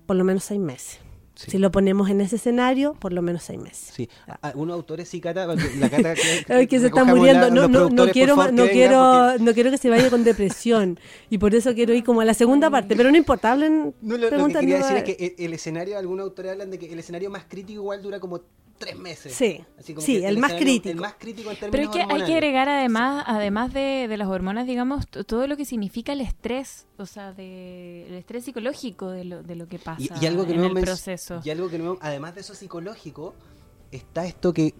Por 0.07 0.17
lo 0.17 0.25
menos 0.25 0.45
seis 0.45 0.61
meses. 0.61 0.99
Sí. 1.35 1.53
Si 1.53 1.59
lo 1.59 1.71
ponemos 1.71 2.11
en 2.11 2.21
ese 2.21 2.35
escenario, 2.35 2.95
por 2.95 3.13
lo 3.13 3.23
menos 3.23 3.45
seis 3.45 3.61
meses. 3.61 3.93
Sí. 3.95 4.09
Algunos 4.43 4.75
autores 4.75 5.09
sí, 5.09 5.21
Cata, 5.21 5.47
la 5.47 5.89
Cata... 5.89 6.15
que- 6.69 6.81
se 6.81 6.87
está 6.87 7.05
muriendo. 7.05 7.43
la- 7.49 7.51
no, 7.51 7.69
no, 7.69 7.89
no 7.91 8.09
quiero, 8.09 8.35
favor, 8.35 8.53
no 8.53 8.65
que 8.65 8.71
quiero, 8.73 9.29
porque- 9.29 9.45
no 9.45 9.55
quiero 9.55 9.71
que 9.71 9.79
se 9.79 9.89
vaya 9.89 10.11
con 10.11 10.25
depresión 10.25 10.99
y 11.31 11.39
por 11.39 11.55
eso 11.55 11.75
quiero 11.75 11.95
ir 11.95 12.03
como 12.03 12.23
a 12.23 12.25
la 12.25 12.35
segunda 12.35 12.71
parte. 12.71 12.97
Pero 12.97 13.13
no 13.13 13.17
importa, 13.17 13.53
hablen. 13.53 13.95
No, 14.03 14.17
lo, 14.17 14.31
lo 14.31 14.47
que 14.49 14.53
quería 14.55 14.79
decir 14.79 14.97
es 14.97 15.05
que 15.05 15.35
el, 15.39 15.45
el 15.45 15.53
escenario, 15.53 15.97
algunos 15.97 16.25
autores 16.25 16.51
hablan 16.51 16.73
de 16.73 16.79
que 16.81 16.93
el 16.93 16.99
escenario 16.99 17.31
más 17.31 17.45
crítico 17.49 17.83
igual 17.83 18.03
dura 18.03 18.19
como 18.19 18.41
tres 18.79 18.97
meses. 18.97 19.35
Sí, 19.35 19.65
Así 19.79 19.95
como 19.95 20.07
sí, 20.07 20.21
que 20.21 20.29
el 20.29 20.39
más 20.39 20.55
crítico. 20.55 20.91
El 20.91 21.01
más 21.01 21.15
crítico 21.19 21.51
en 21.51 21.57
términos 21.57 21.91
Pero 21.93 22.05
es 22.05 22.09
que 22.09 22.15
hay 22.15 22.27
que 22.27 22.35
agregar 22.35 22.69
además, 22.69 23.25
además 23.27 23.73
de, 23.73 24.07
de 24.09 24.17
las 24.17 24.29
hormonas, 24.29 24.67
digamos, 24.67 25.07
todo 25.09 25.47
lo 25.47 25.57
que 25.57 25.65
significa 25.65 26.13
el 26.13 26.21
estrés, 26.21 26.87
o 26.97 27.07
sea, 27.07 27.33
de, 27.33 28.07
el 28.07 28.15
estrés 28.15 28.45
psicológico 28.45 29.11
de 29.11 29.25
lo, 29.25 29.43
de 29.43 29.57
lo 29.57 29.67
que 29.69 29.79
pasa 29.79 30.03
Y, 30.21 30.25
y 30.25 30.27
algo 30.27 30.47
que 30.47 30.53
en 30.53 30.61
no 30.61 30.67
el 30.67 30.85
proceso. 30.85 31.41
Y 31.45 31.51
algo 31.51 31.69
que 31.69 31.79
no 31.79 31.99
además 32.01 32.35
de 32.35 32.41
eso 32.43 32.55
psicológico, 32.55 33.35
está 33.91 34.27
esto 34.27 34.53
que, 34.53 34.75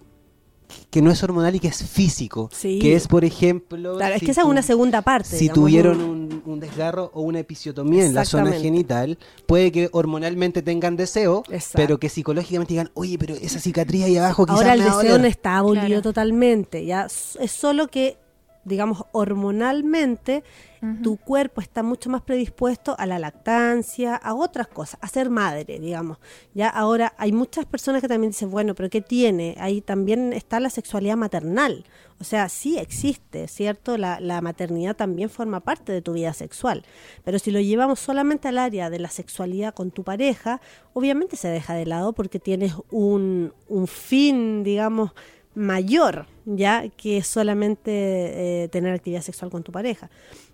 que 0.89 1.01
no 1.01 1.11
es 1.11 1.21
hormonal 1.23 1.55
y 1.55 1.59
que 1.59 1.67
es 1.67 1.83
físico. 1.83 2.49
Sí. 2.53 2.79
Que 2.79 2.95
es, 2.95 3.07
por 3.07 3.23
ejemplo. 3.25 3.97
Claro, 3.97 4.15
es 4.15 4.19
si 4.19 4.25
que 4.25 4.31
esa 4.31 4.41
es 4.41 4.47
una 4.47 4.61
segunda 4.61 5.01
parte. 5.01 5.29
Si 5.29 5.37
digamos, 5.45 5.55
tuvieron 5.55 6.01
un, 6.01 6.41
un 6.45 6.59
desgarro 6.59 7.11
o 7.13 7.21
una 7.21 7.39
episiotomía 7.39 8.05
en 8.05 8.13
la 8.13 8.25
zona 8.25 8.51
genital, 8.53 9.17
puede 9.45 9.71
que 9.71 9.89
hormonalmente 9.91 10.61
tengan 10.61 10.95
deseo, 10.95 11.43
Exacto. 11.49 11.73
pero 11.77 11.99
que 11.99 12.09
psicológicamente 12.09 12.73
digan, 12.73 12.91
oye, 12.93 13.17
pero 13.17 13.35
esa 13.35 13.59
cicatriz 13.59 14.03
ahí 14.05 14.17
abajo 14.17 14.45
quizás 14.45 14.57
Ahora 14.57 14.73
el 14.73 14.79
me 14.79 14.85
deseo 14.85 14.97
doler". 15.01 15.21
no 15.21 15.27
está 15.27 15.57
abolido 15.57 15.85
Claro. 15.87 16.01
totalmente, 16.01 16.85
ya 16.85 17.05
es 17.05 17.51
solo 17.51 17.87
que, 17.87 18.17
digamos, 18.65 19.05
hormonalmente 19.11 20.43
tu 21.03 21.17
cuerpo 21.17 21.59
está 21.59 21.83
mucho 21.83 22.09
más 22.09 22.21
predispuesto 22.21 22.95
a 22.97 23.05
la 23.05 23.19
lactancia, 23.19 24.15
a 24.15 24.33
otras 24.33 24.67
cosas, 24.67 24.97
a 25.01 25.07
ser 25.09 25.29
madre, 25.29 25.77
digamos. 25.77 26.19
Ya 26.53 26.69
ahora 26.69 27.13
hay 27.17 27.33
muchas 27.33 27.65
personas 27.65 28.01
que 28.01 28.07
también 28.07 28.31
dicen, 28.31 28.49
bueno, 28.49 28.75
pero 28.75 28.89
¿qué 28.89 29.01
tiene? 29.01 29.55
Ahí 29.59 29.81
también 29.81 30.31
está 30.31 30.61
la 30.61 30.69
sexualidad 30.69 31.17
maternal. 31.17 31.83
O 32.21 32.23
sea, 32.23 32.47
sí 32.47 32.77
existe, 32.77 33.49
¿cierto? 33.49 33.97
La, 33.97 34.21
la 34.21 34.39
maternidad 34.39 34.95
también 34.95 35.29
forma 35.29 35.59
parte 35.59 35.91
de 35.91 36.01
tu 36.01 36.13
vida 36.13 36.33
sexual. 36.33 36.85
Pero 37.25 37.39
si 37.39 37.51
lo 37.51 37.59
llevamos 37.59 37.99
solamente 37.99 38.47
al 38.47 38.57
área 38.57 38.89
de 38.89 38.99
la 38.99 39.09
sexualidad 39.09 39.73
con 39.73 39.91
tu 39.91 40.03
pareja, 40.03 40.61
obviamente 40.93 41.35
se 41.35 41.49
deja 41.49 41.73
de 41.73 41.85
lado 41.85 42.13
porque 42.13 42.39
tienes 42.39 42.73
un, 42.89 43.53
un 43.67 43.87
fin, 43.87 44.63
digamos, 44.63 45.11
mayor, 45.59 46.25
ya 46.45 46.87
que 46.89 47.21
solamente 47.21 47.91
eh, 48.63 48.67
tener 48.69 48.93
actividad 48.93 49.21
sexual 49.21 49.51
con 49.51 49.61
tu 49.63 49.71
pareja. 49.71 50.09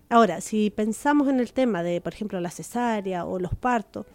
Ahora, 0.08 0.40
si 0.40 0.70
pensamos 0.70 1.28
en 1.28 1.40
el 1.40 1.52
tema 1.52 1.82
de, 1.82 2.00
por 2.00 2.12
ejemplo, 2.12 2.40
la 2.40 2.50
cesárea 2.50 3.24
o 3.24 3.38
los 3.38 3.54
partos, 3.54 4.06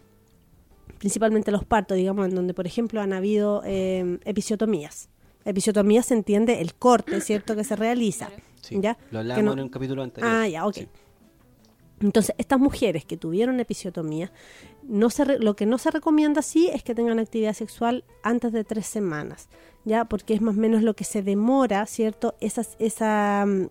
principalmente 0.98 1.50
los 1.50 1.64
partos, 1.64 1.96
digamos, 1.96 2.28
en 2.28 2.34
donde, 2.34 2.54
por 2.54 2.66
ejemplo, 2.66 3.00
han 3.00 3.12
habido 3.12 3.62
eh, 3.64 4.18
episiotomías. 4.24 5.08
Episiotomía 5.44 6.02
se 6.02 6.14
entiende 6.14 6.60
el 6.60 6.74
corte, 6.74 7.20
¿cierto?, 7.20 7.56
que 7.56 7.64
se 7.64 7.74
realiza. 7.74 8.30
Sí, 8.60 8.76
¿ya? 8.80 8.96
Lo 9.10 9.18
hablábamos 9.18 9.44
no- 9.56 9.60
en 9.62 9.64
un 9.66 9.68
capítulo 9.70 10.02
anterior. 10.02 10.32
Ah, 10.32 10.46
ya, 10.46 10.66
ok. 10.66 10.74
Sí. 10.76 10.88
Entonces, 12.02 12.34
estas 12.38 12.58
mujeres 12.58 13.04
que 13.04 13.16
tuvieron 13.16 13.60
episiotomía, 13.60 14.32
no 14.82 15.08
lo 15.38 15.56
que 15.56 15.66
no 15.66 15.78
se 15.78 15.90
recomienda 15.90 16.42
sí 16.42 16.68
es 16.72 16.82
que 16.82 16.94
tengan 16.94 17.18
actividad 17.18 17.54
sexual 17.54 18.04
antes 18.22 18.52
de 18.52 18.64
tres 18.64 18.86
semanas, 18.86 19.48
ya, 19.84 20.04
porque 20.04 20.34
es 20.34 20.40
más 20.40 20.56
o 20.56 20.60
menos 20.60 20.82
lo 20.82 20.94
que 20.94 21.04
se 21.04 21.22
demora, 21.22 21.86
¿cierto? 21.86 22.34
Esas, 22.40 22.76
esa, 22.78 23.44
mm, 23.46 23.68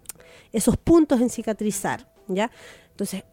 esos 0.54 0.78
puntos 0.78 1.22
en 1.22 1.30
cicatrizar, 1.30 2.12
ya. 2.28 2.52
Entonces, 2.92 3.24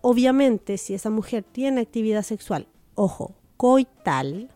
obviamente, 0.00 0.78
si 0.78 0.94
esa 0.94 1.10
mujer 1.10 1.44
tiene 1.44 1.82
actividad 1.82 2.22
sexual, 2.22 2.66
ojo, 2.94 3.34
coital, 3.56 4.50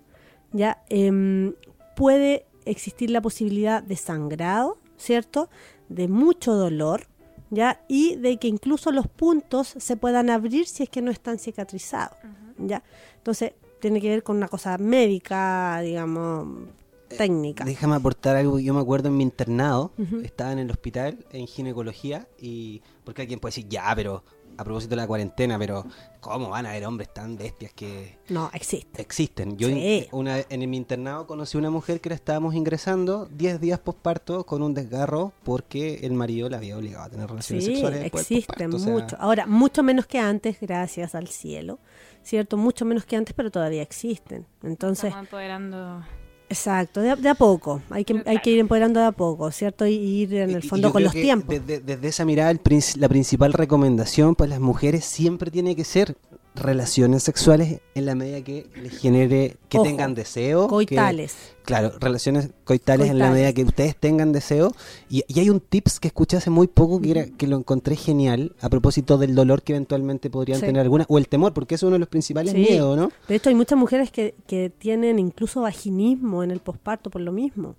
ya, 0.52 0.82
Em, 0.88 1.54
puede 1.94 2.46
existir 2.64 3.10
la 3.10 3.22
posibilidad 3.22 3.82
de 3.82 3.96
sangrado, 3.96 4.78
¿cierto? 4.96 5.48
De 5.88 6.08
mucho 6.08 6.54
dolor, 6.54 7.06
¿ya? 7.50 7.84
Y 7.88 8.16
de 8.16 8.38
que 8.38 8.48
incluso 8.48 8.92
los 8.92 9.06
puntos 9.06 9.74
se 9.76 9.96
puedan 9.96 10.30
abrir 10.30 10.66
si 10.66 10.84
es 10.84 10.88
que 10.88 11.02
no 11.02 11.10
están 11.10 11.38
cicatrizados, 11.38 12.16
¿ya? 12.58 12.82
Entonces, 13.16 13.52
tiene 13.80 14.00
que 14.00 14.08
ver 14.08 14.22
con 14.22 14.36
una 14.36 14.48
cosa 14.48 14.78
médica, 14.78 15.80
digamos, 15.80 16.68
técnica. 17.16 17.64
Déjame 17.64 17.96
aportar 17.96 18.36
algo. 18.36 18.58
Yo 18.58 18.74
me 18.74 18.80
acuerdo 18.80 19.08
en 19.08 19.16
mi 19.16 19.24
internado, 19.24 19.92
estaba 20.22 20.52
en 20.52 20.60
el 20.60 20.70
hospital 20.70 21.24
en 21.32 21.46
ginecología 21.46 22.28
y 22.38 22.82
porque 23.04 23.22
alguien 23.22 23.40
puede 23.40 23.50
decir, 23.50 23.68
ya, 23.68 23.92
pero 23.96 24.22
a 24.56 24.64
propósito 24.64 24.90
de 24.90 24.96
la 24.96 25.06
cuarentena, 25.06 25.58
pero 25.58 25.84
¿cómo 26.20 26.50
van 26.50 26.66
a 26.66 26.70
haber 26.70 26.84
hombres 26.86 27.12
tan 27.14 27.36
bestias 27.36 27.72
que 27.72 28.18
No, 28.28 28.50
existe. 28.52 29.00
existen? 29.00 29.56
Yo 29.56 29.68
Sí. 29.68 30.06
una, 30.12 30.38
en 30.48 30.68
mi 30.70 30.76
internado 30.76 31.26
conocí 31.26 31.56
una 31.56 31.70
mujer 31.70 32.00
que 32.00 32.08
la 32.10 32.14
estábamos 32.14 32.54
ingresando 32.54 33.26
10 33.26 33.60
días 33.60 33.78
posparto 33.78 34.44
con 34.44 34.62
un 34.62 34.74
desgarro 34.74 35.32
porque 35.44 36.00
el 36.02 36.12
marido 36.12 36.48
la 36.50 36.58
había 36.58 36.76
obligado 36.76 37.04
a 37.04 37.08
tener 37.10 37.28
relaciones 37.28 37.64
Sí, 37.64 37.70
sexuales. 37.72 38.04
existen 38.04 38.70
posparto, 38.70 38.76
o 38.76 38.78
sea, 38.78 38.92
mucho. 38.92 39.16
Ahora, 39.18 39.46
mucho 39.46 39.82
menos 39.82 40.06
que 40.06 40.18
antes, 40.18 40.58
gracias 40.60 41.14
al 41.14 41.28
cielo, 41.28 41.78
¿cierto? 42.22 42.56
Mucho 42.56 42.84
menos 42.84 43.04
que 43.06 43.16
antes, 43.16 43.34
pero 43.34 43.50
todavía 43.50 43.82
existen. 43.82 44.46
Entonces, 44.62 45.04
Estamos 45.06 45.26
empoderando... 45.26 46.04
exacto, 46.50 47.00
de, 47.00 47.10
a- 47.12 47.16
de 47.16 47.28
a 47.30 47.34
poco. 47.34 47.80
Hay 47.90 48.04
que, 48.04 48.22
hay 48.26 48.38
que 48.40 48.50
ir 48.50 48.58
empoderando 48.58 49.00
de 49.00 49.06
a 49.06 49.12
poco, 49.12 49.50
¿cierto? 49.50 49.86
Y, 49.86 49.92
y 49.94 50.22
ir 50.22 50.34
en 50.34 50.50
Y- 50.50 50.54
el 50.54 50.64
y 50.64 50.68
fondo 50.68 50.88
yo 50.88 50.92
con 50.92 51.02
los 51.04 51.12
tiempos. 51.12 51.48
Desde, 51.48 51.80
desde 51.80 52.08
esa 52.08 52.24
mirada, 52.26 52.50
el 52.50 52.60
la 52.96 53.08
principal 53.08 53.52
recomendación 53.54 54.34
para 54.34 54.50
las 54.50 54.60
mujeres 54.60 55.04
siempre 55.04 55.50
tiene 55.50 55.74
que 55.74 55.84
ser 55.84 56.16
relaciones 56.54 57.22
sexuales 57.22 57.80
en 57.94 58.06
la 58.06 58.14
medida 58.14 58.42
que 58.42 58.66
les 58.82 58.98
genere 58.98 59.56
que 59.68 59.78
Ojo, 59.78 59.86
tengan 59.86 60.14
deseo. 60.14 60.64
que- 60.66 60.70
Coitales. 60.70 61.36
claro, 61.64 61.92
relaciones 62.00 62.50
coitales, 62.64 63.08
en 63.10 63.18
la 63.18 63.30
medida 63.30 63.52
que 63.52 63.62
ustedes 63.62 63.94
tengan 63.96 64.32
deseo. 64.32 64.72
Y, 65.08 65.22
y 65.28 65.40
hay 65.40 65.48
un 65.48 65.60
tips 65.60 66.00
que 66.00 66.08
escuché 66.08 66.36
hace 66.36 66.50
muy 66.50 66.66
poco 66.66 67.00
que, 67.00 67.10
era, 67.12 67.24
que 67.26 67.46
lo 67.46 67.56
encontré 67.56 67.94
genial 67.96 68.54
a 68.60 68.68
propósito 68.68 69.16
del 69.16 69.34
dolor 69.34 69.62
que 69.62 69.72
eventualmente 69.74 70.28
podrían 70.28 70.58
Sí. 70.60 70.66
tener 70.66 70.82
algunas, 70.82 71.06
o 71.08 71.18
el 71.18 71.28
temor, 71.28 71.52
porque 71.54 71.76
es 71.76 71.82
uno 71.82 71.92
de 71.92 72.00
los 72.00 72.08
principales 72.08 72.52
Sí. 72.52 72.58
miedos, 72.58 72.96
¿no? 72.96 73.10
De 73.28 73.36
hecho, 73.36 73.48
hay 73.48 73.54
muchas 73.54 73.78
mujeres 73.78 74.10
que, 74.10 74.34
que 74.46 74.70
tienen 74.76 75.18
incluso 75.18 75.60
vaginismo 75.62 76.42
en 76.42 76.50
el 76.50 76.58
posparto 76.60 77.10
por 77.10 77.20
lo 77.22 77.32
mismo, 77.32 77.76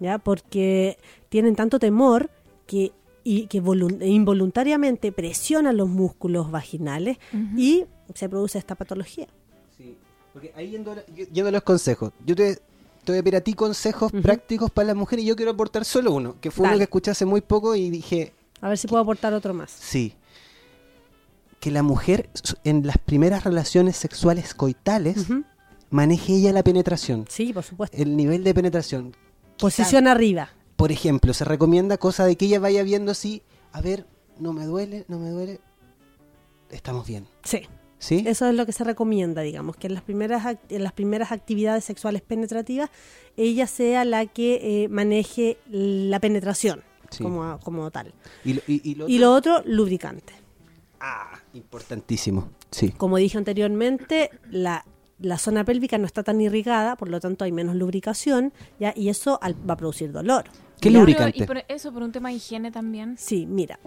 ¿ya? 0.00 0.18
Porque 0.18 0.98
tienen 1.28 1.54
tanto 1.54 1.78
temor 1.78 2.30
que 2.66 2.90
y 3.24 3.46
que 3.46 3.62
volun- 3.62 4.04
involuntariamente 4.06 5.12
presionan 5.12 5.76
los 5.76 5.88
músculos 5.88 6.50
vaginales 6.50 7.18
y 7.56 7.84
se 8.14 8.28
produce 8.28 8.58
esta 8.58 8.74
patología. 8.74 9.28
Sí, 9.76 9.96
porque 10.32 10.52
ahí 10.56 10.70
yendo, 10.70 10.92
a 10.92 11.04
yendo 11.06 11.50
los 11.50 11.62
consejos, 11.62 12.12
yo 12.26 12.34
te, 12.34 12.56
te 13.04 13.12
voy 13.12 13.18
a 13.18 13.22
pedir 13.22 13.36
a 13.36 13.40
ti 13.40 13.54
consejos 13.54 14.12
prácticos 14.12 14.70
para 14.70 14.88
las 14.88 14.96
mujeres 14.96 15.24
y 15.24 15.28
yo 15.28 15.36
quiero 15.36 15.52
aportar 15.52 15.84
solo 15.84 16.12
uno, 16.12 16.36
que 16.40 16.50
fue 16.50 16.66
uno 16.68 16.76
que 16.78 16.84
escuché 16.84 17.10
hace 17.10 17.24
muy 17.24 17.40
poco 17.40 17.74
y 17.74 17.90
dije, 17.90 18.32
A 18.60 18.68
ver 18.68 18.78
si 18.78 18.86
puedo 18.88 19.02
aportar 19.02 19.32
otro 19.34 19.54
más. 19.54 19.70
sí, 19.70 20.14
que 21.60 21.70
la 21.70 21.82
mujer 21.82 22.28
en 22.64 22.86
las 22.86 22.98
primeras 22.98 23.44
relaciones 23.44 23.96
sexuales 23.96 24.52
coitales 24.54 25.26
maneje 25.90 26.34
ella 26.34 26.52
la 26.52 26.62
penetración, 26.64 27.24
Sí, 27.28 27.52
por 27.52 27.62
supuesto. 27.62 27.96
el 27.96 28.16
nivel 28.16 28.42
de 28.42 28.52
penetración. 28.54 29.14
Posición 29.58 30.08
arriba. 30.08 30.50
Por 30.82 30.90
ejemplo, 30.90 31.32
se 31.32 31.44
recomienda 31.44 31.96
cosa 31.96 32.26
de 32.26 32.34
que 32.34 32.46
ella 32.46 32.58
vaya 32.58 32.82
viendo 32.82 33.14
si, 33.14 33.42
a 33.70 33.80
ver, 33.80 34.04
no 34.40 34.52
me 34.52 34.64
duele, 34.66 35.04
no 35.06 35.20
me 35.20 35.30
duele, 35.30 35.60
estamos 36.70 37.06
bien. 37.06 37.28
Sí. 37.44 37.62
¿Sí? 38.00 38.24
Eso 38.26 38.48
es 38.48 38.56
lo 38.56 38.66
que 38.66 38.72
se 38.72 38.82
recomienda, 38.82 39.42
digamos, 39.42 39.76
que 39.76 39.86
en 39.86 39.94
las 39.94 40.02
primeras, 40.02 40.56
en 40.68 40.82
las 40.82 40.92
primeras 40.92 41.30
actividades 41.30 41.84
sexuales 41.84 42.20
penetrativas 42.20 42.90
ella 43.36 43.68
sea 43.68 44.04
la 44.04 44.26
que 44.26 44.82
eh, 44.82 44.88
maneje 44.88 45.56
la 45.70 46.18
penetración 46.18 46.82
Sí. 47.10 47.22
como, 47.22 47.60
como 47.60 47.88
tal. 47.92 48.12
Y, 48.44 48.54
lo, 48.54 48.62
y- 48.66 48.80
y 48.90 48.94
lo 48.96 49.08
Y 49.08 49.18
lo 49.18 49.32
otro, 49.32 49.62
lubricante. 49.64 50.32
Ah, 50.98 51.38
importantísimo. 51.54 52.48
Sí. 52.72 52.90
Como 52.90 53.18
dije 53.18 53.38
anteriormente, 53.38 54.30
la, 54.50 54.84
la 55.20 55.38
zona 55.38 55.62
pélvica 55.64 55.96
no 55.98 56.06
está 56.06 56.24
tan 56.24 56.40
irrigada, 56.40 56.96
por 56.96 57.08
lo 57.08 57.20
tanto 57.20 57.44
hay 57.44 57.52
menos 57.52 57.76
lubricación, 57.76 58.52
¿ya? 58.80 58.92
y 58.96 59.10
eso 59.10 59.38
al- 59.42 59.54
va 59.70 59.74
a 59.74 59.76
producir 59.76 60.10
dolor. 60.10 60.46
¿Qué 60.82 60.90
lubricante? 60.90 61.38
Y 61.42 61.46
por 61.46 61.64
eso, 61.68 61.92
por 61.92 62.02
un 62.02 62.12
tema 62.12 62.28
de 62.30 62.34
higiene 62.36 62.70
también. 62.70 63.16
Sí, 63.18 63.46
mira, 63.46 63.78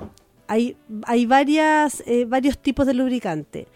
hay, 0.48 0.78
hay 1.06 1.26
varias, 1.26 2.02
eh, 2.08 2.26
varios 2.26 2.58
tipos 2.58 2.86
de 2.88 2.94
lubricante. 2.94 3.68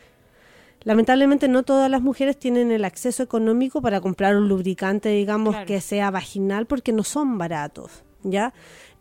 Lamentablemente 0.83 1.47
no 1.49 1.63
todas 1.63 1.91
las 1.91 2.01
mujeres 2.01 2.37
tienen 2.37 2.71
el 2.71 2.85
acceso 2.85 3.21
económico 3.21 3.81
para 3.81 3.99
comprar 3.99 4.37
un 4.37 4.47
lubricante, 4.47 5.09
digamos, 5.09 5.53
Claro. 5.55 5.67
que 5.67 5.81
sea 5.81 6.09
vaginal 6.09 6.65
porque 6.67 6.93
no 6.93 7.03
son 7.03 7.37
baratos, 7.37 8.03
¿ya? 8.23 8.53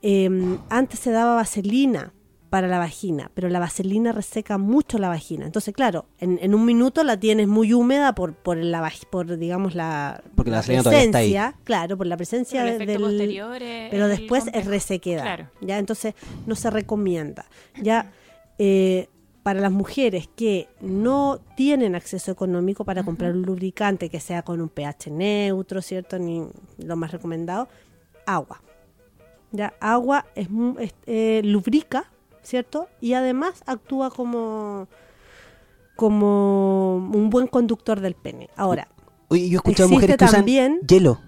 Eh, 0.02 0.28
antes 0.70 0.98
se 1.00 1.10
daba 1.12 1.36
vaselina 1.36 2.12
para 2.50 2.66
la 2.66 2.78
vagina, 2.78 3.30
pero 3.34 3.48
la 3.50 3.58
vaselina 3.58 4.12
reseca 4.12 4.56
mucho 4.56 4.98
la 4.98 5.08
vagina. 5.08 5.44
Entonces, 5.44 5.74
claro, 5.74 6.06
en, 6.18 6.38
en 6.40 6.54
un 6.54 6.64
minuto 6.64 7.04
la 7.04 7.18
tienes 7.20 7.46
muy 7.46 7.74
húmeda 7.74 8.14
por, 8.14 8.34
por, 8.34 8.56
la, 8.56 8.80
vag- 8.80 9.06
por 9.10 9.36
digamos, 9.36 9.74
la, 9.74 10.22
Porque 10.34 10.50
la 10.50 10.58
vaselina 10.58 10.82
todavía 10.82 11.04
está 11.04 11.18
ahí. 11.18 11.32
presencia, 11.32 11.60
claro, 11.64 11.96
por 11.98 12.06
la 12.06 12.16
presencia 12.16 12.62
Pero 12.64 12.78
del, 12.86 13.00
posterior 13.02 13.62
es 13.62 13.90
pero 13.90 14.04
el 14.06 14.10
después 14.16 14.44
es 14.52 14.64
resequedad. 14.66 15.22
Claro. 15.22 15.50
Ya, 15.60 15.78
entonces 15.78 16.14
no 16.46 16.54
se 16.54 16.70
recomienda. 16.70 17.44
Ya 17.82 18.12
eh, 18.58 19.08
para 19.42 19.60
las 19.60 19.70
mujeres 19.72 20.28
que 20.34 20.68
no 20.80 21.40
tienen 21.56 21.94
acceso 21.94 22.30
económico 22.32 22.84
para 22.84 23.02
comprar 23.02 23.32
un 23.32 23.42
lubricante 23.42 24.08
que 24.10 24.20
sea 24.20 24.42
con 24.42 24.60
un 24.60 24.68
pH 24.68 25.10
neutro, 25.10 25.80
¿cierto? 25.82 26.18
Ni 26.18 26.46
lo 26.78 26.96
más 26.96 27.12
recomendado, 27.12 27.68
agua. 28.26 28.62
Ya, 29.52 29.72
agua 29.80 30.26
es, 30.34 30.50
mu- 30.50 30.78
es- 30.78 30.94
eh, 31.06 31.40
lubrica, 31.44 32.10
¿cierto? 32.48 32.88
Y 33.02 33.12
además 33.12 33.62
actúa 33.66 34.10
como 34.10 34.88
como 35.96 36.96
un 36.96 37.28
buen 37.28 37.46
conductor 37.46 38.00
del 38.00 38.14
pene. 38.14 38.48
Ahora, 38.56 38.88
Oye, 39.28 39.48
yo 39.50 39.56
he 39.56 39.58
escuchado 39.58 39.88
mujeres 39.90 40.16
que 40.16 40.24
usan 40.24 40.36
también- 40.36 40.80
hielo. 40.88 41.20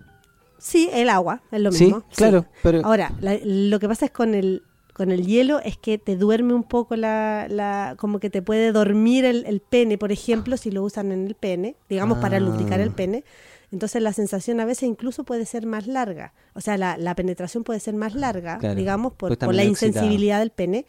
Sí, 0.58 0.88
el 0.92 1.08
agua, 1.10 1.42
es 1.50 1.60
lo 1.60 1.72
Sí, 1.72 1.84
mismo. 1.84 2.02
claro, 2.14 2.46
pero- 2.62 2.80
Ahora, 2.84 3.12
la- 3.20 3.38
lo 3.42 3.78
que 3.80 3.88
pasa 3.88 4.06
es 4.06 4.10
con 4.12 4.34
el 4.34 4.62
con 4.94 5.10
el 5.12 5.24
hielo 5.26 5.60
es 5.60 5.78
que 5.78 5.96
te 5.96 6.14
duerme 6.16 6.52
un 6.52 6.62
poco 6.64 6.94
la, 6.94 7.46
la 7.48 7.94
como 7.98 8.18
que 8.18 8.28
te 8.28 8.42
puede 8.42 8.70
dormir 8.70 9.24
el, 9.24 9.46
el 9.46 9.60
pene, 9.60 9.96
por 9.96 10.12
ejemplo, 10.12 10.58
si 10.58 10.70
lo 10.70 10.82
usan 10.82 11.10
en 11.10 11.26
el 11.26 11.34
pene, 11.36 11.74
digamos 11.88 12.18
para 12.18 12.36
Ah. 12.36 12.40
lubricar 12.40 12.80
el 12.80 12.90
pene. 12.90 13.24
Entonces 13.72 14.02
la 14.02 14.12
sensación 14.12 14.58
a 14.60 14.64
veces 14.64 14.84
incluso 14.84 15.24
puede 15.24 15.46
ser 15.46 15.64
más 15.66 15.86
larga. 15.86 16.32
O 16.54 16.60
sea, 16.60 16.76
la, 16.76 16.96
la 16.96 17.14
penetración 17.14 17.62
puede 17.64 17.80
ser 17.80 17.94
más 17.94 18.14
larga, 18.14 18.58
Claro, 18.58 18.74
digamos, 18.74 19.12
por, 19.12 19.28
pues 19.30 19.38
por 19.38 19.54
la 19.54 19.62
excitado. 19.62 19.88
insensibilidad 20.04 20.38
del 20.40 20.50
pene. 20.50 20.86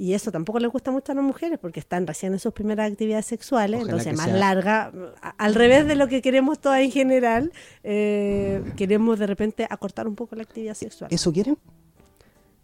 Y 0.00 0.14
eso 0.14 0.30
tampoco 0.30 0.60
le 0.60 0.68
gusta 0.68 0.92
mucho 0.92 1.10
a 1.10 1.14
las 1.16 1.24
mujeres 1.24 1.58
porque 1.58 1.80
están 1.80 2.06
recién 2.06 2.32
en 2.32 2.38
sus 2.38 2.52
primeras 2.52 2.90
actividades 2.92 3.26
sexuales, 3.26 3.80
Ojalá 3.80 3.90
entonces 3.90 4.16
más 4.16 4.26
sea- 4.26 4.36
larga, 4.36 4.92
al 5.38 5.54
revés 5.56 5.88
de 5.88 5.96
lo 5.96 6.06
que 6.06 6.22
queremos 6.22 6.60
todas 6.60 6.80
en 6.82 6.92
general, 6.92 7.52
eh, 7.82 8.62
queremos 8.76 9.18
de 9.18 9.26
repente 9.26 9.66
acortar 9.68 10.06
un 10.06 10.14
poco 10.14 10.36
la 10.36 10.44
actividad 10.44 10.74
sexual. 10.74 11.08
¿Eso 11.12 11.32
quieren? 11.32 11.58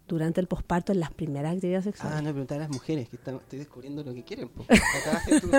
Durante 0.07 0.39
el 0.39 0.45
posparto, 0.47 0.91
en 0.91 0.99
las 0.99 1.11
primeras 1.11 1.55
actividades 1.55 1.87
Ah, 1.87 1.91
sexuales. 1.91 2.21
no, 2.23 2.29
preguntar 2.29 2.57
a 2.57 2.61
las 2.61 2.69
mujeres, 2.69 3.09
que 3.09 3.15
están- 3.15 3.37
estoy 3.37 3.57
descubriendo 3.59 4.03
lo 4.03 4.13
que 4.13 4.23
quieren. 4.23 4.49
po. 4.49 4.63
Acabaste 5.01 5.41
tú. 5.41 5.49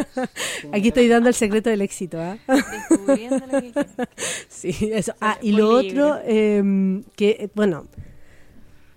Aquí 0.72 0.88
estoy 0.88 1.08
dando 1.08 1.28
el 1.28 1.34
secreto 1.34 1.68
del 1.68 1.80
éxito. 1.82 2.20
¿ah? 2.20 2.38
Descubriendo 2.46 3.38
lo 3.38 3.60
que 3.60 3.72
quieren. 3.72 3.92
Sí, 4.48 4.90
eso. 4.92 5.14
Ah, 5.20 5.36
y 5.42 5.50
lo 5.52 5.68
otro, 5.70 6.18
eh, 6.24 7.02
que, 7.16 7.30
eh, 7.40 7.50
bueno, 7.54 7.86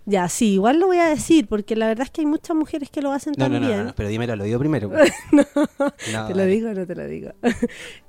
ya, 0.06 0.28
sí, 0.30 0.54
igual 0.54 0.80
lo 0.80 0.88
voy 0.88 0.97
a 0.97 1.08
decir, 1.10 1.47
porque 1.47 1.76
la 1.76 1.88
verdad 1.88 2.04
es 2.06 2.12
que 2.12 2.22
hay 2.22 2.26
muchas 2.28 2.56
mujeres 2.56 2.89
que 2.89 3.02
lo 3.02 3.12
hacen 3.12 3.34
No, 3.38 3.47
no, 3.50 3.56
no, 3.56 3.60
también. 3.60 3.78
no, 3.80 3.84
no, 3.89 3.95
pero 3.95 4.10
dímelo, 4.10 4.36
lo 4.36 4.43
digo 4.43 4.60
primero. 4.60 4.89
po. 4.89 4.95
No, 6.14 6.28
¿Te 6.28 6.36
lo 6.36 6.45
digo 6.45 6.70
o 6.70 6.74
no 6.74 6.86
te 6.88 6.95
lo 6.95 7.06
digo? 7.08 7.32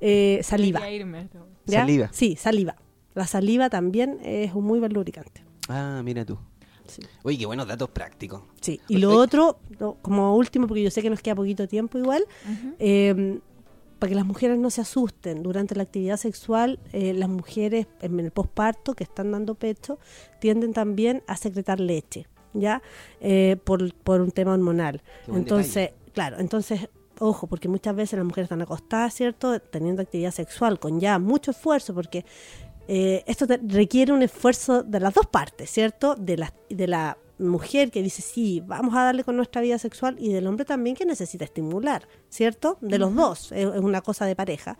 eh, 0.01 0.41
saliva. 0.43 0.89
Irme. 0.91 1.29
¿ya? 1.67 1.81
Saliva. 1.81 2.09
Sí, 2.13 2.37
saliva. 2.37 2.77
La 3.15 3.27
saliva 3.27 3.69
también 3.71 4.19
es 4.23 4.55
un 4.55 4.65
muy 4.65 4.79
buen 4.79 4.93
lubricante. 4.93 5.43
Ah, 5.69 6.01
mira 6.05 6.25
tú. 6.25 6.39
Sí. 6.91 7.03
Oye, 7.23 7.39
qué 7.39 7.47
buenos 7.47 7.67
datos 7.67 7.89
prácticos. 7.91 8.43
Sí, 8.61 8.81
y 8.89 8.99
lo 8.99 9.17
otro, 9.17 9.59
como 10.03 10.37
último, 10.37 10.67
porque 10.67 10.83
yo 10.83 10.91
sé 10.91 11.03
que 11.03 11.11
nos 11.11 11.21
queda 11.21 11.35
poquito 11.35 11.69
tiempo 11.69 11.99
igual, 11.99 12.25
eh, 12.79 13.41
para 14.01 14.09
que 14.09 14.17
las 14.17 14.27
mujeres 14.27 14.59
no 14.59 14.71
se 14.71 14.81
asusten 14.81 15.43
durante 15.43 15.75
la 15.77 15.83
actividad 15.83 16.17
sexual, 16.17 16.81
eh, 16.93 17.13
las 17.13 17.29
mujeres 17.29 17.87
en 18.01 18.19
el 18.19 18.31
posparto 18.31 18.95
que 18.95 19.05
están 19.05 19.31
dando 19.31 19.55
pecho 19.55 19.99
tienden 20.41 20.73
también 20.73 21.23
a 21.27 21.37
secretar 21.37 21.79
leche, 21.79 22.27
¿ya? 22.55 22.83
Eh, 23.21 23.59
por, 23.63 23.95
por 23.95 24.23
un 24.23 24.31
tema 24.31 24.55
hormonal. 24.55 25.03
Entonces, 25.29 25.91
claro, 26.15 26.39
entonces, 26.41 26.89
ojo, 27.19 27.47
porque 27.47 27.69
muchas 27.69 27.95
veces 27.95 28.17
las 28.19 28.25
mujeres 28.25 28.47
están 28.47 28.63
acostadas, 28.63 29.13
¿cierto? 29.13 29.61
Teniendo 29.61 30.01
actividad 30.01 30.33
sexual 30.33 30.81
con 30.81 30.99
ya 30.99 31.19
mucho 31.19 31.51
esfuerzo, 31.51 31.95
porque 31.95 32.25
eh, 32.89 33.23
esto 33.27 33.47
requiere 33.67 34.13
un 34.13 34.23
esfuerzo 34.23 34.83
de 34.83 35.01
las 35.01 35.15
dos 35.15 35.27
partes, 35.27 35.71
¿cierto? 35.71 36.15
De 36.15 36.37
la, 36.37 36.53
de 36.69 36.87
la 36.87 37.19
mujer 37.39 37.91
que 37.91 38.03
dice, 38.03 38.23
sí, 38.23 38.63
vamos 38.67 38.95
a 38.95 39.05
darle 39.05 39.25
con 39.25 39.37
nuestra 39.37 39.63
vida 39.63 39.79
sexual, 39.79 40.17
y 40.19 40.33
del 40.33 40.47
hombre 40.47 40.65
también 40.65 40.97
que 40.97 41.07
necesita 41.07 41.45
estimular, 41.45 42.07
¿cierto? 42.29 42.79
De 42.81 42.99
los 42.99 43.15
dos, 43.15 43.53
es, 43.53 43.67
es 43.67 43.81
una 43.81 44.01
cosa 44.01 44.27
de 44.27 44.37
pareja. 44.37 44.79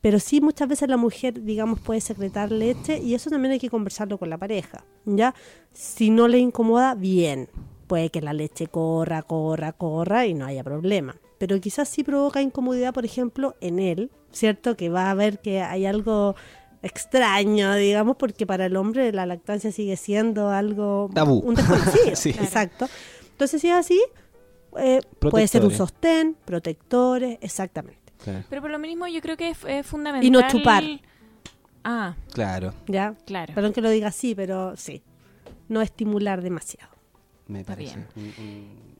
Pero 0.00 0.20
sí, 0.20 0.40
muchas 0.40 0.68
veces 0.68 0.88
la 0.88 0.96
mujer, 0.96 1.42
digamos, 1.42 1.80
puede 1.80 2.00
secretar 2.00 2.52
leche 2.52 2.98
y 2.98 3.14
eso 3.14 3.30
también 3.30 3.52
hay 3.52 3.58
que 3.58 3.70
conversarlo 3.70 4.18
con 4.18 4.30
la 4.30 4.38
pareja, 4.38 4.84
¿ya? 5.04 5.34
Si 5.72 6.10
no 6.10 6.28
le 6.28 6.38
incomoda, 6.38 6.94
bien. 6.94 7.48
Puede 7.86 8.10
que 8.10 8.20
la 8.20 8.32
leche 8.32 8.66
corra, 8.66 9.22
corra, 9.22 9.72
corra 9.72 10.26
y 10.26 10.34
no 10.34 10.46
haya 10.46 10.62
problema. 10.62 11.16
Pero 11.38 11.60
quizás 11.60 11.88
sí 11.88 12.02
provoca 12.04 12.40
incomodidad, 12.40 12.94
por 12.94 13.04
ejemplo, 13.04 13.56
en 13.60 13.78
él, 13.78 14.10
¿cierto? 14.32 14.76
Que 14.76 14.90
va 14.90 15.10
a 15.10 15.14
ver 15.14 15.40
que 15.40 15.60
hay 15.60 15.86
algo 15.86 16.36
extraño, 16.86 17.74
digamos, 17.74 18.16
porque 18.16 18.46
para 18.46 18.66
el 18.66 18.76
hombre 18.76 19.12
la 19.12 19.26
lactancia 19.26 19.70
sigue 19.72 19.96
siendo 19.96 20.48
algo... 20.50 21.10
Tabú. 21.14 21.38
Un 21.40 21.54
desconocido, 21.54 22.14
Sí. 22.16 22.30
exacto. 22.30 22.88
Entonces, 23.32 23.60
si 23.60 23.68
es 23.68 23.74
así, 23.74 24.00
eh, 24.78 25.00
puede 25.18 25.46
ser 25.48 25.64
un 25.64 25.70
sostén, 25.72 26.36
protectores, 26.44 27.38
exactamente. 27.40 28.12
Claro. 28.22 28.44
Pero 28.48 28.62
por 28.62 28.70
lo 28.70 28.78
mismo 28.78 29.06
yo 29.06 29.20
creo 29.20 29.36
que 29.36 29.50
es, 29.50 29.58
es 29.66 29.86
fundamental. 29.86 30.26
Y 30.26 30.30
no 30.30 30.46
chupar. 30.48 30.82
Ah, 31.84 32.16
Claro, 32.32 32.74
¿Ya? 32.88 33.14
claro. 33.26 33.54
Perdón 33.54 33.72
que 33.72 33.80
lo 33.80 33.90
diga 33.90 34.08
así, 34.08 34.34
pero 34.34 34.76
sí. 34.76 35.02
No 35.68 35.82
estimular 35.82 36.42
demasiado. 36.42 36.90
me 37.46 37.60
Está 37.60 37.74
parece. 37.74 37.96
bien. 37.96 38.06
un- 38.38 38.44
un- 38.44 38.96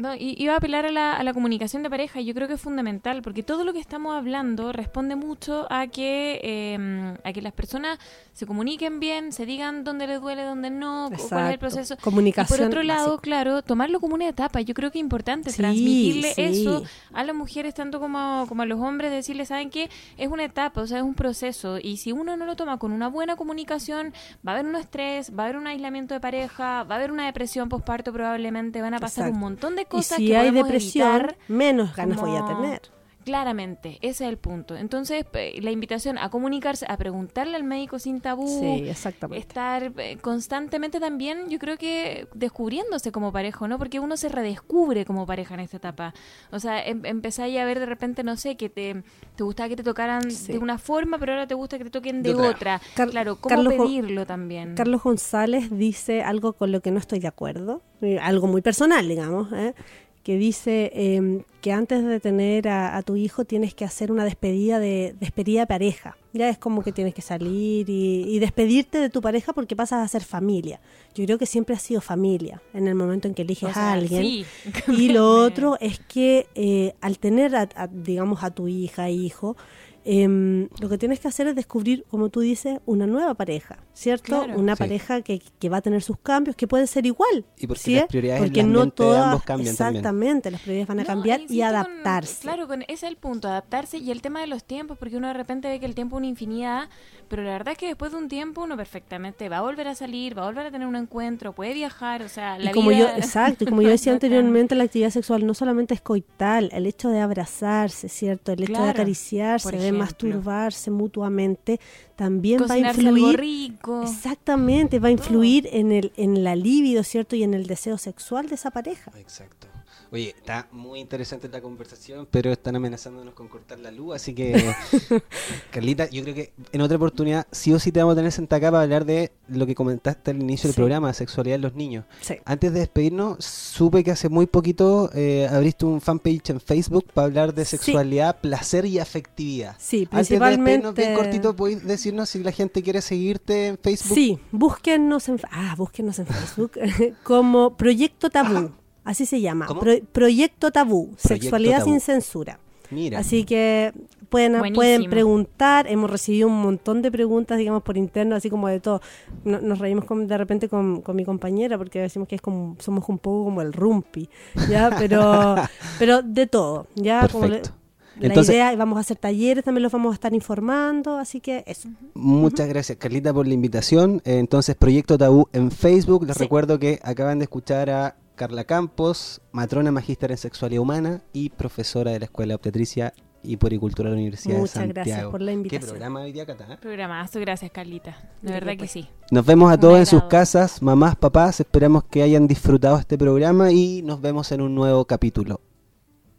No, 0.00 0.14
y 0.14 0.34
iba 0.38 0.54
a 0.54 0.56
apelar 0.56 0.86
a 0.86 0.90
la, 0.90 1.12
a 1.14 1.22
la 1.22 1.34
comunicación 1.34 1.82
de 1.82 1.90
pareja. 1.90 2.20
y 2.20 2.24
Yo 2.24 2.34
creo 2.34 2.48
que 2.48 2.54
es 2.54 2.60
fundamental 2.60 3.22
porque 3.22 3.42
todo 3.42 3.64
lo 3.64 3.72
que 3.72 3.80
estamos 3.80 4.14
hablando 4.16 4.72
responde 4.72 5.16
mucho 5.16 5.66
a 5.70 5.86
que 5.88 6.40
eh, 6.42 7.14
a 7.24 7.32
que 7.32 7.42
las 7.42 7.52
personas 7.52 7.98
se 8.32 8.46
comuniquen 8.46 9.00
bien, 9.00 9.32
se 9.32 9.44
digan 9.46 9.84
dónde 9.84 10.06
les 10.06 10.20
duele, 10.20 10.42
dónde 10.44 10.70
no, 10.70 11.10
cu- 11.14 11.28
cuál 11.28 11.46
es 11.46 11.52
el 11.52 11.58
proceso. 11.58 11.96
Comunicación 12.02 12.56
Y 12.56 12.60
por 12.60 12.66
otro 12.68 12.82
lado, 12.82 13.18
claro, 13.20 13.62
tomarlo 13.62 14.00
como 14.00 14.14
una 14.14 14.28
etapa. 14.28 14.60
Yo 14.62 14.72
creo 14.74 14.90
que 14.90 14.98
es 14.98 15.02
importante 15.04 15.50
Sí, 15.50 15.56
transmitirle 15.58 16.32
sí. 16.34 16.42
eso 16.42 16.82
a 17.12 17.22
las 17.24 17.34
mujeres 17.36 17.74
tanto 17.74 18.00
como, 18.00 18.46
como 18.48 18.62
a 18.62 18.66
los 18.66 18.80
hombres, 18.80 19.10
decirles, 19.10 19.48
¿saben 19.48 19.68
qué? 19.70 19.90
Es 20.16 20.28
una 20.28 20.44
etapa, 20.44 20.80
o 20.80 20.86
sea, 20.86 20.98
es 20.98 21.04
un 21.04 21.14
proceso. 21.14 21.78
Y 21.78 21.98
si 21.98 22.12
uno 22.12 22.36
no 22.36 22.46
lo 22.46 22.56
toma 22.56 22.78
con 22.78 22.92
una 22.92 23.08
buena 23.08 23.36
comunicación, 23.36 24.14
va 24.46 24.52
a 24.52 24.54
haber 24.54 24.66
un 24.66 24.76
estrés, 24.76 25.32
va 25.38 25.42
a 25.42 25.46
haber 25.46 25.56
un 25.58 25.66
aislamiento 25.66 26.14
de 26.14 26.20
pareja, 26.20 26.84
va 26.84 26.94
a 26.94 26.98
haber 26.98 27.12
una 27.12 27.26
depresión 27.26 27.68
postparto 27.68 28.12
probablemente, 28.12 28.80
van 28.80 28.94
a 28.94 28.98
pasar 28.98 29.24
Exacto. 29.24 29.34
un 29.34 29.40
montón 29.40 29.76
de 29.76 29.84
Y 29.92 30.02
si 30.02 30.26
que 30.26 30.36
hay 30.36 30.48
podemos 30.48 30.68
depresión, 30.68 31.08
evitar 31.08 31.36
menos 31.48 31.94
ganas 31.96 32.20
voy 32.20 32.36
a 32.36 32.46
tener. 32.46 32.99
Claramente, 33.24 33.98
ese 34.00 34.24
es 34.24 34.30
el 34.30 34.38
punto. 34.38 34.76
Entonces, 34.76 35.24
la 35.60 35.70
invitación 35.70 36.16
a 36.18 36.30
comunicarse, 36.30 36.86
a 36.88 36.96
preguntarle 36.96 37.56
al 37.56 37.64
médico 37.64 37.98
sin 37.98 38.20
tabú, 38.20 38.46
Sí, 38.60 38.88
exactamente. 38.88 39.46
estar 39.46 39.92
eh, 39.98 40.16
constantemente 40.20 41.00
también, 41.00 41.48
yo 41.50 41.58
creo 41.58 41.76
que 41.76 42.28
descubriéndose 42.34 43.12
como 43.12 43.30
pareja, 43.30 43.68
¿no? 43.68 43.78
Porque 43.78 44.00
uno 44.00 44.16
se 44.16 44.28
redescubre 44.30 45.04
como 45.04 45.26
pareja 45.26 45.54
en 45.54 45.60
esta 45.60 45.76
etapa. 45.76 46.14
O 46.50 46.58
sea, 46.60 46.84
em 46.84 47.04
empezáis 47.04 47.58
a 47.58 47.64
ver 47.64 47.78
de 47.78 47.86
repente, 47.86 48.24
no 48.24 48.36
sé, 48.36 48.56
que 48.56 48.68
te, 48.70 49.02
te 49.36 49.44
gustaba 49.44 49.68
que 49.68 49.76
te 49.76 49.82
tocaran 49.82 50.30
Sí. 50.30 50.52
de 50.52 50.58
una 50.58 50.78
forma, 50.78 51.18
pero 51.18 51.32
ahora 51.32 51.46
te 51.46 51.54
gusta 51.54 51.76
que 51.78 51.84
te 51.84 51.90
toquen 51.90 52.22
de, 52.22 52.30
De 52.30 52.34
otra. 52.36 52.48
otra. 52.50 52.80
Car- 52.94 53.10
claro, 53.10 53.36
¿cómo 53.36 53.54
Carlos 53.54 53.74
pedirlo 53.74 54.26
también? 54.26 54.74
Carlos 54.74 55.02
González 55.02 55.68
dice 55.70 56.22
algo 56.22 56.54
con 56.54 56.72
lo 56.72 56.80
que 56.80 56.90
no 56.90 56.98
estoy 56.98 57.18
de 57.20 57.28
acuerdo, 57.28 57.82
eh, 58.00 58.18
algo 58.18 58.46
muy 58.46 58.62
personal, 58.62 59.06
digamos, 59.08 59.52
¿eh? 59.52 59.74
Que 60.22 60.36
dice 60.36 60.90
eh, 60.94 61.42
que 61.60 61.72
antes 61.72 62.04
de 62.04 62.20
tener 62.20 62.68
a, 62.68 62.96
a 62.96 63.02
tu 63.02 63.16
hijo 63.16 63.44
tienes 63.44 63.74
que 63.74 63.84
hacer 63.84 64.12
una 64.12 64.24
despedida 64.24 64.78
de 64.78 65.14
despedida 65.18 65.60
de 65.60 65.66
pareja. 65.66 66.16
Ya 66.32 66.48
es 66.48 66.58
como 66.58 66.82
que 66.82 66.92
tienes 66.92 67.14
que 67.14 67.22
salir 67.22 67.88
y, 67.90 68.24
y 68.28 68.38
despedirte 68.38 68.98
de 68.98 69.10
tu 69.10 69.20
pareja 69.20 69.52
porque 69.52 69.74
pasas 69.76 70.04
a 70.04 70.08
ser 70.08 70.22
familia. 70.22 70.80
Yo 71.14 71.24
creo 71.24 71.38
que 71.38 71.46
siempre 71.46 71.74
has 71.74 71.82
sido 71.82 72.00
familia 72.00 72.62
en 72.72 72.86
el 72.86 72.94
momento 72.94 73.28
en 73.28 73.34
que 73.34 73.42
eliges 73.42 73.70
O 73.70 73.72
sea, 73.72 73.90
a 73.90 73.92
alguien. 73.94 74.22
sí. 74.22 74.46
Y 74.88 75.08
lo 75.08 75.34
otro 75.44 75.76
es 75.80 75.98
que 76.00 76.46
eh, 76.54 76.94
al 77.00 77.18
tener, 77.18 77.56
a, 77.56 77.68
a, 77.74 77.86
digamos, 77.88 78.44
a 78.44 78.50
tu 78.50 78.68
hija, 78.68 79.10
hijo, 79.10 79.56
em, 80.04 80.68
lo 80.80 80.88
que 80.88 80.98
tienes 80.98 81.20
que 81.20 81.28
hacer 81.28 81.46
es 81.46 81.54
descubrir, 81.54 82.04
como 82.10 82.28
tú 82.30 82.40
dices, 82.40 82.78
una 82.86 83.06
nueva 83.06 83.34
pareja, 83.34 83.78
¿cierto? 83.92 84.44
Claro. 84.44 84.58
Una 84.58 84.74
Sí. 84.76 84.78
pareja 84.80 85.20
que, 85.22 85.40
que 85.58 85.68
va 85.68 85.78
a 85.78 85.80
tener 85.82 86.02
sus 86.02 86.16
cambios, 86.18 86.56
que 86.56 86.66
puede 86.66 86.86
ser 86.86 87.04
igual. 87.06 87.44
Y 87.58 87.66
porque 87.66 87.82
¿sí 87.82 87.94
las 87.94 88.04
es? 88.04 88.08
prioridades 88.08 88.40
en 88.42 88.46
Porque 88.48 88.62
la 88.62 88.68
no 88.68 88.90
todas, 88.90 89.24
ambos 89.24 89.42
cambian 89.44 89.76
también. 89.76 89.96
exactamente, 89.96 90.50
las 90.50 90.60
prioridades 90.60 90.88
van 90.88 91.00
a 91.00 91.02
No, 91.02 91.06
cambiar 91.06 91.40
y 91.42 91.58
con- 91.58 91.62
adaptarse. 91.66 92.40
claro, 92.42 92.66
con, 92.66 92.82
ese 92.82 92.92
es 92.92 93.02
el 93.04 93.16
punto, 93.16 93.48
adaptarse 93.48 93.98
y 93.98 94.10
el 94.10 94.22
tema 94.22 94.40
de 94.40 94.46
los 94.46 94.64
tiempos, 94.64 94.96
porque 94.98 95.16
uno 95.16 95.28
de 95.28 95.34
repente 95.34 95.68
ve 95.68 95.80
que 95.80 95.86
el 95.86 95.94
tiempo 95.94 96.16
es 96.16 96.18
una 96.20 96.26
infinidad, 96.28 96.88
pero 97.28 97.42
la 97.42 97.50
verdad 97.52 97.72
es 97.72 97.78
que 97.78 97.86
después 97.86 98.12
de 98.12 98.18
un 98.18 98.28
tiempo 98.28 98.62
uno 98.62 98.76
perfectamente 98.76 99.48
va 99.48 99.58
a 99.58 99.62
volver 99.62 99.86
a 99.88 99.94
salir, 99.94 100.36
va 100.36 100.42
a 100.42 100.46
volver 100.46 100.66
a 100.66 100.70
tener 100.70 100.86
un 100.88 100.96
encuentro, 100.96 101.52
puede 101.54 101.74
viajar, 101.74 102.22
o 102.22 102.28
sea, 102.28 102.58
la 102.58 102.70
y 102.70 102.74
como 102.74 102.90
yo, 102.92 103.06
vida- 103.06 103.16
exacto, 103.18 103.64
y 103.64 103.66
como 103.66 103.82
yo 103.82 103.90
decía 103.90 104.12
anteriormente, 104.14 104.74
la 104.74 104.84
actividad 104.84 105.10
sexual 105.10 105.46
no 105.46 105.54
solamente 105.54 105.94
es 105.94 106.00
coital, 106.00 106.70
el 106.72 106.86
hecho 106.86 107.10
de 107.10 107.20
abrazarse, 107.20 108.08
¿cierto? 108.08 108.52
El 108.52 108.62
hecho 108.62 108.82
de 108.82 108.88
acariciarse, 108.88 109.68
de 109.92 109.98
masturbarse 109.98 110.90
mutuamente, 110.90 111.80
también 112.16 112.60
va 112.68 112.74
a 112.74 112.78
influir 112.78 113.38
rico. 113.38 114.02
Exactamente, 114.02 114.98
va 114.98 115.08
a 115.08 115.12
influir 115.12 115.68
en 115.72 115.92
el 115.92 116.12
en 116.16 116.44
la 116.44 116.56
libido, 116.56 117.02
¿cierto? 117.04 117.36
Y 117.36 117.42
en 117.42 117.54
el 117.54 117.66
deseo 117.66 117.98
sexual 117.98 118.48
de 118.48 118.54
esa 118.54 118.70
pareja. 118.70 119.12
Exacto. 119.18 119.66
Oye, 120.12 120.34
está 120.36 120.66
muy 120.72 120.98
interesante 120.98 121.48
la 121.48 121.60
conversación, 121.60 122.26
pero 122.30 122.50
están 122.50 122.74
amenazándonos 122.76 123.32
con 123.34 123.46
cortar 123.48 123.78
la 123.78 123.90
luz, 123.92 124.16
así 124.16 124.34
que, 124.34 124.52
Carlita, 125.70 126.08
yo 126.10 126.22
creo 126.22 126.34
que 126.34 126.52
en 126.72 126.80
otra 126.80 126.96
oportunidad 126.96 127.46
sí 127.52 127.72
o 127.72 127.78
sí 127.78 127.92
te 127.92 128.00
vamos 128.00 128.14
a 128.14 128.16
tener 128.16 128.32
sentada 128.32 128.58
acá 128.58 128.70
para 128.72 128.82
hablar 128.82 129.04
de 129.04 129.30
lo 129.48 129.66
que 129.66 129.74
comentaste 129.74 130.32
al 130.32 130.40
inicio 130.40 130.68
del 130.68 130.74
programa, 130.74 131.12
sexualidad 131.12 131.56
en 131.56 131.62
los 131.62 131.74
niños. 131.74 132.04
Sí. 132.20 132.34
Antes 132.44 132.72
de 132.72 132.80
despedirnos, 132.80 133.44
supe 133.44 134.02
que 134.02 134.10
hace 134.10 134.28
muy 134.28 134.46
poquito 134.46 135.10
eh, 135.14 135.48
abriste 135.50 135.84
un 135.86 136.00
fanpage 136.00 136.50
en 136.50 136.60
Facebook 136.60 137.06
para 137.14 137.26
hablar 137.26 137.54
de 137.54 137.64
Sí. 137.64 137.76
sexualidad, 137.76 138.40
placer 138.40 138.84
y 138.86 138.98
afectividad. 138.98 139.76
Sí, 139.78 140.08
Antes 140.10 140.28
de 140.28 140.38
despedirnos, 140.38 140.94
principalmente. 140.94 141.02
bien 141.02 141.14
cortito, 141.14 141.54
¿podéis 141.56 141.84
decirnos 141.84 142.28
si 142.30 142.42
la 142.42 142.52
gente 142.52 142.82
quiere 142.82 143.00
seguirte 143.00 143.68
en 143.68 143.78
Facebook? 143.78 144.14
Sí, 144.14 144.38
búsquennos 144.50 145.28
en 145.28 145.40
ah, 145.52 145.74
búsquennos 145.76 146.18
en 146.18 146.26
Facebook 146.26 146.72
como 147.22 147.76
Proyecto 147.76 148.28
Tabú. 148.30 148.72
Así 149.04 149.26
se 149.26 149.40
llama. 149.40 149.66
Pro- 149.66 149.98
Proyecto 150.12 150.70
Tabú, 150.70 151.10
sexualidad 151.16 151.78
Tabú. 151.78 151.90
sin 151.90 152.00
censura. 152.00 152.58
Mira. 152.90 153.20
Así 153.20 153.44
que 153.44 153.92
pueden, 154.28 154.52
Buenísimo. 154.58 154.74
pueden 154.74 155.08
preguntar. 155.10 155.86
Hemos 155.88 156.10
recibido 156.10 156.48
un 156.48 156.60
montón 156.60 157.02
de 157.02 157.10
preguntas, 157.12 157.56
digamos, 157.56 157.82
por 157.84 157.96
interno, 157.96 158.34
así 158.34 158.50
como 158.50 158.66
de 158.68 158.80
todo. 158.80 159.00
No- 159.44 159.60
nos 159.60 159.78
reímos 159.78 160.04
con- 160.04 160.26
de 160.26 160.36
repente 160.36 160.68
con, 160.68 161.00
con 161.00 161.14
mi 161.16 161.24
compañera 161.24 161.78
porque 161.78 162.00
decimos 162.00 162.26
que 162.28 162.34
es 162.34 162.40
como, 162.42 162.76
somos 162.80 163.08
un 163.08 163.18
poco 163.18 163.44
como 163.44 163.62
el 163.62 163.72
rumpi, 163.72 164.28
¿ya? 164.68 164.90
Pero, 164.98 165.54
pero 166.00 166.22
de 166.22 166.46
todo, 166.48 166.86
¿ya? 166.96 167.28
Como 167.28 167.44
le- 167.46 167.58
Perfecto. 167.58 167.76
la 168.18 168.26
Entonces- 168.26 168.54
idea, 168.56 168.74
vamos 168.76 168.96
a 168.98 169.00
hacer 169.02 169.16
talleres, 169.18 169.64
también 169.64 169.84
los 169.84 169.92
vamos 169.92 170.10
a 170.10 170.14
estar 170.14 170.34
informando, 170.34 171.16
así 171.16 171.40
que 171.40 171.62
eso. 171.68 171.88
Muchas 172.14 172.68
gracias, 172.68 172.98
Carlita, 172.98 173.32
por 173.32 173.46
la 173.46 173.54
invitación. 173.54 174.20
Eh, 174.24 174.38
entonces, 174.38 174.74
Proyecto 174.74 175.16
Tabú 175.16 175.46
en 175.52 175.70
Facebook. 175.70 176.26
Les 176.26 176.36
Sí. 176.36 176.42
recuerdo 176.42 176.78
que 176.80 176.98
acaban 177.04 177.38
de 177.38 177.44
escuchar 177.44 177.88
a 177.88 178.16
Carla 178.40 178.64
Campos, 178.64 179.42
matrona 179.52 179.92
magíster 179.92 180.30
en 180.30 180.38
sexualidad 180.38 180.80
humana 180.80 181.20
y 181.34 181.50
profesora 181.50 182.12
de 182.12 182.20
la 182.20 182.24
Escuela 182.24 182.52
de 182.52 182.54
Obstetricia 182.54 183.12
y 183.42 183.58
Puericultura 183.58 184.08
de 184.08 184.14
la 184.14 184.18
Universidad 184.22 184.56
Muchas 184.56 184.76
de 184.76 184.80
Santiago. 184.80 185.04
gracias 185.04 185.30
por 185.30 185.42
la 185.42 185.50
¿Qué 185.50 185.52
invitación. 185.52 185.90
programa 185.90 186.20
hoy 186.22 186.32
día, 186.32 186.46
Cata? 186.46 186.72
eh? 186.72 186.78
Programazo, 186.80 187.38
gracias 187.38 187.70
Carlita. 187.70 188.16
De 188.40 188.50
verdad 188.50 188.72
que 188.72 188.78
pues. 188.78 188.92
sí. 188.92 189.06
Nos 189.30 189.44
vemos 189.44 189.70
a 189.70 189.78
todos 189.78 189.98
en 189.98 190.06
sus 190.06 190.22
casas, 190.24 190.80
mamás, 190.80 191.16
papás. 191.16 191.60
Esperamos 191.60 192.04
que 192.04 192.22
hayan 192.22 192.46
disfrutado 192.46 192.96
este 192.96 193.18
programa 193.18 193.72
y 193.72 194.00
nos 194.00 194.22
vemos 194.22 194.50
en 194.52 194.62
un 194.62 194.74
nuevo 194.74 195.04
capítulo. 195.04 195.60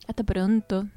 Hasta 0.08 0.24
pronto. 0.24 0.88